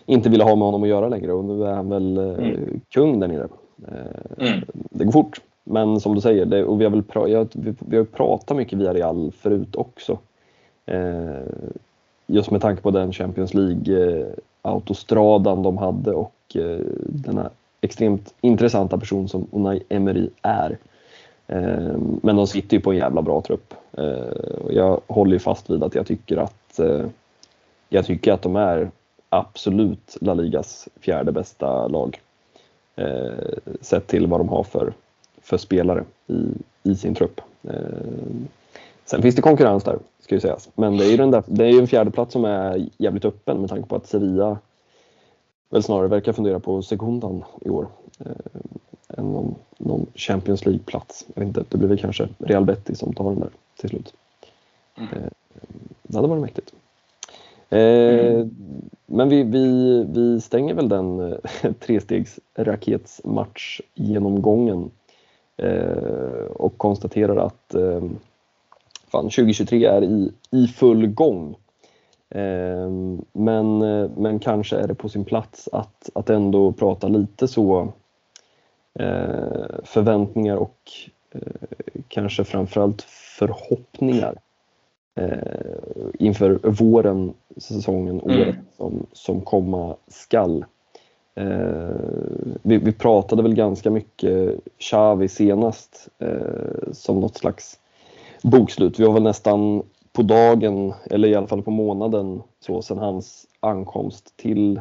inte 0.07 0.29
ville 0.29 0.45
ha 0.45 0.57
med 0.57 0.67
honom 0.67 0.83
att 0.83 0.89
göra 0.89 1.09
längre 1.09 1.33
och 1.33 1.45
nu 1.45 1.65
är 1.65 1.73
han 1.73 1.89
väl 1.89 2.19
eh, 2.19 2.25
mm. 2.25 2.81
kung 2.89 3.21
där 3.21 3.29
nere. 3.29 3.49
Eh, 3.89 4.47
mm. 4.47 4.61
Det 4.73 5.05
går 5.05 5.13
fort, 5.13 5.41
men 5.65 6.01
som 6.01 6.15
du 6.15 6.21
säger, 6.21 6.47
det, 6.47 6.65
och 6.65 6.81
vi 6.81 6.85
har 6.85 6.91
väl 6.91 7.03
pra, 7.03 7.29
jag, 7.29 7.49
vi, 7.53 7.75
vi, 7.79 7.97
har 7.97 8.05
pratat 8.05 8.57
mycket 8.57 8.79
via 8.79 8.95
Real 8.95 9.33
förut 9.33 9.77
också. 9.77 10.19
Eh, 10.87 11.41
just 12.27 12.51
med 12.51 12.61
tanke 12.61 12.83
på 12.83 12.91
den 12.91 13.13
Champions 13.13 13.55
League-autostradan 13.55 15.63
de 15.63 15.79
hade 15.79 16.13
och 16.13 16.57
denna 17.07 17.51
extremt 17.81 18.35
intressanta 18.41 18.99
person 18.99 19.29
som 19.29 19.47
Unai 19.51 19.83
Emery 19.89 20.29
är. 20.43 20.79
Eh, 21.49 21.97
men 22.23 22.37
de 22.37 22.47
sitter 22.47 22.77
ju 22.77 22.81
på 22.81 22.91
en 22.91 22.97
jävla 22.97 23.23
bra 23.23 23.41
trupp. 23.41 23.75
Eh, 23.93 24.71
jag 24.71 25.01
håller 25.07 25.33
ju 25.33 25.39
fast 25.39 25.71
vid 25.71 25.83
att 25.83 25.95
jag 25.95 26.07
tycker 26.07 26.37
att 26.37 26.79
eh, 26.79 27.07
jag 27.89 28.07
tycker 28.07 28.33
att 28.33 28.43
de 28.43 28.57
är 28.57 28.91
absolut 29.29 30.17
La 30.21 30.35
Ligas 30.35 30.89
fjärde 31.01 31.33
bästa 31.33 31.89
lag. 31.89 32.21
Eh, 32.97 33.33
sett 33.81 34.07
till 34.07 34.27
vad 34.27 34.41
de 34.41 34.49
har 34.49 34.63
för, 34.63 34.93
för 35.43 35.57
spelare 35.57 36.05
i, 36.27 36.53
i 36.83 36.95
sin 36.95 37.15
trupp. 37.15 37.41
Eh, 37.63 37.73
sen 39.05 39.23
finns 39.23 39.35
det 39.35 39.43
konkurrens 39.43 39.85
där, 39.85 39.99
ska 40.21 40.35
ju 40.35 40.41
sägas. 40.41 40.69
Men 40.75 40.97
det 40.97 41.05
är 41.05 41.11
ju, 41.11 41.17
den 41.17 41.31
där, 41.31 41.43
det 41.47 41.65
är 41.65 41.71
ju 41.71 41.79
en 41.79 41.87
fjärdeplats 41.87 42.33
som 42.33 42.45
är 42.45 42.89
jävligt 42.99 43.25
öppen 43.25 43.61
med 43.61 43.71
tanke 43.71 43.89
på 43.89 43.97
att 43.97 44.07
Sevilla 44.07 44.59
väl 45.71 45.83
snarare 45.83 46.09
verkar 46.09 46.33
fundera 46.33 46.61
på 46.61 46.83
sekundan 46.83 47.45
i 47.61 47.71
år 47.71 47.87
än 49.09 49.33
någon, 49.33 49.55
någon 49.79 50.07
Champions 50.15 50.67
League-plats. 50.67 51.27
Jag 51.35 51.41
vet 51.41 51.49
inte, 51.49 51.65
det 51.69 51.79
blir 51.79 51.89
väl 51.89 51.99
kanske 51.99 52.29
Real 52.39 52.65
Betis 52.65 52.99
som 52.99 53.13
tar 53.13 53.31
den 53.31 53.41
där 53.41 53.51
till 53.81 53.89
slut. 53.89 54.15
Mm. 54.99 55.11
Eh, 55.13 55.29
det 56.03 56.17
hade 56.17 56.29
varit 56.29 56.43
mäktigt. 56.43 56.73
Eh, 57.71 57.79
mm. 57.79 58.51
Men 59.07 59.29
vi, 59.29 59.43
vi, 59.43 60.05
vi 60.09 60.41
stänger 60.41 60.75
väl 60.75 60.89
den 60.89 61.33
eh, 61.33 61.39
trestegs 61.81 62.41
raketsmatch-genomgången 62.55 64.91
eh, 65.57 66.45
och 66.55 66.79
konstaterar 66.79 67.37
att 67.37 67.75
eh, 67.75 68.03
fan, 69.09 69.25
2023 69.25 69.85
är 69.85 70.05
i, 70.05 70.33
i 70.51 70.67
full 70.67 71.07
gång. 71.07 71.57
Eh, 72.31 72.91
men, 73.33 73.79
men 74.17 74.39
kanske 74.39 74.77
är 74.77 74.89
det 74.89 74.95
på 74.95 75.09
sin 75.09 75.25
plats 75.25 75.69
att, 75.73 76.11
att 76.15 76.31
ändå 76.31 76.73
prata 76.73 77.09
lite 77.09 77.49
så 77.49 77.93
förväntningar 79.85 80.57
och 80.57 80.79
eh, 81.33 81.41
kanske 82.09 82.45
framförallt 82.45 83.03
förhoppningar 83.39 84.35
eh, 85.15 85.39
inför 86.19 86.61
våren, 86.63 87.35
säsongen, 87.57 88.21
mm. 88.21 88.41
året 88.41 88.57
som, 88.77 89.07
som 89.13 89.41
komma 89.41 89.97
skall. 90.09 90.65
Vi, 92.63 92.79
vi, 92.79 92.93
pratade 92.93 93.43
väl 93.43 93.55
ganska 93.55 93.91
mycket 93.91 94.55
Xavi 94.79 95.29
senast 95.29 96.09
som 96.93 97.21
något 97.21 97.37
slags 97.37 97.79
bokslut. 98.43 99.01
Vi 99.01 99.05
var 99.05 99.13
väl 99.13 99.23
nästan 99.23 99.83
på 100.13 100.23
dagen, 100.23 100.95
eller 101.11 101.29
i 101.29 101.35
alla 101.35 101.47
fall 101.47 101.63
på 101.63 101.71
månaden, 101.71 102.43
så 102.61 102.83
sedan 102.83 102.99
hans 102.99 103.47
ankomst 103.61 104.37
till 104.37 104.81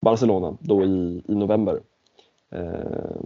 Barcelona 0.00 0.56
då 0.60 0.84
i, 0.84 1.22
i 1.28 1.34
november. 1.34 1.80
Eh, 2.50 3.16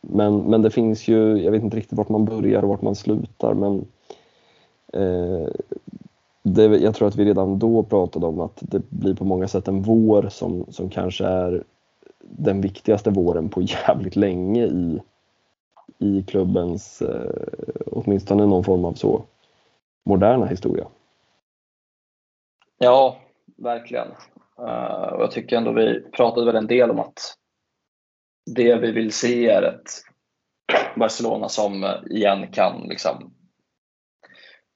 men, 0.00 0.38
men 0.38 0.62
det 0.62 0.70
finns 0.70 1.08
ju, 1.08 1.42
jag 1.42 1.52
vet 1.52 1.62
inte 1.62 1.76
riktigt 1.76 1.98
vart 1.98 2.08
man 2.08 2.24
börjar 2.24 2.62
och 2.62 2.68
vart 2.68 2.82
man 2.82 2.94
slutar 2.94 3.54
men 3.54 3.86
eh, 4.92 5.48
det, 6.42 6.64
jag 6.64 6.94
tror 6.94 7.08
att 7.08 7.16
vi 7.16 7.24
redan 7.24 7.58
då 7.58 7.82
pratade 7.82 8.26
om 8.26 8.40
att 8.40 8.58
det 8.60 8.90
blir 8.90 9.14
på 9.14 9.24
många 9.24 9.48
sätt 9.48 9.68
en 9.68 9.82
vår 9.82 10.28
som, 10.28 10.66
som 10.68 10.90
kanske 10.90 11.24
är 11.24 11.64
den 12.20 12.60
viktigaste 12.60 13.10
våren 13.10 13.48
på 13.48 13.62
jävligt 13.86 14.16
länge 14.16 14.64
i, 14.64 15.02
i 15.98 16.22
klubbens, 16.22 17.02
eh, 17.02 17.46
åtminstone 17.86 18.46
någon 18.46 18.64
form 18.64 18.84
av 18.84 18.92
så 18.92 19.22
moderna 20.04 20.46
historia. 20.46 20.86
Ja, 22.78 23.16
verkligen. 23.56 24.08
Uh, 24.58 25.12
och 25.12 25.22
jag 25.22 25.30
tycker 25.30 25.56
ändå 25.56 25.72
vi 25.72 26.00
pratade 26.00 26.46
väl 26.46 26.56
en 26.56 26.66
del 26.66 26.90
om 26.90 27.00
att 27.00 27.36
det 28.46 28.76
vi 28.76 28.92
vill 28.92 29.12
se 29.12 29.48
är 29.48 29.62
ett 29.62 29.90
Barcelona 30.96 31.48
som 31.48 31.84
eh, 31.84 31.94
igen 32.10 32.52
kan 32.52 32.80
liksom 32.88 33.34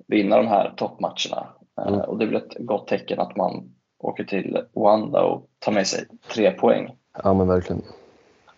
vinna 0.06 0.36
de 0.36 0.46
här 0.46 0.74
toppmatcherna. 0.76 1.48
Eh, 1.80 1.86
mm. 1.86 2.00
Och 2.00 2.18
det 2.18 2.24
är 2.24 2.28
väl 2.28 2.36
ett 2.36 2.56
gott 2.58 2.88
tecken 2.88 3.20
att 3.20 3.36
man 3.36 3.74
åker 3.98 4.24
till 4.24 4.64
Wanda 4.72 5.22
och 5.22 5.48
tar 5.58 5.72
med 5.72 5.86
sig 5.86 6.06
tre 6.32 6.50
poäng. 6.50 6.96
Ja 7.22 7.34
men 7.34 7.48
verkligen. 7.48 7.82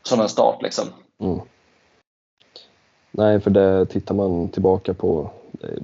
Som 0.02 0.20
en 0.20 0.28
start 0.28 0.62
liksom. 0.62 0.84
Mm. 1.18 1.40
Nej, 3.10 3.40
för 3.40 3.50
det 3.50 3.86
tittar 3.86 4.14
man 4.14 4.48
tillbaka 4.48 4.94
på, 4.94 5.30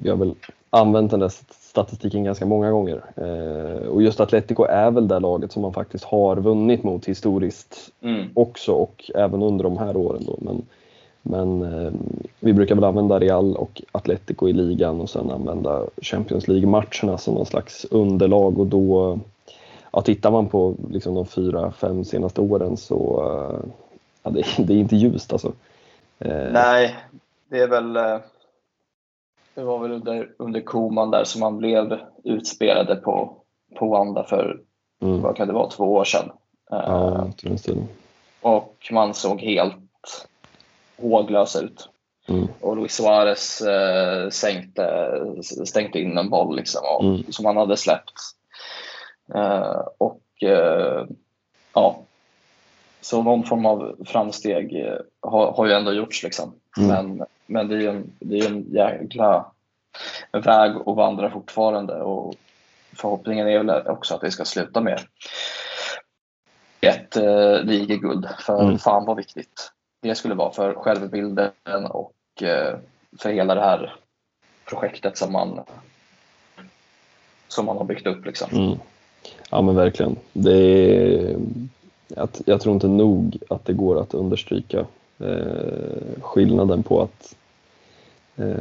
vi 0.03 0.11
har 0.11 0.17
väl 0.17 0.35
använt 0.77 1.11
den 1.11 1.21
där 1.21 1.33
statistiken 1.51 2.25
ganska 2.25 2.47
många 2.47 2.71
gånger. 2.71 3.01
Eh, 3.17 3.89
och 3.89 4.03
just 4.03 4.21
Atletico 4.21 4.65
är 4.65 4.91
väl 4.91 5.09
det 5.09 5.21
laget 5.21 5.53
som 5.53 5.63
man 5.63 5.73
faktiskt 5.73 6.05
har 6.05 6.37
vunnit 6.37 6.83
mot 6.83 7.07
historiskt 7.07 7.91
mm. 8.01 8.27
också 8.35 8.73
och 8.73 9.11
även 9.15 9.43
under 9.43 9.65
de 9.65 9.79
här 9.79 9.97
åren. 9.97 10.23
Då. 10.27 10.39
Men, 10.39 10.63
men 11.23 11.63
eh, 11.63 11.93
vi 12.41 12.53
brukar 12.53 12.75
väl 12.75 12.85
använda 12.85 13.19
Real 13.19 13.57
och 13.57 13.83
Atletico 13.93 14.49
i 14.49 14.53
ligan 14.53 15.01
och 15.01 15.11
sen 15.11 15.31
använda 15.31 15.83
Champions 16.03 16.49
League-matcherna 16.49 17.19
som 17.19 17.35
någon 17.35 17.47
slags 17.47 17.85
underlag 17.91 18.59
och 18.59 18.67
då 18.67 19.19
ja, 19.93 20.03
tittar 20.03 20.31
man 20.31 20.47
på 20.47 20.75
liksom 20.91 21.15
de 21.15 21.27
fyra, 21.27 21.73
fem 21.73 22.05
senaste 22.05 22.41
åren 22.41 22.77
så 22.77 23.23
eh, 23.27 23.69
ja, 24.23 24.31
det, 24.31 24.45
det 24.67 24.75
är 24.75 24.79
inte 24.79 24.97
ljust 24.97 25.33
alltså. 25.33 25.53
Eh, 26.19 26.53
Nej, 26.53 26.97
det 27.49 27.59
är 27.59 27.69
väl 27.69 27.97
eh, 27.97 28.19
det 29.57 29.65
var 29.65 29.79
väl 29.79 29.93
under, 29.93 30.31
under 30.39 30.61
Koman 30.61 31.11
där 31.11 31.25
som 31.25 31.41
man 31.41 31.57
blev 31.59 31.99
utspelade 32.25 32.97
på, 32.97 33.37
på 33.79 33.89
Wanda 33.89 34.25
för, 34.25 34.61
mm. 35.03 35.23
vad 35.23 35.37
kan 35.37 35.49
det 35.49 35.55
vara, 35.55 35.71
två 35.71 35.85
år 35.85 36.05
sedan. 36.05 36.31
Ja, 36.71 37.31
uh, 37.69 37.85
och 38.41 38.89
man 38.93 39.15
såg 39.15 39.41
helt 39.41 40.29
håglös 40.97 41.57
ut. 41.57 41.89
Mm. 42.29 42.49
Och 42.61 42.77
Luis 42.77 42.93
Suarez 42.93 43.63
uh, 43.63 44.31
sänkte, 44.31 45.15
stänkte 45.65 45.99
in 45.99 46.19
en 46.19 46.31
boll 46.31 46.57
liksom, 46.57 46.81
och, 46.85 47.05
mm. 47.05 47.25
som 47.33 47.45
han 47.45 47.57
hade 47.57 47.77
släppt. 47.77 48.21
Uh, 49.35 49.83
och 49.99 50.23
ja, 51.75 51.99
så 53.01 53.23
någon 53.23 53.45
form 53.45 53.67
av 53.67 53.97
framsteg 54.05 54.87
har, 55.21 55.53
har 55.53 55.67
ju 55.67 55.73
ändå 55.73 55.93
gjorts. 55.93 56.23
Liksom. 56.23 56.55
Mm. 56.79 56.89
Men 56.89 57.27
men 57.47 57.69
det 57.69 57.85
är 57.85 57.89
en, 57.89 58.13
det 58.19 58.39
är 58.39 58.49
en 58.49 58.73
jäkla 58.73 59.47
väg 60.33 60.77
att 60.77 60.97
vandra 60.97 61.31
fortfarande 61.31 61.95
och 61.95 62.35
förhoppningen 62.93 63.49
är 63.49 63.59
väl 63.59 63.87
också 63.87 64.15
att 64.15 64.21
det 64.21 64.31
ska 64.31 64.45
sluta 64.45 64.81
med 64.81 65.01
ett 66.81 67.17
eh, 67.17 67.61
ligaguld. 67.63 68.29
För 68.39 68.63
mm. 68.63 68.79
fan 68.79 69.05
vad 69.05 69.17
viktigt 69.17 69.73
det 70.01 70.15
skulle 70.15 70.35
vara 70.35 70.53
för 70.53 70.75
självbilden 70.75 71.87
och 71.91 72.43
eh, 72.43 72.79
för 73.19 73.31
hela 73.31 73.55
det 73.55 73.61
här 73.61 73.95
projektet 74.65 75.19
som 75.19 75.33
man, 75.33 75.61
som 77.49 77.67
man 77.67 77.77
har 77.77 77.85
byggt 77.85 78.07
upp. 78.07 78.27
Liksom. 78.27 78.51
Mm. 78.53 78.79
Ja 79.51 79.63
men 79.63 79.75
verkligen. 79.75 80.17
Det 80.33 80.53
är, 80.53 81.37
jag, 82.09 82.29
jag 82.47 82.61
tror 82.61 82.75
inte 82.75 82.89
nog 82.89 83.39
att 83.51 83.65
det 83.65 83.73
går 83.73 84.01
att 84.01 84.15
understryka 84.15 84.87
eh, 85.19 86.21
skillnaden 86.21 86.83
på 86.83 87.03
att 87.03 87.37
eh, 88.37 88.57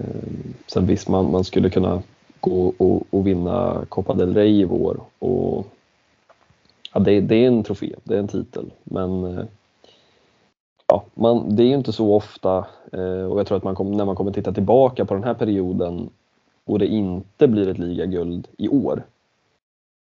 sen 0.68 0.86
visst 0.86 1.10
man, 1.10 1.32
man 1.32 1.44
skulle 1.44 1.70
kunna 1.70 2.04
gå 2.40 2.74
och, 2.78 3.04
och 3.10 3.28
vinna 3.28 3.86
Copa 3.90 4.14
del 4.14 4.34
Rey 4.34 4.60
i 4.60 4.64
vår 4.64 5.00
och 5.20 5.68
ja, 6.94 7.00
det, 7.00 7.22
det 7.22 7.36
är 7.36 7.48
en 7.48 7.64
trofé, 7.64 7.96
det 8.04 8.16
är 8.16 8.20
en 8.20 8.28
titel 8.28 8.72
men 8.84 9.24
eh, 9.24 9.46
ja, 10.88 11.04
man, 11.14 11.56
det 11.56 11.64
är 11.64 11.68
ju 11.68 11.76
inte 11.76 11.94
så 11.94 12.16
ofta 12.16 12.66
eh, 12.92 13.26
och 13.26 13.40
jag 13.40 13.48
tror 13.48 13.58
att 13.58 13.64
man 13.64 13.76
kom, 13.76 13.92
när 13.92 14.06
man 14.06 14.16
kommer 14.16 14.32
titta 14.32 14.52
tillbaka 14.52 15.06
på 15.06 15.14
den 15.14 15.24
här 15.24 15.34
perioden 15.34 16.10
och 16.66 16.80
det 16.80 16.88
inte 16.88 17.48
blir 17.48 17.68
ett 17.68 17.78
ligaguld 17.78 18.48
i 18.58 18.70
år. 18.70 19.04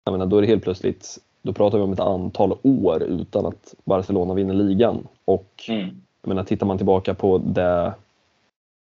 Jag 0.04 0.12
menar, 0.12 0.26
då 0.26 0.36
är 0.36 0.40
det 0.40 0.48
helt 0.48 0.62
plötsligt, 0.62 1.18
då 1.42 1.52
pratar 1.52 1.78
vi 1.78 1.84
om 1.84 1.92
ett 1.92 2.00
antal 2.00 2.58
år 2.62 3.02
utan 3.02 3.46
att 3.46 3.74
Barcelona 3.84 4.34
vinner 4.34 4.54
ligan. 4.54 5.06
Och 5.24 5.64
mm. 5.68 6.02
Jag 6.26 6.28
menar, 6.28 6.44
tittar 6.44 6.66
man 6.66 6.76
tillbaka 6.76 7.14
på 7.14 7.38
det, 7.38 7.92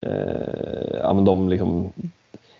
eh, 0.06 0.98
ja, 1.02 1.12
men 1.12 1.24
de 1.24 1.48
liksom, 1.48 1.92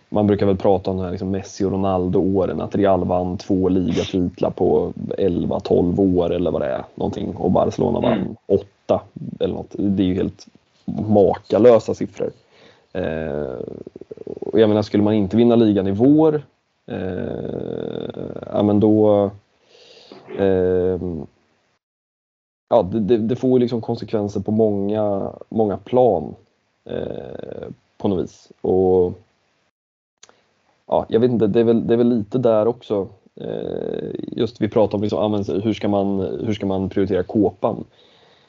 man 0.09 0.27
brukar 0.27 0.47
väl 0.47 0.57
prata 0.57 0.91
om 0.91 0.99
här 0.99 1.11
liksom 1.11 1.31
Messi 1.31 1.65
och 1.65 1.71
Ronaldo-åren, 1.71 2.61
att 2.61 2.75
Real 2.75 3.05
vann 3.05 3.37
två 3.37 3.69
ligatitlar 3.69 4.51
på 4.51 4.93
11-12 5.19 6.19
år 6.19 6.33
eller 6.33 6.51
vad 6.51 6.63
det 6.63 6.67
är, 6.67 6.85
någonting, 6.95 7.37
och 7.37 7.51
Barcelona 7.51 8.01
vann 8.01 8.13
mm. 8.13 8.37
åtta 8.47 9.03
eller 9.41 9.55
något. 9.55 9.75
Det 9.79 10.03
är 10.03 10.07
ju 10.07 10.15
helt 10.15 10.47
makalösa 11.09 11.95
siffror. 11.95 12.31
Eh, 12.93 13.57
och 14.41 14.61
jag 14.61 14.69
menar, 14.69 14.83
skulle 14.83 15.03
man 15.03 15.15
inte 15.15 15.37
vinna 15.37 15.57
ligan 15.57 15.87
i 15.87 15.93
vår, 15.93 16.43
eh, 16.87 18.25
ja 18.53 18.63
men 18.63 18.81
då 18.81 19.31
eh, 20.39 20.99
ja, 22.73 22.83
det, 22.83 23.01
det, 23.01 23.19
det 23.19 23.37
får 23.37 23.59
liksom 23.59 23.81
konsekvenser 23.81 24.41
på 24.41 24.51
många, 24.51 25.33
många 25.49 25.77
plan 25.77 26.35
eh, 26.85 27.69
på 27.99 28.09
något 28.09 28.25
vis. 28.25 28.53
Och, 28.61 29.13
ja, 30.87 31.07
jag 31.09 31.21
vet 31.21 31.31
inte, 31.31 31.47
det 31.47 31.61
är 31.61 31.65
väl, 31.65 31.87
det 31.87 31.95
är 31.95 31.99
väl 31.99 32.19
lite 32.19 32.39
där 32.39 32.67
också. 32.67 33.09
Eh, 33.35 34.11
just 34.15 34.61
vi 34.61 34.69
pratar 34.69 34.99
om 34.99 35.03
liksom, 35.03 35.61
hur, 35.63 35.73
ska 35.73 35.89
man, 35.89 36.21
hur 36.21 36.53
ska 36.53 36.67
man 36.67 36.89
prioritera 36.89 37.23
kåpan? 37.23 37.85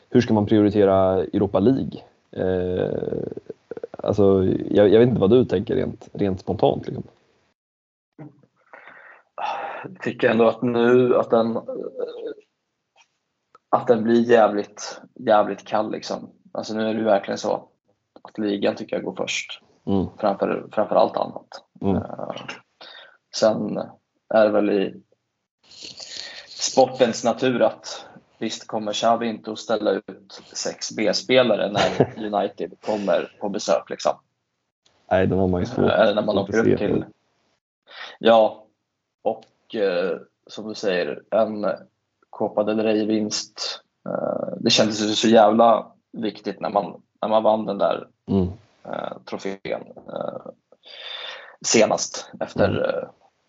Hur 0.09 0.21
ska 0.21 0.34
man 0.34 0.45
prioritera 0.45 1.24
Europa 1.24 1.59
League? 1.59 2.01
Eh, 2.32 3.28
alltså, 3.91 4.45
jag, 4.69 4.89
jag, 4.89 4.99
vet 4.99 5.09
inte 5.09 5.21
vad 5.21 5.30
du 5.30 5.45
tänker 5.45 5.76
rent, 5.76 6.09
rent 6.13 6.39
spontant. 6.39 6.88
Liksom. 6.88 7.03
Jag 9.84 10.01
tycker 10.01 10.30
ändå 10.30 10.47
att 10.47 10.61
nu 10.61 11.15
att 11.15 11.30
den 11.30 11.57
att 13.74 13.88
den 13.88 14.03
blir 14.03 14.21
jävligt, 14.21 15.01
jävligt 15.15 15.67
kall. 15.67 15.91
Liksom. 15.91 16.30
Alltså 16.51 16.74
nu 16.74 16.89
är 16.89 16.93
det 16.93 17.03
verkligen 17.03 17.38
så 17.38 17.69
att 18.24 18.38
ligan 18.38 18.76
tycker 18.76 18.95
jag 18.95 19.05
går 19.05 19.15
först 19.15 19.61
mm. 19.86 20.05
framför, 20.17 20.67
framför 20.71 20.95
allt 20.95 21.17
annat. 21.17 21.47
Mm. 21.82 21.95
Uh, 21.95 22.32
sen 23.36 23.78
är 24.34 24.45
det 24.45 24.49
väl 24.49 24.69
i 24.69 25.01
sportens 26.47 27.24
natur 27.24 27.61
att 27.61 28.05
visst 28.38 28.67
kommer 28.67 28.93
Xavi 28.93 29.28
inte 29.28 29.51
att 29.51 29.59
ställa 29.59 29.91
ut 29.91 30.41
sex 30.53 30.95
B-spelare 30.95 31.71
när 31.71 32.13
United 32.34 32.74
kommer 32.86 33.38
på 33.41 33.49
besök. 33.49 33.89
Liksom. 33.89 34.13
Nej, 35.11 35.28
det 35.28 35.36
har 35.36 35.47
man 35.47 35.61
ju 35.61 35.65
svårt 35.65 35.91
Eller 35.91 36.09
eh, 36.09 36.15
när 36.15 36.26
man 36.26 36.38
åker 36.38 36.59
upp 36.59 36.78
till... 36.78 37.05
Ja, 38.19 38.65
och 39.21 39.76
eh, 39.76 40.17
som 40.47 40.67
du 40.67 40.76
säger, 40.76 41.24
en 41.32 41.65
Copa 42.34 42.63
del 42.63 42.79
Rey-vinst. 42.79 43.81
Eh, 44.09 44.57
det 44.59 44.69
kändes 44.69 45.19
så 45.19 45.27
jävla 45.27 45.91
viktigt 46.11 46.59
när 46.59 46.69
man, 46.69 47.01
när 47.21 47.29
man 47.29 47.43
vann 47.43 47.65
den 47.65 47.77
där 47.77 48.07
mm. 48.31 48.49
Eh, 48.86 49.17
trofén 49.25 49.84
eh, 50.13 50.51
senast 51.65 52.31
efter 52.39 52.99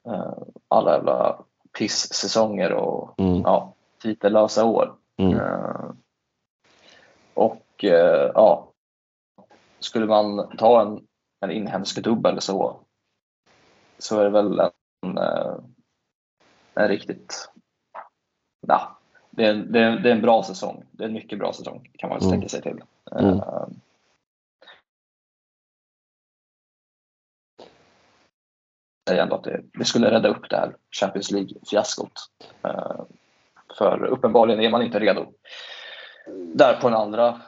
mm. 0.08 0.30
alla 0.68 0.92
jävla 0.92 1.44
piss-säsonger 1.78 2.72
och 2.72 3.20
mm. 3.20 3.40
ja, 3.40 3.74
titellösa 4.02 4.64
år. 4.64 4.94
Mm. 5.16 5.40
Och 7.34 7.84
ja, 8.34 8.72
skulle 9.80 10.06
man 10.06 10.56
ta 10.56 10.82
en, 10.82 11.06
en 11.40 11.50
inhemsk 11.50 12.02
dubbel 12.02 12.40
så, 12.40 12.80
så 13.98 14.20
är 14.20 14.24
det 14.24 14.30
väl 14.30 14.60
en, 14.60 15.18
en 16.74 16.88
riktigt 16.88 17.50
ja, 18.68 18.98
det, 19.30 19.44
är, 19.44 19.54
det, 19.54 19.80
är, 19.80 19.98
det 19.98 20.08
är 20.08 20.14
en 20.14 20.22
bra 20.22 20.42
säsong. 20.42 20.84
Det 20.90 21.04
är 21.04 21.08
en 21.08 21.14
mycket 21.14 21.38
bra 21.38 21.52
säsong 21.52 21.90
kan 21.98 22.10
man 22.10 22.18
mm. 22.18 22.30
tänka 22.30 22.48
sig 22.48 22.62
till. 22.62 22.82
Mm. 23.12 23.34
Uh, 23.34 23.68
ändå 29.10 29.36
att 29.36 29.44
det, 29.44 29.62
det, 29.78 29.84
skulle 29.84 30.10
rädda 30.10 30.28
upp 30.28 30.50
det 30.50 30.56
här 30.56 30.76
Champions 30.90 31.30
League-fiaskot. 31.30 32.12
Uh, 32.64 33.02
för 33.78 34.04
uppenbarligen 34.04 34.60
är 34.60 34.70
man 34.70 34.82
inte 34.82 34.98
redo 34.98 35.26
där 36.54 36.80
på 36.80 36.88
den 36.88 36.98
andra 36.98 37.40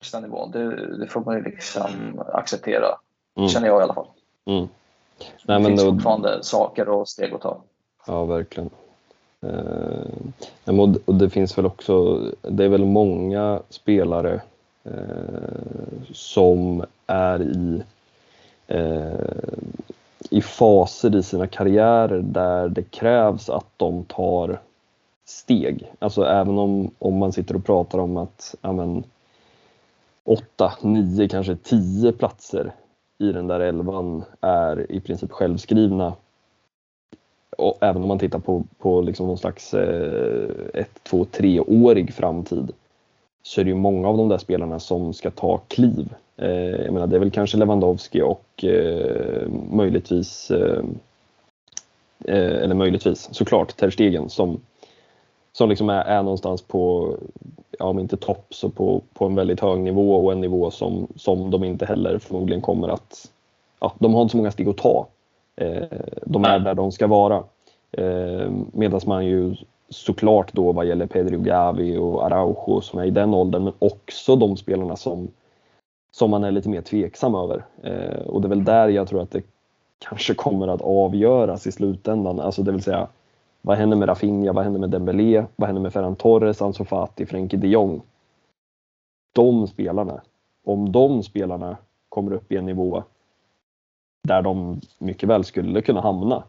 högsta 0.00 0.20
nivån. 0.20 0.50
Det, 0.50 0.96
det, 0.98 1.08
får 1.08 1.20
man 1.20 1.36
ju 1.36 1.42
liksom 1.42 2.22
acceptera, 2.32 2.98
mm. 3.36 3.48
känner 3.48 3.66
jag 3.66 3.80
i 3.80 3.82
alla 3.82 3.94
fall. 3.94 4.08
Mm. 4.44 4.68
Nej, 5.44 5.58
det 5.58 5.66
finns 5.66 5.84
då... 5.84 5.92
fortfarande 5.92 6.42
saker 6.42 6.88
och 6.88 7.08
steg 7.08 7.34
att 7.34 7.40
ta. 7.40 7.62
Ja, 8.06 8.24
verkligen. 8.24 8.70
Eh, 9.40 10.78
och 11.06 11.14
det 11.14 11.30
finns 11.30 11.58
väl 11.58 11.66
också, 11.66 12.20
det 12.42 12.64
är 12.64 12.68
väl 12.68 12.84
många 12.84 13.62
spelare 13.68 14.40
eh, 14.84 16.12
som 16.12 16.84
är 17.06 17.42
i, 17.42 17.82
eh, 18.66 19.12
i 20.30 20.42
faser 20.42 21.16
i 21.16 21.22
sina 21.22 21.46
karriärer 21.46 22.22
där 22.22 22.68
det 22.68 22.82
krävs 22.82 23.48
att 23.50 23.66
de 23.76 24.04
tar 24.04 24.60
steg. 25.24 25.92
Alltså 25.98 26.24
även 26.24 26.58
om, 26.58 26.90
om 26.98 27.16
man 27.18 27.32
sitter 27.32 27.56
och 27.56 27.64
pratar 27.64 27.98
om 27.98 28.16
att 28.16 28.54
amen, 28.60 29.04
åtta, 30.24 30.72
nio, 30.82 31.28
kanske 31.28 31.56
tio 31.56 32.12
platser 32.12 32.72
i 33.18 33.32
den 33.32 33.46
där 33.46 33.60
elvan 33.60 34.24
är 34.40 34.92
i 34.92 35.00
princip 35.00 35.32
självskrivna. 35.32 36.12
Och 37.58 37.78
även 37.80 38.02
om 38.02 38.08
man 38.08 38.18
tittar 38.18 38.38
på, 38.38 38.64
på 38.78 39.00
liksom 39.00 39.26
någon 39.26 39.38
slags 39.38 39.74
eh, 39.74 40.50
ett, 40.74 41.00
två, 41.02 41.24
treårig 41.24 42.14
framtid 42.14 42.72
så 43.42 43.60
är 43.60 43.64
det 43.64 43.68
ju 43.68 43.76
många 43.76 44.08
av 44.08 44.16
de 44.16 44.28
där 44.28 44.38
spelarna 44.38 44.80
som 44.80 45.14
ska 45.14 45.30
ta 45.30 45.58
kliv. 45.58 46.14
Eh, 46.36 46.50
jag 46.84 46.92
menar, 46.92 47.06
det 47.06 47.16
är 47.16 47.20
väl 47.20 47.30
kanske 47.30 47.56
Lewandowski 47.56 48.22
och 48.22 48.64
eh, 48.64 49.48
möjligtvis, 49.70 50.50
eh, 50.50 50.84
eh, 52.24 52.62
eller 52.62 52.74
möjligtvis 52.74 53.28
såklart 53.32 53.76
Ter 53.76 53.90
Stegen 53.90 54.28
som, 54.28 54.60
som 55.52 55.68
liksom 55.68 55.90
är, 55.90 56.04
är 56.04 56.22
någonstans 56.22 56.62
på, 56.62 57.14
ja, 57.78 57.84
om 57.84 57.98
inte 57.98 58.16
topp 58.16 58.46
så 58.50 58.68
på, 58.68 59.02
på 59.12 59.26
en 59.26 59.34
väldigt 59.34 59.60
hög 59.60 59.80
nivå 59.80 60.16
och 60.16 60.32
en 60.32 60.40
nivå 60.40 60.70
som, 60.70 61.06
som 61.16 61.50
de 61.50 61.64
inte 61.64 61.86
heller 61.86 62.18
förmodligen 62.18 62.62
kommer 62.62 62.88
att, 62.88 63.30
ja, 63.80 63.92
de 63.98 64.14
har 64.14 64.22
inte 64.22 64.32
så 64.32 64.36
många 64.36 64.50
steg 64.50 64.68
att 64.68 64.76
ta. 64.76 65.06
Eh, 65.58 65.98
de 66.26 66.44
är 66.44 66.58
där 66.58 66.74
de 66.74 66.92
ska 66.92 67.06
vara. 67.06 67.44
Eh, 67.92 68.50
Medan 68.72 69.00
man 69.06 69.26
ju 69.26 69.56
såklart 69.88 70.52
då 70.52 70.72
vad 70.72 70.86
gäller 70.86 71.06
Pedro 71.06 71.38
Gavi 71.40 71.96
och 71.96 72.26
Araujo 72.26 72.80
som 72.80 72.98
är 72.98 73.04
i 73.04 73.10
den 73.10 73.34
åldern 73.34 73.64
men 73.64 73.72
också 73.78 74.36
de 74.36 74.56
spelarna 74.56 74.96
som, 74.96 75.28
som 76.12 76.30
man 76.30 76.44
är 76.44 76.50
lite 76.50 76.68
mer 76.68 76.80
tveksam 76.80 77.34
över. 77.34 77.64
Eh, 77.82 78.20
och 78.26 78.40
det 78.40 78.46
är 78.46 78.48
väl 78.48 78.64
där 78.64 78.88
jag 78.88 79.08
tror 79.08 79.22
att 79.22 79.30
det 79.30 79.42
kanske 79.98 80.34
kommer 80.34 80.68
att 80.68 80.82
avgöras 80.82 81.66
i 81.66 81.72
slutändan. 81.72 82.40
Alltså 82.40 82.62
det 82.62 82.72
vill 82.72 82.82
säga 82.82 83.08
vad 83.62 83.76
händer 83.76 83.96
med 83.96 84.08
Rafinha, 84.08 84.52
vad 84.52 84.64
händer 84.64 84.80
med 84.80 84.90
Dembélé, 84.90 85.44
vad 85.56 85.68
händer 85.68 85.82
med 85.82 85.92
Ferran 85.92 86.16
Torres, 86.16 86.62
Ansu 86.62 86.84
Fati, 86.84 87.26
Frenkie 87.26 87.58
de 87.58 87.68
Jong? 87.68 88.02
De 89.34 89.66
spelarna, 89.66 90.20
om 90.64 90.92
de 90.92 91.22
spelarna 91.22 91.76
kommer 92.08 92.32
upp 92.32 92.52
i 92.52 92.56
en 92.56 92.66
nivå 92.66 93.02
där 94.22 94.42
de 94.42 94.80
mycket 94.98 95.28
väl 95.28 95.44
skulle 95.44 95.82
kunna 95.82 96.00
hamna, 96.00 96.42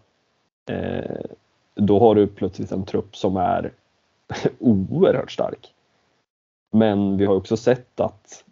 eh, 0.70 1.26
då 1.76 2.00
har 2.00 2.16
du 2.16 2.28
plötsligt 2.28 2.72
en 2.72 2.86
trupp 2.86 3.16
som 3.16 3.38
är 3.38 3.72
oerhört 4.60 5.32
stark. 5.32 5.74
Men 6.72 7.18
vi 7.18 7.26
har 7.26 7.36
också 7.36 7.58
sett 7.58 8.00
att, 8.00 8.44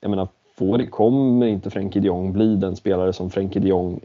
jag 0.00 0.10
menar, 0.10 0.28
får, 0.54 0.90
kommer 0.90 1.46
inte 1.46 1.70
Frenkie 1.70 2.02
de 2.02 2.06
Jong 2.06 2.32
bli 2.32 2.56
den 2.56 2.76
spelare 2.76 3.12
som 3.12 3.30
Frenkie 3.30 3.62
de 3.62 3.68
Jong 3.68 4.00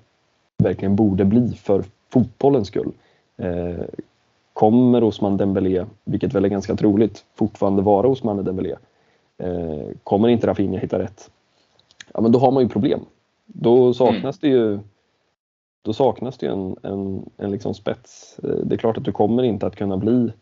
verkligen 0.58 0.96
borde 0.96 1.26
bli 1.26 1.54
för 1.54 1.84
fotbollens 2.10 2.68
skull? 2.68 2.92
Eh, 3.38 3.84
kommer 4.54 5.04
Osman 5.04 5.38
Dembélé, 5.38 5.86
vilket 6.04 6.34
väl 6.34 6.46
är 6.46 6.50
ganska 6.50 6.76
troligt, 6.76 7.26
fortfarande 7.36 7.82
vara 7.82 8.08
Osman 8.08 8.44
Dembélé? 8.44 8.76
Eh, 9.38 9.88
kommer 10.04 10.28
inte 10.28 10.48
Rafinha 10.48 10.80
hitta 10.80 11.00
rätt? 11.00 11.30
Ja, 12.14 12.22
men 12.22 12.32
då 12.32 12.40
har 12.40 12.52
man 12.52 12.64
ju 12.64 12.70
problem. 12.70 13.06
Då 13.54 13.94
saknas 13.94 14.24
mm. 14.24 14.36
det 14.42 14.48
ju 14.48 14.80
då 15.82 15.94
saknas 15.94 16.38
det 16.38 16.48
en, 16.48 16.76
en, 16.84 17.30
en 17.38 17.52
liksom 17.52 17.74
spets. 17.74 18.40
Eh, 18.44 18.50
det 18.50 18.76
är 18.76 18.78
klart 18.78 18.98
att 18.98 19.06
du 19.06 19.12
kommer 19.12 19.44
inte 19.44 19.68
att 19.68 19.76
kunna 19.76 19.98
bli 19.98 20.34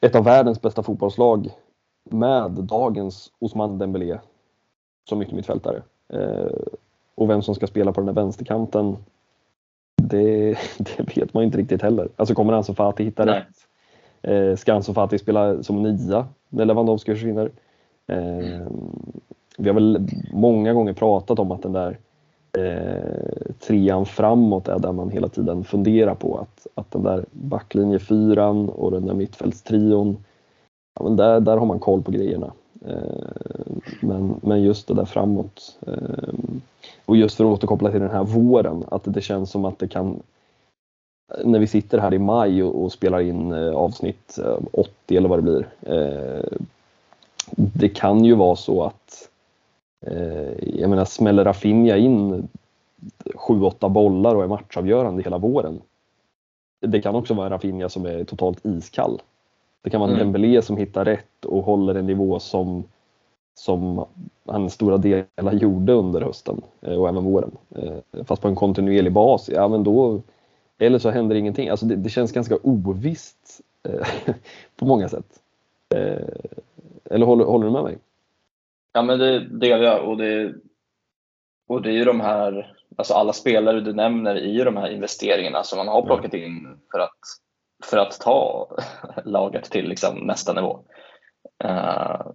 ett 0.00 0.14
av 0.14 0.24
världens 0.24 0.62
bästa 0.62 0.82
fotbollslag 0.82 1.50
med 2.10 2.50
dagens 2.50 3.32
Osman 3.38 3.78
Dembélé 3.78 4.18
som 5.08 5.22
yttermittfältare. 5.22 5.82
Eh, 6.08 6.52
och 7.14 7.30
vem 7.30 7.42
som 7.42 7.54
ska 7.54 7.66
spela 7.66 7.92
på 7.92 8.00
den 8.00 8.08
här 8.08 8.14
vänsterkanten, 8.14 8.96
det, 10.02 10.58
det 10.78 11.16
vet 11.16 11.34
man 11.34 11.44
inte 11.44 11.58
riktigt 11.58 11.82
heller. 11.82 12.08
Alltså 12.16 12.34
kommer 12.34 12.52
Ansu 12.52 12.74
Fati 12.74 13.04
hitta 13.04 13.24
Nej. 13.24 13.34
rätt? 13.34 13.56
Eh, 14.22 14.56
ska 14.56 14.74
Ansu 14.74 14.94
Fati 14.94 15.18
spela 15.18 15.62
som 15.62 15.82
nia 15.82 16.28
när 16.48 16.64
Lewandowski 16.64 17.12
försvinner? 17.12 17.50
Eh, 18.06 18.66
vi 19.58 19.68
har 19.68 19.74
väl 19.74 20.08
många 20.32 20.72
gånger 20.72 20.92
pratat 20.92 21.38
om 21.38 21.52
att 21.52 21.62
den 21.62 21.72
där 21.72 21.98
eh, 22.58 23.52
trean 23.58 24.06
framåt 24.06 24.68
är 24.68 24.78
där 24.78 24.92
man 24.92 25.10
hela 25.10 25.28
tiden 25.28 25.64
funderar 25.64 26.14
på 26.14 26.38
att, 26.38 26.66
att 26.74 26.90
den 26.90 27.02
där 27.02 27.24
backlinje 27.30 27.98
fyran 27.98 28.68
och 28.68 28.90
den 28.90 29.06
där 29.06 29.14
mittfältstrion, 29.14 30.16
ja, 30.94 31.04
men 31.04 31.16
där, 31.16 31.40
där 31.40 31.56
har 31.56 31.66
man 31.66 31.78
koll 31.78 32.02
på 32.02 32.10
grejerna. 32.10 32.52
Eh, 32.86 33.66
men, 34.00 34.34
men 34.42 34.62
just 34.62 34.88
det 34.88 34.94
där 34.94 35.04
framåt. 35.04 35.78
Eh, 35.86 36.34
och 37.04 37.16
just 37.16 37.36
för 37.36 37.44
att 37.44 37.50
återkoppla 37.50 37.90
till 37.90 38.00
den 38.00 38.10
här 38.10 38.24
våren, 38.24 38.84
att 38.90 39.02
det 39.04 39.20
känns 39.20 39.50
som 39.50 39.64
att 39.64 39.78
det 39.78 39.88
kan 39.88 40.22
när 41.44 41.58
vi 41.58 41.66
sitter 41.66 41.98
här 41.98 42.14
i 42.14 42.18
maj 42.18 42.62
och, 42.62 42.84
och 42.84 42.92
spelar 42.92 43.20
in 43.20 43.52
eh, 43.52 43.74
avsnitt 43.74 44.38
eh, 44.38 44.58
80 44.72 45.16
eller 45.16 45.28
vad 45.28 45.38
det 45.38 45.42
blir. 45.42 45.68
Eh, 45.82 46.58
det 47.56 47.88
kan 47.88 48.24
ju 48.24 48.34
vara 48.34 48.56
så 48.56 48.82
att 48.82 49.29
Eh, 49.29 49.29
jag 50.60 50.90
menar, 50.90 51.04
smäller 51.04 51.44
Rafinha 51.44 51.96
in 51.96 52.48
7-8 53.34 53.88
bollar 53.88 54.34
och 54.34 54.42
är 54.42 54.48
matchavgörande 54.48 55.22
hela 55.22 55.38
våren. 55.38 55.80
Det 56.80 57.00
kan 57.00 57.14
också 57.14 57.34
vara 57.34 57.46
en 57.46 57.52
Rafinha 57.52 57.88
som 57.88 58.06
är 58.06 58.24
totalt 58.24 58.66
iskall. 58.66 59.20
Det 59.82 59.90
kan 59.90 60.00
vara 60.00 60.10
en 60.10 60.16
mm. 60.16 60.26
Dembélé 60.26 60.62
som 60.62 60.76
hittar 60.76 61.04
rätt 61.04 61.44
och 61.44 61.64
håller 61.64 61.94
en 61.94 62.06
nivå 62.06 62.38
som, 62.38 62.84
som 63.54 64.04
han 64.46 64.70
stora 64.70 64.98
delar 64.98 65.52
gjorde 65.52 65.92
under 65.92 66.20
hösten 66.20 66.60
eh, 66.80 66.94
och 66.94 67.08
även 67.08 67.24
våren. 67.24 67.50
Eh, 67.70 68.24
fast 68.24 68.42
på 68.42 68.48
en 68.48 68.56
kontinuerlig 68.56 69.12
bas, 69.12 69.48
ja 69.48 69.68
men 69.68 69.84
då, 69.84 70.22
eller 70.78 70.98
så 70.98 71.10
händer 71.10 71.36
ingenting. 71.36 71.68
Alltså 71.68 71.86
det, 71.86 71.96
det 71.96 72.10
känns 72.10 72.32
ganska 72.32 72.56
ovisst 72.62 73.60
på 74.76 74.84
många 74.84 75.08
sätt. 75.08 75.40
Eller 77.04 77.26
håller, 77.26 77.44
håller 77.44 77.66
du 77.66 77.72
med 77.72 77.82
mig? 77.82 77.98
Ja, 78.92 79.02
men 79.02 79.18
det, 79.58 79.66
gör 79.66 79.78
jag 79.78 80.08
och 80.08 80.16
det, 80.16 80.54
och 81.68 81.82
det 81.82 81.90
är 81.90 81.94
ju 81.94 82.04
de 82.04 82.20
här, 82.20 82.76
alltså 82.96 83.14
alla 83.14 83.32
spelare 83.32 83.80
du 83.80 83.92
nämner 83.92 84.36
i 84.36 84.64
de 84.64 84.76
här 84.76 84.90
investeringarna 84.90 85.62
som 85.62 85.76
man 85.76 85.88
har 85.88 86.02
plockat 86.02 86.34
in 86.34 86.80
för 86.92 86.98
att, 86.98 87.18
för 87.84 87.98
att 87.98 88.20
ta 88.20 88.68
laget 89.24 89.64
till 89.64 89.88
liksom 89.88 90.18
nästa 90.18 90.52
nivå. 90.52 90.84
Uh, 91.64 92.30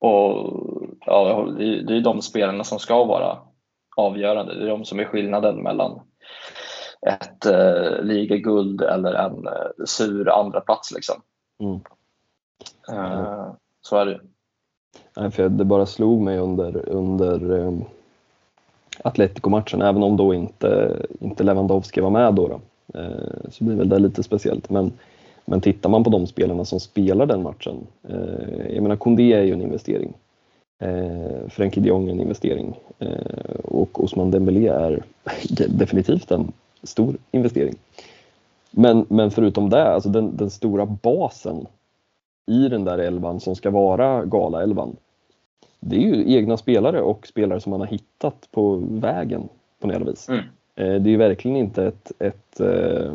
och 0.00 0.60
ja, 1.00 1.48
det 1.58 1.96
är, 1.96 2.00
de 2.00 2.22
spelarna 2.22 2.64
som 2.64 2.78
ska 2.78 3.04
vara 3.04 3.38
avgörande. 3.96 4.54
Det 4.54 4.64
är 4.64 4.68
de 4.68 4.84
som 4.84 5.00
är 5.00 5.04
skillnaden 5.04 5.62
mellan 5.62 6.00
ett 7.06 7.46
uh, 7.46 8.02
ligaguld 8.02 8.82
eller 8.82 9.14
en 9.14 9.48
uh, 9.48 9.84
sur 9.86 10.28
andra 10.28 10.60
plats 10.60 10.92
liksom. 10.92 11.22
Mm. 11.60 11.80
Uh, 12.92 13.52
så 13.80 13.96
är 13.96 14.06
det. 14.06 14.20
Nej, 15.16 15.30
för 15.30 15.48
det 15.48 15.64
bara 15.64 15.86
slog 15.86 16.20
mig 16.20 16.38
under, 16.38 16.88
under 16.88 17.50
um, 17.50 17.84
Atletico-matchen, 19.04 19.82
även 19.82 20.02
om 20.02 20.16
då 20.16 20.34
inte, 20.34 21.00
inte 21.20 21.44
Lewandowski 21.44 22.00
var 22.00 22.10
med 22.10 22.34
då, 22.34 22.48
då 22.48 22.60
eh, 23.00 23.50
så 23.50 23.64
blir 23.64 23.76
väl 23.76 23.88
det 23.88 23.98
lite 23.98 24.22
speciellt. 24.22 24.70
Men, 24.70 24.92
men 25.44 25.60
tittar 25.60 25.90
man 25.90 26.04
på 26.04 26.10
de 26.10 26.26
spelarna 26.26 26.64
som 26.64 26.80
spelar 26.80 27.26
den 27.26 27.42
matchen, 27.42 27.76
eh, 28.08 28.74
jag 28.74 28.82
menar 28.82 28.96
Kondé 28.96 29.32
är 29.32 29.42
ju 29.42 29.52
en 29.52 29.62
investering. 29.62 30.12
Eh, 30.78 31.48
Frenkie 31.48 31.82
de 31.82 31.88
Jong 31.88 32.08
är 32.08 32.12
en 32.12 32.20
investering 32.20 32.78
eh, 32.98 33.54
och 33.64 34.04
Osman 34.04 34.30
Dembélé 34.30 34.68
är 34.68 35.02
definitivt 35.68 36.30
en 36.30 36.52
stor 36.82 37.16
investering. 37.30 37.74
Men, 38.70 39.06
men 39.08 39.30
förutom 39.30 39.70
det, 39.70 39.84
alltså 39.84 40.08
den, 40.08 40.36
den 40.36 40.50
stora 40.50 40.86
basen 40.86 41.66
i 42.46 42.68
den 42.68 42.84
där 42.84 42.98
elvan 42.98 43.40
som 43.40 43.56
ska 43.56 43.70
vara 43.70 44.24
galaelvan. 44.24 44.96
Det 45.80 45.96
är 45.96 46.00
ju 46.00 46.34
egna 46.36 46.56
spelare 46.56 47.02
och 47.02 47.26
spelare 47.26 47.60
som 47.60 47.70
man 47.70 47.80
har 47.80 47.86
hittat 47.86 48.48
på 48.50 48.82
vägen 48.90 49.48
på 49.80 49.86
något 49.86 50.08
vis. 50.08 50.28
Mm. 50.28 50.40
Eh, 50.74 51.02
det 51.02 51.08
är 51.08 51.12
ju 51.12 51.16
verkligen 51.16 51.56
inte 51.56 51.86
ett, 51.86 52.12
ett 52.18 52.60
äh, 52.60 53.12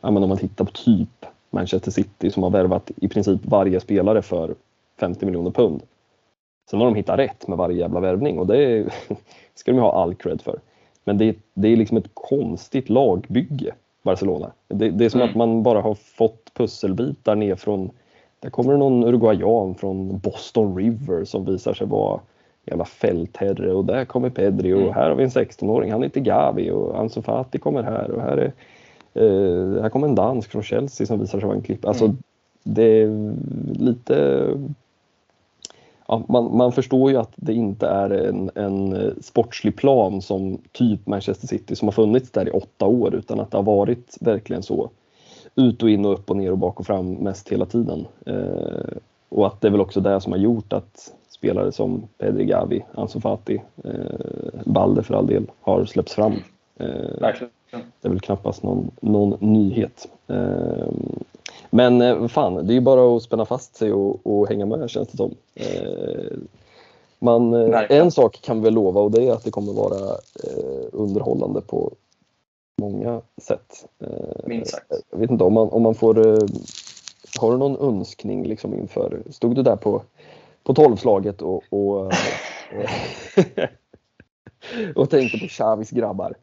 om 0.00 0.14
man 0.28 0.38
tittar 0.38 0.64
på 0.64 0.72
typ 0.72 1.26
Manchester 1.50 1.90
City 1.90 2.30
som 2.30 2.42
har 2.42 2.50
värvat 2.50 2.90
i 2.96 3.08
princip 3.08 3.40
varje 3.44 3.80
spelare 3.80 4.22
för 4.22 4.54
50 5.00 5.26
miljoner 5.26 5.50
pund. 5.50 5.82
Sen 6.70 6.80
har 6.80 6.86
de 6.86 6.94
hittat 6.94 7.18
rätt 7.18 7.48
med 7.48 7.58
varje 7.58 7.78
jävla 7.78 8.00
värvning 8.00 8.38
och 8.38 8.46
det 8.46 8.64
är, 8.64 8.94
ska 9.54 9.72
de 9.72 9.78
ha 9.78 10.02
all 10.02 10.14
cred 10.14 10.42
för. 10.42 10.58
Men 11.04 11.18
det, 11.18 11.36
det 11.54 11.68
är 11.68 11.76
liksom 11.76 11.96
ett 11.96 12.10
konstigt 12.14 12.88
lagbygge, 12.88 13.74
Barcelona. 14.02 14.52
Det, 14.68 14.90
det 14.90 15.04
är 15.04 15.08
som 15.08 15.20
mm. 15.20 15.30
att 15.30 15.36
man 15.36 15.62
bara 15.62 15.80
har 15.80 15.94
fått 15.94 16.54
pusselbitar 16.54 17.36
ner 17.36 17.54
från 17.54 17.90
där 18.42 18.50
kommer 18.50 18.76
någon 18.76 19.04
uruguayan 19.04 19.74
från 19.74 20.18
Boston 20.18 20.76
River 20.76 21.24
som 21.24 21.44
visar 21.44 21.74
sig 21.74 21.86
vara 21.86 22.20
jävla 22.66 22.84
fältherre 22.84 23.72
och 23.72 23.84
där 23.84 24.04
kommer 24.04 24.30
Pedri 24.30 24.72
och 24.72 24.80
mm. 24.80 24.94
här 24.94 25.08
har 25.08 25.16
vi 25.16 25.24
en 25.24 25.30
16-åring, 25.30 25.92
han 25.92 26.02
heter 26.02 26.20
Gavi 26.20 26.70
och 26.70 27.00
Ansu 27.00 27.22
Fati 27.22 27.58
kommer 27.58 27.82
här 27.82 28.10
och 28.10 28.22
här 28.22 28.36
är 28.36 28.52
här 29.82 29.88
kommer 29.88 30.08
en 30.08 30.14
dansk 30.14 30.50
från 30.50 30.62
Chelsea 30.62 31.06
som 31.06 31.20
visar 31.20 31.40
sig 31.40 31.46
vara 31.46 31.56
en 31.56 31.62
klipp. 31.62 31.84
Alltså, 31.84 32.04
mm. 32.04 32.16
Det 32.62 33.02
är 33.02 33.34
lite 33.72 34.46
ja, 36.08 36.22
man, 36.28 36.56
man, 36.56 36.72
förstår 36.72 37.10
ju 37.10 37.16
att 37.16 37.32
det 37.36 37.52
inte 37.52 37.86
är 37.86 38.10
en, 38.10 38.50
en 38.54 39.14
sportslig 39.22 39.76
plan 39.76 40.22
som 40.22 40.58
typ 40.72 41.06
Manchester 41.06 41.46
City 41.46 41.76
som 41.76 41.88
har 41.88 41.92
funnits 41.92 42.30
där 42.30 42.48
i 42.48 42.50
åtta 42.50 42.86
år 42.86 43.14
utan 43.14 43.40
att 43.40 43.50
det 43.50 43.58
har 43.58 43.64
varit 43.64 44.16
verkligen 44.20 44.62
så 44.62 44.90
ut 45.54 45.82
och 45.82 45.90
in 45.90 46.04
och 46.04 46.12
upp 46.12 46.30
och 46.30 46.36
ner 46.36 46.50
och 46.50 46.58
bak 46.58 46.80
och 46.80 46.86
fram 46.86 47.12
mest 47.12 47.48
hela 47.48 47.66
tiden. 47.66 48.06
Eh, 48.26 48.96
och 49.28 49.46
att 49.46 49.60
det 49.60 49.68
är 49.68 49.72
väl 49.72 49.80
också 49.80 50.00
det 50.00 50.20
som 50.20 50.32
har 50.32 50.38
gjort 50.38 50.72
att 50.72 51.12
spelare 51.30 51.72
som 51.72 52.02
Pedri 52.18 52.44
Gavi, 52.44 52.84
Ansu 52.94 53.20
Fati, 53.20 53.62
eh, 53.84 54.62
Balde 54.64 55.02
för 55.02 55.14
all 55.14 55.26
del 55.26 55.46
har 55.60 55.84
släppts 55.84 56.14
fram. 56.14 56.32
Eh, 56.76 56.88
det 58.00 58.08
är 58.08 58.08
väl 58.08 58.20
knappast 58.20 58.62
någon, 58.62 58.90
någon 59.00 59.36
nyhet. 59.40 60.08
Eh, 60.28 60.88
men 61.70 62.00
eh, 62.00 62.26
fan, 62.28 62.66
det 62.66 62.72
är 62.72 62.74
ju 62.74 62.80
bara 62.80 63.16
att 63.16 63.22
spänna 63.22 63.44
fast 63.44 63.76
sig 63.76 63.92
och, 63.92 64.26
och 64.26 64.48
hänga 64.48 64.66
med 64.66 64.90
känns 64.90 65.08
det 65.08 65.16
som. 65.16 65.34
Eh, 65.54 66.36
man, 67.18 67.54
en 67.88 68.10
sak 68.10 68.40
kan 68.42 68.62
vi 68.62 68.70
lova 68.70 69.00
och 69.00 69.10
det 69.10 69.28
är 69.28 69.32
att 69.32 69.44
det 69.44 69.50
kommer 69.50 69.72
vara 69.72 70.08
eh, 70.44 70.84
underhållande 70.92 71.60
på 71.60 71.92
många 72.82 73.20
sätt. 73.42 73.88
Eh, 74.00 74.46
Minst 74.46 74.70
sagt. 74.70 74.86
Jag 75.10 75.18
vet 75.18 75.30
inte 75.30 75.44
om 75.44 75.52
man, 75.52 75.68
om 75.68 75.82
man 75.82 75.94
får... 75.94 76.26
Eh, 76.26 76.38
har 77.40 77.52
du 77.52 77.58
någon 77.58 77.96
önskning 77.96 78.46
liksom 78.46 78.74
inför... 78.74 79.22
Stod 79.30 79.54
du 79.54 79.62
där 79.62 79.76
på, 79.76 80.02
på 80.62 80.74
tolvslaget 80.74 81.42
och, 81.42 81.62
och, 81.70 82.12
och 84.94 85.10
tänkte 85.10 85.38
på 85.38 85.48
Xavis 85.48 85.90
grabbar? 85.90 86.34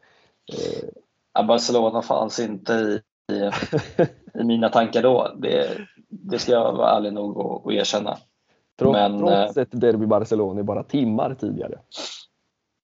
Ja, 1.32 1.42
Barcelona 1.42 2.02
fanns 2.02 2.40
inte 2.40 2.72
i, 2.72 3.00
i, 3.32 3.50
i, 4.40 4.44
mina 4.44 4.68
tankar 4.68 5.02
då. 5.02 5.32
Det, 5.38 5.68
det 6.08 6.38
ska 6.38 6.52
jag 6.52 6.72
vara 6.72 6.96
ärlig 6.96 7.12
nog 7.12 7.38
att 7.40 7.72
erkänna. 7.72 8.18
Trots, 8.78 8.92
Men, 8.92 9.18
trots 9.18 9.56
ett 9.56 9.80
derby 9.80 10.06
Barcelona 10.06 10.62
bara 10.62 10.82
timmar 10.82 11.34
tidigare. 11.34 11.78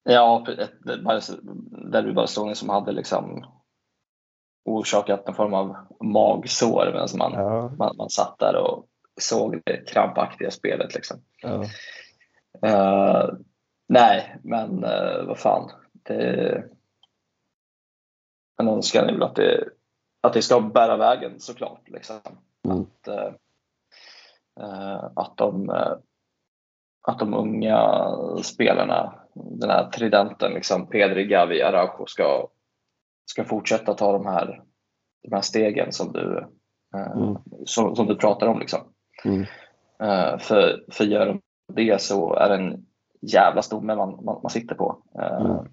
Ja, 0.08 0.46
ett 0.58 0.72
derby 1.92 2.12
Barcelona 2.12 2.54
som 2.54 2.68
hade 2.68 2.92
liksom 2.92 3.46
orsakat 4.64 5.26
någon 5.26 5.36
form 5.36 5.54
av 5.54 5.76
magsår 6.00 6.90
medan 6.92 7.08
man, 7.18 7.32
ja. 7.32 7.72
man, 7.78 7.96
man 7.96 8.10
satt 8.10 8.38
där 8.38 8.56
och 8.56 8.86
såg 9.20 9.62
det 9.64 9.88
krampaktiga 9.88 10.50
spelet. 10.50 10.94
Liksom. 10.94 11.20
Ja. 11.42 11.64
Uh, 12.66 13.34
nej, 13.88 14.36
men 14.42 14.84
uh, 14.84 15.26
vad 15.26 15.38
fan. 15.38 15.70
Det, 15.92 16.64
en 18.60 18.68
önskan 18.68 19.08
är 19.08 19.12
väl 19.12 19.22
att 19.22 19.36
det, 19.36 19.68
att 20.20 20.32
det 20.32 20.42
ska 20.42 20.60
bära 20.60 20.96
vägen 20.96 21.40
såklart. 21.40 21.88
Liksom. 21.88 22.20
Mm. 22.64 22.80
Att, 22.80 23.08
uh, 23.08 23.32
att, 25.16 25.36
de, 25.36 25.70
att 27.02 27.18
de 27.18 27.34
unga 27.34 28.08
spelarna, 28.42 29.25
den 29.36 29.70
här 29.70 29.90
tridenten, 29.90 30.52
liksom 30.52 30.86
Pedri, 30.86 31.24
Gavi, 31.24 31.62
Araujo 31.62 32.06
ska 32.06 32.48
ska 33.26 33.44
fortsätta 33.44 33.94
ta 33.94 34.12
de 34.12 34.26
här, 34.26 34.62
de 35.22 35.34
här 35.34 35.42
stegen 35.42 35.92
som 35.92 36.12
du, 36.12 36.38
eh, 36.94 37.12
mm. 37.12 37.36
som, 37.64 37.96
som, 37.96 38.06
du 38.06 38.16
pratar 38.16 38.46
om. 38.46 38.58
Liksom. 38.60 38.80
Mm. 39.24 39.40
Uh, 40.02 40.38
för, 40.38 40.84
för 40.90 41.04
gör 41.04 41.26
de 41.26 41.40
det 41.72 42.02
så 42.02 42.34
är 42.34 42.48
det 42.48 42.54
en 42.54 42.86
jävla 43.20 43.62
stomme 43.62 43.94
man, 43.94 44.24
man, 44.24 44.40
man 44.42 44.50
sitter 44.50 44.74
på 44.74 44.98
uh, 45.18 45.46
mm. 45.46 45.66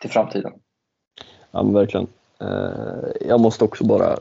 till 0.00 0.10
framtiden. 0.10 0.52
Ja 1.50 1.62
men 1.62 1.74
verkligen. 1.74 2.06
Jag 3.20 3.40
måste 3.40 3.64
också 3.64 3.84
bara 3.84 4.16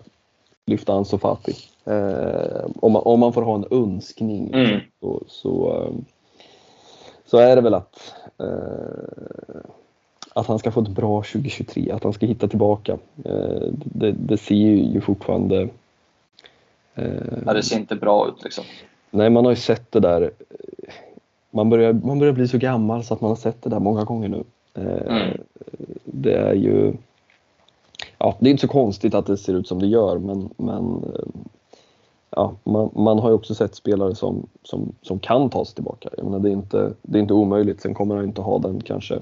lyfta 0.66 0.94
Ansu 0.94 1.18
Fati. 1.18 1.54
om, 2.82 2.92
man, 2.92 3.02
om 3.06 3.20
man 3.20 3.34
får 3.34 3.42
ha 3.42 3.56
en 3.56 3.66
önskning 3.72 4.54
mm. 4.54 4.80
så, 5.00 5.24
så, 5.28 5.88
så, 7.28 7.38
är 7.38 7.56
det 7.56 7.62
väl 7.62 7.74
att 7.74 8.14
att 10.38 10.48
han 10.48 10.60
ska 10.60 10.72
få 10.72 10.82
ett 10.82 10.88
bra 10.88 11.24
2023, 11.24 11.92
att 11.92 12.04
han 12.04 12.14
ska 12.14 12.26
hitta 12.26 12.48
tillbaka. 12.48 12.98
Eh, 13.26 13.68
det, 13.74 14.12
det 14.12 14.38
ser 14.38 14.56
ju 14.56 15.02
fortfarande... 15.02 15.70
Eh, 16.96 17.06
ja, 17.46 17.54
det 17.54 17.64
ser 17.64 17.76
inte 17.76 17.96
bra 17.96 18.28
ut 18.28 18.44
liksom. 18.44 18.64
Nej, 19.12 19.30
man 19.30 19.46
har 19.46 19.52
ju 19.52 19.56
sett 19.56 19.92
det 19.92 20.00
där. 20.00 20.32
Man 21.52 21.70
börjar, 21.70 21.94
man 21.94 22.20
börjar 22.20 22.34
bli 22.34 22.48
så 22.48 22.58
gammal 22.58 23.04
så 23.04 23.14
att 23.14 23.22
man 23.22 23.30
har 23.30 23.36
sett 23.36 23.62
det 23.62 23.70
där 23.70 23.80
många 23.80 24.04
gånger 24.04 24.30
nu. 24.30 24.44
Eh, 24.74 25.16
mm. 25.16 25.38
Det 26.04 26.34
är 26.34 26.54
ju... 26.54 26.94
Ja, 28.18 28.36
det 28.40 28.50
är 28.50 28.52
inte 28.52 28.62
så 28.62 28.68
konstigt 28.68 29.14
att 29.14 29.26
det 29.26 29.38
ser 29.38 29.54
ut 29.54 29.68
som 29.68 29.80
det 29.80 29.88
gör, 29.88 30.18
men, 30.18 30.50
men 30.58 31.06
ja, 32.38 32.56
man, 32.64 32.90
man, 32.96 33.20
har 33.20 33.30
ju 33.30 33.36
också 33.36 33.56
sett 33.56 33.76
spelare 33.76 34.16
som, 34.16 34.48
som, 34.64 34.96
som 35.02 35.20
kan 35.20 35.50
ta 35.50 35.66
sig 35.66 35.76
tillbaka. 35.76 36.10
Jag 36.18 36.26
menar, 36.26 36.40
det, 36.40 36.50
är 36.50 36.54
inte, 36.54 36.94
det 37.02 37.18
är 37.18 37.22
inte 37.22 37.34
omöjligt. 37.34 37.82
Sen 37.82 37.94
kommer 37.94 38.16
han 38.16 38.26
inte 38.26 38.42
ha 38.42 38.60
den 38.60 38.82
kanske 38.82 39.20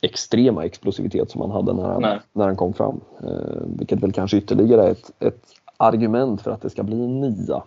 extrema 0.00 0.64
explosivitet 0.64 1.30
som 1.30 1.40
han 1.40 1.50
hade 1.50 1.72
när 1.72 1.82
han, 1.82 2.20
när 2.32 2.44
han 2.44 2.56
kom 2.56 2.72
fram. 2.72 3.00
Eh, 3.22 3.62
vilket 3.78 4.02
väl 4.02 4.12
kanske 4.12 4.36
ytterligare 4.36 4.82
är 4.82 4.90
ett, 4.90 5.10
ett 5.18 5.44
argument 5.76 6.42
för 6.42 6.50
att 6.50 6.62
det 6.62 6.70
ska 6.70 6.82
bli 6.82 7.04
en 7.04 7.20
nia 7.20 7.62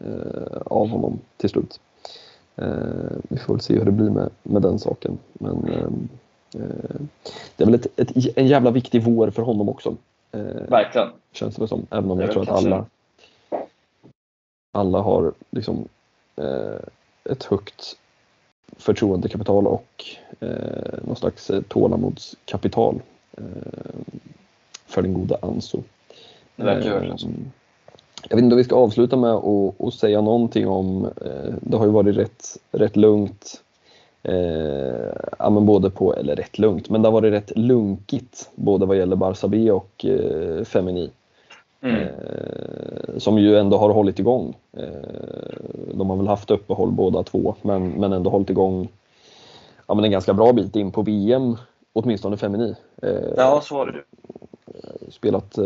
eh, 0.00 0.60
av 0.64 0.88
honom 0.88 1.18
till 1.36 1.50
slut. 1.50 1.80
Eh, 2.56 3.16
vi 3.28 3.38
får 3.38 3.54
väl 3.54 3.60
se 3.60 3.78
hur 3.78 3.84
det 3.84 3.92
blir 3.92 4.10
med, 4.10 4.30
med 4.42 4.62
den 4.62 4.78
saken. 4.78 5.18
Men 5.32 5.68
eh, 5.68 6.62
eh, 6.62 7.00
det 7.56 7.64
är 7.64 7.66
väl 7.66 7.74
ett, 7.74 7.86
ett, 7.96 8.38
en 8.38 8.46
jävla 8.46 8.70
viktig 8.70 9.02
vår 9.02 9.30
för 9.30 9.42
honom 9.42 9.68
också. 9.68 9.96
Eh, 10.32 10.40
Verkligen. 10.68 11.08
Känns 11.32 11.56
det 11.56 11.68
som. 11.68 11.86
Även 11.90 12.10
om 12.10 12.20
jag 12.20 12.32
tror 12.32 12.42
att 12.42 12.48
alla, 12.48 12.86
alla 14.72 15.00
har 15.00 15.32
liksom, 15.50 15.88
ett 17.24 17.44
högt 17.44 17.96
förtroendekapital 18.76 19.66
och 19.66 20.04
eh, 20.40 20.98
någon 21.02 21.16
slags 21.16 21.50
eh, 21.50 21.62
tålamodskapital 21.62 23.00
eh, 23.36 23.44
för 24.86 25.02
den 25.02 25.14
goda 25.14 25.36
Anso. 25.42 25.82
Det 26.56 26.64
verkar 26.64 27.02
eh, 27.02 27.14
Jag 28.28 28.36
vet 28.36 28.44
inte 28.44 28.54
om 28.54 28.58
vi 28.58 28.64
ska 28.64 28.76
avsluta 28.76 29.16
med 29.16 29.30
att 29.30 29.94
säga 29.94 30.20
någonting 30.20 30.68
om, 30.68 31.04
eh, 31.04 31.54
det 31.60 31.76
har 31.76 31.86
ju 31.86 31.92
varit 31.92 32.16
rätt, 32.16 32.56
rätt 32.70 32.96
lugnt 32.96 33.62
Eh, 34.22 35.12
ja, 35.38 35.50
men 35.50 35.66
både 35.66 35.90
på, 35.90 36.14
eller 36.14 36.36
rätt 36.36 36.58
lugnt, 36.58 36.90
men 36.90 37.02
det 37.02 37.08
har 37.08 37.12
varit 37.12 37.32
rätt 37.32 37.58
lunkigt 37.58 38.50
både 38.54 38.86
vad 38.86 38.96
gäller 38.96 39.16
Barça 39.16 39.48
B 39.48 39.70
och 39.70 40.04
eh, 40.04 40.64
Femini. 40.64 41.10
Mm. 41.82 42.02
Eh, 42.02 43.18
som 43.18 43.38
ju 43.38 43.56
ändå 43.58 43.78
har 43.78 43.90
hållit 43.90 44.18
igång. 44.18 44.56
Eh, 44.72 44.84
de 45.94 46.10
har 46.10 46.16
väl 46.16 46.28
haft 46.28 46.50
uppehåll 46.50 46.90
båda 46.90 47.22
två, 47.22 47.54
men, 47.62 47.90
men 47.90 48.12
ändå 48.12 48.30
hållit 48.30 48.50
igång 48.50 48.88
ja, 49.86 49.94
men 49.94 50.04
en 50.04 50.10
ganska 50.10 50.34
bra 50.34 50.52
bit 50.52 50.76
in 50.76 50.92
på 50.92 51.02
VM, 51.02 51.56
åtminstone 51.92 52.36
femini. 52.36 52.74
Eh, 53.02 53.32
ja, 53.36 53.60
så 53.64 53.74
var 53.74 53.86
det 53.86 54.02
Spelat, 55.08 55.58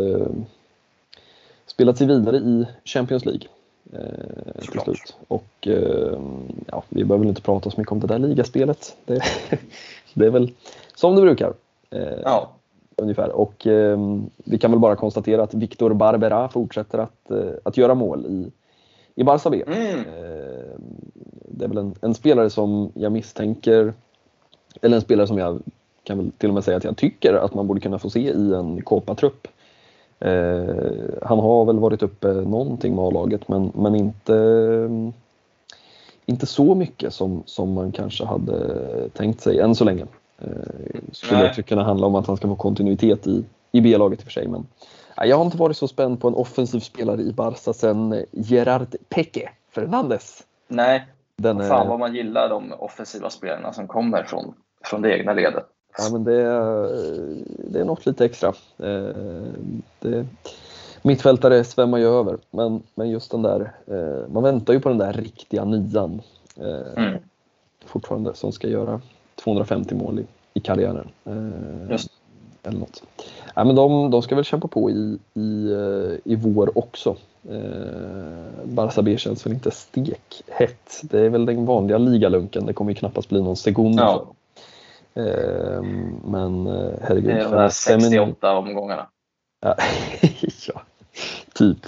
spelat 1.66 1.98
sig 1.98 2.06
vidare 2.06 2.36
i 2.36 2.66
Champions 2.84 3.24
League. 3.24 3.48
Eh, 3.92 4.60
till 4.60 4.80
slut. 4.80 5.16
Och 5.28 5.68
eh, 5.68 6.18
ja, 6.66 6.82
vi 6.88 7.04
behöver 7.04 7.18
väl 7.18 7.28
inte 7.28 7.42
prata 7.42 7.70
så 7.70 7.80
mycket 7.80 7.92
om 7.92 8.00
det 8.00 8.06
där 8.06 8.18
ligaspelet. 8.18 8.96
Det, 9.04 9.20
det 10.14 10.26
är 10.26 10.30
väl 10.30 10.52
som 10.94 11.14
det 11.14 11.22
brukar. 11.22 11.54
Eh, 11.90 12.20
ja. 12.24 12.50
Ungefär. 12.96 13.28
Och 13.28 13.66
eh, 13.66 13.98
vi 14.36 14.58
kan 14.58 14.70
väl 14.70 14.80
bara 14.80 14.96
konstatera 14.96 15.42
att 15.42 15.54
Victor 15.54 15.94
Barbera 15.94 16.48
fortsätter 16.48 16.98
att, 16.98 17.30
eh, 17.30 17.52
att 17.62 17.76
göra 17.76 17.94
mål 17.94 18.26
i, 18.26 18.52
i 19.14 19.24
Barça 19.24 19.50
B. 19.50 19.62
Mm. 19.66 19.98
Eh, 19.98 20.74
det 21.48 21.64
är 21.64 21.68
väl 21.68 21.78
en, 21.78 21.94
en, 22.00 22.14
spelare 22.14 22.50
som 22.50 22.92
jag 22.94 23.12
misstänker, 23.12 23.92
eller 24.82 24.96
en 24.96 25.02
spelare 25.02 25.26
som 25.26 25.38
jag 25.38 25.62
kan 26.04 26.18
väl 26.18 26.30
till 26.38 26.48
och 26.48 26.54
med 26.54 26.64
säga 26.64 26.76
att 26.76 26.84
jag 26.84 26.96
tycker 26.96 27.34
att 27.34 27.54
man 27.54 27.66
borde 27.66 27.80
kunna 27.80 27.98
få 27.98 28.10
se 28.10 28.20
i 28.20 28.54
en 28.54 28.82
Copa-trupp. 28.82 29.48
Eh, 30.20 30.74
han 31.22 31.38
har 31.38 31.64
väl 31.64 31.78
varit 31.78 32.02
uppe 32.02 32.28
någonting 32.28 32.94
med 32.94 33.04
A-laget 33.04 33.48
men, 33.48 33.72
men 33.74 33.94
inte, 33.94 35.12
inte 36.26 36.46
så 36.46 36.74
mycket 36.74 37.14
som, 37.14 37.42
som 37.46 37.72
man 37.72 37.92
kanske 37.92 38.24
hade 38.24 39.08
tänkt 39.08 39.40
sig 39.40 39.58
än 39.58 39.74
så 39.74 39.84
länge. 39.84 40.06
Eh, 40.38 40.48
skulle 41.12 41.40
Nej. 41.40 41.48
också 41.48 41.62
kunna 41.62 41.84
handla 41.84 42.06
om 42.06 42.14
att 42.14 42.26
han 42.26 42.36
ska 42.36 42.48
få 42.48 42.56
kontinuitet 42.56 43.26
i, 43.26 43.44
i 43.72 43.80
B-laget 43.80 44.18
i 44.18 44.22
och 44.22 44.24
för 44.24 44.32
sig. 44.32 44.48
Men, 44.48 44.66
jag 45.16 45.36
har 45.36 45.44
inte 45.44 45.56
varit 45.56 45.76
så 45.76 45.88
spänd 45.88 46.20
på 46.20 46.28
en 46.28 46.34
offensiv 46.34 46.80
spelare 46.80 47.22
i 47.22 47.32
Barca 47.32 47.72
sen 47.72 48.24
Gerard 48.32 48.96
Peque 49.08 49.50
Fernandes. 49.70 50.42
Nej, 50.68 51.06
Den 51.36 51.60
är... 51.60 51.68
fan 51.68 51.88
vad 51.88 51.98
man 51.98 52.14
gillar 52.14 52.48
de 52.48 52.72
offensiva 52.72 53.30
spelarna 53.30 53.72
som 53.72 53.88
kommer 53.88 54.22
från, 54.22 54.54
från 54.84 55.02
det 55.02 55.18
egna 55.18 55.32
ledet. 55.32 55.64
Ja, 55.98 56.08
men 56.12 56.24
det, 56.24 56.40
är, 56.40 56.88
det 57.70 57.80
är 57.80 57.84
något 57.84 58.06
lite 58.06 58.24
extra. 58.24 58.48
Eh, 58.78 59.16
det, 60.00 60.26
mittfältare 61.02 61.64
svämmar 61.64 61.98
ju 61.98 62.06
över, 62.06 62.38
men, 62.50 62.82
men 62.94 63.10
just 63.10 63.30
den 63.30 63.42
där, 63.42 63.72
eh, 63.86 64.28
man 64.28 64.42
väntar 64.42 64.72
ju 64.72 64.80
på 64.80 64.88
den 64.88 64.98
där 64.98 65.12
riktiga 65.12 65.64
nian 65.64 66.22
mm. 66.96 67.18
fortfarande 67.86 68.34
som 68.34 68.52
ska 68.52 68.68
göra 68.68 69.00
250 69.34 69.94
mål 69.94 70.18
i, 70.18 70.24
i 70.54 70.60
karriären. 70.60 71.08
Eh, 71.24 72.00
Eller 72.62 72.78
något. 72.78 73.02
Ja, 73.54 73.64
men 73.64 73.76
de, 73.76 74.10
de 74.10 74.22
ska 74.22 74.34
väl 74.34 74.44
kämpa 74.44 74.68
på 74.68 74.90
i, 74.90 75.18
i, 75.34 75.72
eh, 75.72 76.32
i 76.32 76.36
vår 76.36 76.78
också. 76.78 77.16
Eh, 77.48 78.64
Barça 78.64 79.02
B 79.02 79.16
känns 79.18 79.46
väl 79.46 79.52
inte 79.52 79.70
stekhett. 79.70 81.00
Det 81.02 81.20
är 81.20 81.28
väl 81.28 81.46
den 81.46 81.66
vanliga 81.66 81.98
ligalunken. 81.98 82.66
Det 82.66 82.72
kommer 82.72 82.90
ju 82.90 82.94
knappast 82.94 83.28
bli 83.28 83.42
någon 83.42 83.56
sekund. 83.56 84.00
Ja. 84.00 84.26
Eh, 85.14 85.82
men 86.24 86.66
eh, 86.66 86.92
herregud. 87.02 87.34
Det 87.34 87.40
är 87.40 87.44
de 87.44 87.50
där 87.50 87.68
68 87.68 88.56
omgångarna. 88.56 89.06
Ja, 89.60 89.76
ja, 90.68 90.82
typ. 91.54 91.86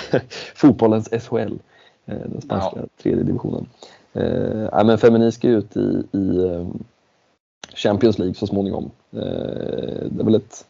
Fotbollens 0.54 1.08
SHL, 1.08 1.58
den 2.04 2.40
spanska 2.42 2.80
ja. 2.80 2.86
tredje 3.02 3.22
divisionen. 3.22 3.66
Eh, 4.16 4.68
ja, 4.72 4.84
men 4.84 4.98
Femini 4.98 5.32
ska 5.32 5.48
ut 5.48 5.76
i, 5.76 6.02
i 6.12 6.44
eh, 6.44 6.66
Champions 7.74 8.18
League 8.18 8.34
så 8.34 8.46
småningom. 8.46 8.90
Eh, 9.12 10.06
det 10.10 10.20
är 10.20 10.24
väl 10.24 10.34
ett, 10.34 10.66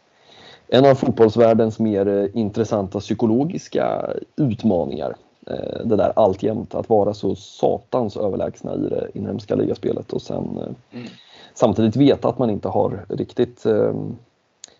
en 0.67 0.85
av 0.85 0.95
fotbollsvärldens 0.95 1.79
mer 1.79 2.07
eh, 2.07 2.27
intressanta 2.33 2.99
psykologiska 2.99 4.13
utmaningar. 4.35 5.15
Eh, 5.47 5.85
det 5.85 5.95
där 5.95 6.13
alltjämt, 6.15 6.75
att 6.75 6.89
vara 6.89 7.13
så 7.13 7.35
satans 7.35 8.17
överlägsna 8.17 8.75
i 8.75 8.89
det 8.89 9.07
inhemska 9.13 9.55
ligaspelet 9.55 10.13
och 10.13 10.21
sen 10.21 10.59
mm. 10.93 11.05
samtidigt 11.53 11.95
veta 11.95 12.29
att 12.29 12.39
man 12.39 12.49
inte 12.49 12.67
har 12.67 13.05
riktigt 13.09 13.63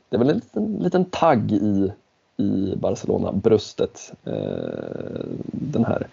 det 0.09 0.15
är 0.15 0.19
väl 0.19 0.29
en 0.29 0.35
liten, 0.35 0.77
liten 0.79 1.05
tagg 1.05 1.51
i, 1.51 1.91
i 2.37 2.75
Barcelona-bröstet. 2.75 4.13
den 5.51 5.85
här 5.85 6.07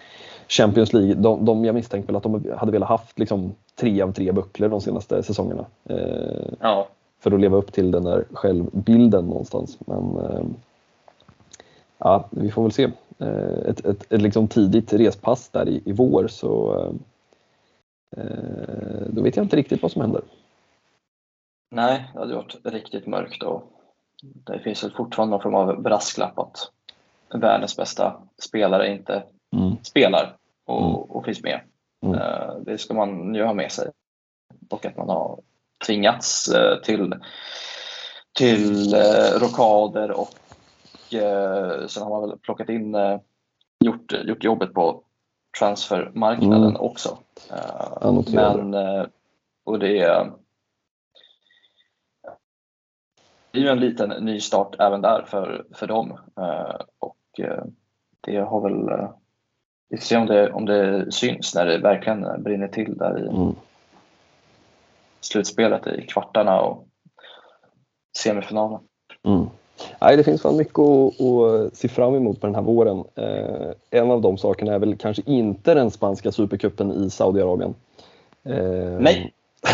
Champions 0.48 0.92
League, 0.92 1.14
de, 1.14 1.44
de, 1.44 1.64
jag 1.64 1.74
misstänker 1.74 2.06
väl 2.06 2.16
att 2.16 2.22
de 2.22 2.54
hade 2.56 2.72
velat 2.72 2.88
haft 2.88 3.18
liksom 3.18 3.54
tre 3.74 4.02
av 4.02 4.12
tre 4.12 4.32
bucklor 4.32 4.68
de 4.68 4.80
senaste 4.80 5.22
säsongerna. 5.22 5.66
Eh, 5.84 6.52
ja. 6.60 6.88
För 7.20 7.32
att 7.32 7.40
leva 7.40 7.56
upp 7.56 7.72
till 7.72 7.90
den 7.90 8.04
där 8.04 8.24
självbilden 8.32 9.26
någonstans. 9.26 9.78
Men 9.86 10.16
eh, 10.16 10.44
ja, 11.98 12.24
vi 12.30 12.50
får 12.50 12.62
väl 12.62 12.72
se. 12.72 12.90
Eh, 13.18 13.68
ett, 13.68 13.84
ett, 13.84 14.12
ett 14.12 14.22
liksom 14.22 14.48
tidigt 14.48 14.92
respass 14.92 15.48
där 15.48 15.68
i, 15.68 15.82
i 15.84 15.92
vår 15.92 16.26
så 16.28 16.84
eh, 18.16 19.06
då 19.08 19.22
vet 19.22 19.36
jag 19.36 19.44
inte 19.44 19.56
riktigt 19.56 19.82
vad 19.82 19.92
som 19.92 20.02
händer. 20.02 20.22
Nej, 21.70 22.10
det 22.12 22.18
hade 22.18 22.34
varit 22.34 22.56
riktigt 22.64 23.06
mörkt 23.06 23.42
och 23.42 23.62
det 24.22 24.58
finns 24.58 24.84
väl 24.84 24.90
fortfarande 24.90 25.30
någon 25.30 25.42
form 25.42 25.54
av 25.54 25.82
brasklapp 25.82 26.38
att 26.38 26.70
världens 27.34 27.76
bästa 27.76 28.22
spelare 28.38 28.92
inte 28.92 29.22
mm. 29.54 29.76
spelar 29.82 30.36
och, 30.64 30.82
mm. 30.82 30.94
och 30.94 31.24
finns 31.24 31.42
med. 31.42 31.60
Mm. 32.02 32.20
Uh, 32.20 32.56
det 32.66 32.78
ska 32.78 32.94
man 32.94 33.34
ju 33.34 33.44
ha 33.44 33.54
med 33.54 33.72
sig. 33.72 33.90
Och 34.70 34.86
att 34.86 34.96
man 34.96 35.08
har 35.08 35.40
tvingats 35.86 36.54
uh, 36.54 36.82
till, 36.82 37.14
till 38.32 38.94
uh, 38.94 39.40
rockader 39.40 40.10
och 40.10 40.28
sen 41.88 42.02
har 42.02 42.10
man 42.10 42.28
väl 42.28 42.38
plockat 42.38 42.68
in, 42.68 42.96
gjort, 43.84 44.12
gjort 44.24 44.44
jobbet 44.44 44.74
på 44.74 45.02
transfermarknaden 45.58 46.68
mm. 46.68 46.80
också. 46.80 47.18
men, 48.26 48.74
och 49.64 49.78
det 49.78 49.98
är 49.98 50.32
det 53.50 53.58
är 53.58 53.62
ju 53.62 53.68
en 53.68 53.80
liten 53.80 54.08
nystart 54.08 54.76
även 54.78 55.00
där 55.00 55.22
för, 55.22 55.66
för 55.72 55.86
dem. 55.86 56.18
och 56.98 57.40
det 58.20 58.38
har 58.38 58.60
väl 58.60 59.08
vi 59.94 59.98
får 59.98 60.04
se 60.04 60.16
om 60.16 60.26
det, 60.26 60.52
om 60.52 60.64
det 60.64 61.12
syns 61.12 61.54
när 61.54 61.66
det 61.66 61.78
verkligen 61.78 62.42
brinner 62.42 62.68
till 62.68 62.96
där 62.96 63.18
i 63.18 63.28
mm. 63.28 63.54
slutspelet 65.20 65.86
i 65.86 66.06
kvartarna 66.06 66.60
och 66.60 66.86
semifinalen. 68.18 68.80
Mm. 69.22 69.46
Nej, 70.00 70.16
det 70.16 70.24
finns 70.24 70.42
fan 70.42 70.56
mycket 70.56 70.78
att, 70.78 71.20
att, 71.20 71.76
se 71.76 71.88
fram 71.88 72.14
emot 72.14 72.40
på 72.40 72.46
den 72.46 72.54
här 72.54 72.62
våren. 72.62 73.04
Eh, 73.14 74.00
en 74.00 74.10
av 74.10 74.20
de 74.20 74.38
sakerna 74.38 74.74
är 74.74 74.78
väl 74.78 74.96
kanske 74.96 75.22
inte 75.26 75.74
den 75.74 75.90
spanska 75.90 76.32
supercupen 76.32 76.92
i 76.92 77.10
Saudiarabien. 77.10 77.74
Eh, 78.42 78.98
Nej. 79.00 79.32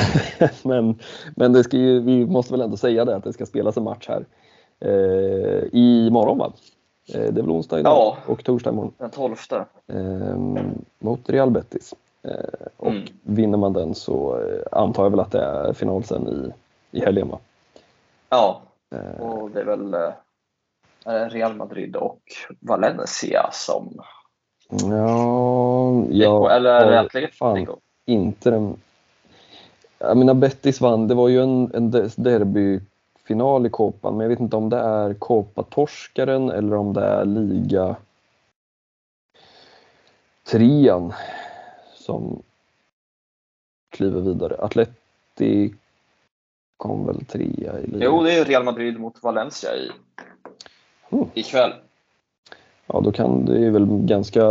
men 0.62 0.98
men 1.36 1.52
det 1.52 1.64
ska 1.64 1.76
ju, 1.76 2.00
vi 2.00 2.26
måste 2.26 2.52
väl 2.52 2.60
ändå 2.60 2.76
säga 2.76 3.04
det 3.04 3.16
att 3.16 3.24
det 3.24 3.32
ska 3.32 3.46
spelas 3.46 3.76
en 3.76 3.84
match 3.84 4.08
här 4.08 4.24
eh, 4.80 5.68
imorgon 5.72 6.38
va? 6.38 6.52
Eh, 7.08 7.20
det 7.20 7.40
är 7.40 7.42
väl 7.42 7.50
onsdag 7.50 7.80
idag 7.80 7.92
ja, 7.92 8.16
och 8.26 8.44
torsdag 8.44 8.70
imorgon. 8.70 8.92
Den 8.98 9.10
12. 9.10 9.36
Eh, 9.86 10.36
mot 10.98 11.30
Real 11.30 11.50
Betis. 11.50 11.94
Eh, 12.22 12.66
och 12.76 12.90
mm. 12.90 13.04
vinner 13.22 13.58
man 13.58 13.72
den 13.72 13.94
så 13.94 14.40
eh, 14.40 14.78
antar 14.80 15.02
jag 15.02 15.10
väl 15.10 15.20
att 15.20 15.32
det 15.32 15.42
är 15.42 15.72
final 15.72 16.04
sen 16.04 16.28
i, 16.28 16.52
i 16.98 17.00
helgen 17.00 17.28
va? 17.28 17.38
Ja, 18.28 18.62
och 19.18 19.50
det 19.50 19.60
är 19.60 19.64
väl 19.64 19.96
Real 21.30 21.56
Madrid 21.56 21.96
och 21.96 22.20
Valencia 22.60 23.50
som... 23.52 24.00
Ja, 24.70 26.04
ja 26.10 26.50
Eller 26.50 26.92
Atletico? 26.92 27.76
Inte 28.06 28.50
den... 28.50 28.76
Jag 29.98 30.16
menar 30.16 30.34
Betis 30.34 30.80
vann, 30.80 31.08
det 31.08 31.14
var 31.14 31.28
ju 31.28 31.42
en, 31.42 31.70
en 31.74 31.90
derby 32.16 32.80
final 33.30 33.66
i 33.66 33.70
Copan, 33.70 34.16
men 34.16 34.24
jag 34.24 34.28
vet 34.28 34.40
inte 34.40 34.56
om 34.56 34.68
det 34.68 34.76
är 34.76 35.14
Copa-torskaren 35.14 36.50
eller 36.50 36.76
om 36.76 36.92
det 36.92 37.04
är 37.04 37.24
liga 37.24 37.96
trean 40.44 41.12
som 41.94 42.42
kliver 43.90 44.20
vidare. 44.20 44.56
Atleti 44.58 45.74
kom 46.76 47.06
väl 47.06 47.24
trea 47.24 47.80
i 47.80 47.86
ligan? 47.86 48.00
Jo, 48.00 48.22
det 48.22 48.38
är 48.38 48.44
Real 48.44 48.64
Madrid 48.64 49.00
mot 49.00 49.22
Valencia 49.22 49.70
i, 49.76 49.90
mm. 51.10 51.28
ikväll. 51.34 51.72
Ja, 52.86 53.00
då 53.00 53.12
kan 53.12 53.44
det 53.44 53.66
är 53.66 53.70
väl 53.70 53.86
ganska... 53.86 54.44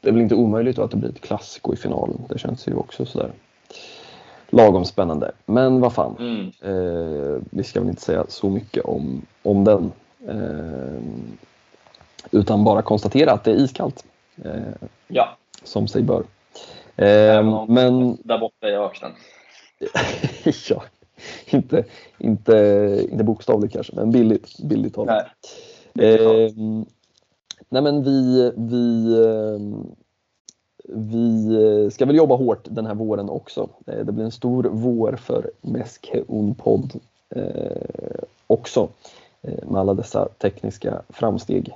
Det 0.00 0.08
är 0.08 0.12
väl 0.12 0.22
inte 0.22 0.34
omöjligt 0.34 0.78
att 0.78 0.90
det 0.90 0.96
blir 0.96 1.10
ett 1.10 1.20
klassiko 1.20 1.74
i 1.74 1.76
finalen. 1.76 2.24
Det 2.28 2.38
känns 2.38 2.68
ju 2.68 2.74
också 2.74 3.06
sådär 3.06 3.32
lagom 4.50 4.84
spännande. 4.84 5.32
Men 5.46 5.80
vad 5.80 5.92
fan, 5.92 6.16
mm. 6.18 6.46
eh, 6.62 7.42
vi 7.50 7.64
ska 7.64 7.80
väl 7.80 7.88
inte 7.88 8.02
säga 8.02 8.24
så 8.28 8.50
mycket 8.50 8.84
om, 8.84 9.22
om 9.42 9.64
den. 9.64 9.92
Eh, 10.28 11.02
utan 12.30 12.64
bara 12.64 12.82
konstatera 12.82 13.32
att 13.32 13.44
det 13.44 13.50
är 13.50 13.56
iskallt. 13.56 14.04
Eh, 14.44 14.88
ja. 15.08 15.36
Som 15.62 15.88
sig 15.88 16.02
bör. 16.02 16.24
Eh, 16.96 17.66
men... 17.68 18.18
Där 18.24 18.38
borta 18.38 18.68
i 18.68 18.74
öknen. 18.74 19.12
ja, 20.68 20.82
inte, 21.46 21.84
inte, 22.18 23.06
inte 23.10 23.24
bokstavligt 23.24 23.74
kanske, 23.74 23.92
men 23.96 24.10
billigt, 24.10 24.58
billigt 24.58 24.94
talat. 24.94 25.26
Nej, 25.92 26.14
eh, 26.14 26.52
nej 27.68 27.82
men 27.82 28.02
vi, 28.02 28.52
vi 28.56 29.14
ehm, 29.24 29.86
vi 30.92 31.54
eh, 31.84 31.90
ska 31.90 32.06
väl 32.06 32.16
jobba 32.16 32.34
hårt 32.36 32.66
den 32.70 32.86
här 32.86 32.94
våren 32.94 33.30
också. 33.30 33.68
Eh, 33.86 34.04
det 34.04 34.12
blir 34.12 34.24
en 34.24 34.30
stor 34.30 34.68
vår 34.72 35.16
för 35.16 35.50
Meske 35.60 36.22
Unpod 36.28 37.00
eh, 37.30 38.22
också 38.46 38.88
eh, 39.42 39.68
med 39.68 39.80
alla 39.80 39.94
dessa 39.94 40.28
tekniska 40.38 41.02
framsteg. 41.08 41.72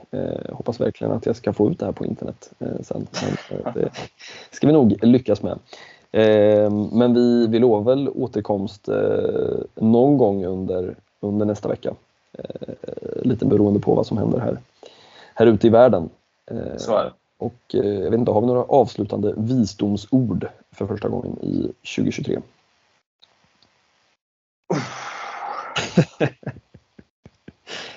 Jag 0.48 0.54
hoppas 0.54 0.80
verkligen 0.80 1.12
att 1.12 1.26
jag 1.26 1.36
ska 1.36 1.52
få 1.52 1.70
ut 1.70 1.78
det 1.78 1.84
här 1.84 1.92
på 1.92 2.06
internet 2.06 2.50
sen. 2.80 3.06
Men 3.12 3.74
det 3.74 3.90
ska 4.50 4.66
vi 4.66 4.72
nog 4.72 5.04
lyckas 5.04 5.42
med. 5.42 5.58
Men 6.92 7.14
vi, 7.14 7.46
vi 7.46 7.58
lovar 7.58 7.94
väl 7.94 8.08
återkomst 8.08 8.88
någon 9.74 10.18
gång 10.18 10.44
under, 10.44 10.94
under 11.20 11.46
nästa 11.46 11.68
vecka. 11.68 11.94
Lite 13.22 13.46
beroende 13.46 13.80
på 13.80 13.94
vad 13.94 14.06
som 14.06 14.18
händer 14.18 14.38
här, 14.38 14.58
här 15.34 15.46
ute 15.46 15.66
i 15.66 15.70
världen. 15.70 16.10
Så 16.76 16.96
är 16.96 17.04
det. 17.04 17.12
Och 17.42 17.74
eh, 17.74 17.84
jag 17.84 18.10
vet 18.10 18.18
inte, 18.18 18.32
har 18.32 18.40
vi 18.40 18.46
några 18.46 18.62
avslutande 18.62 19.34
visdomsord 19.36 20.48
för 20.70 20.86
första 20.86 21.08
gången 21.08 21.38
i 21.42 21.72
2023? 21.96 22.40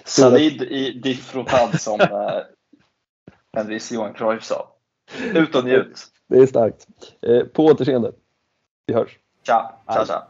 Salid 0.03 0.61
i 0.61 0.91
diffrotad 0.91 1.81
som 1.81 2.01
eh, 2.01 2.39
Henris 3.53 3.91
Johan 3.91 4.13
Cruyff 4.13 4.43
sa. 4.43 4.71
Ut 5.33 5.55
och 5.55 5.65
njut! 5.65 5.99
Det 6.27 6.37
är 6.37 6.45
starkt. 6.45 6.87
Eh, 7.21 7.43
på 7.43 7.65
återseende. 7.65 8.11
Vi 8.85 8.93
hörs. 8.93 9.19
Tja, 9.43 9.71
tja, 9.87 10.05
tja. 10.05 10.27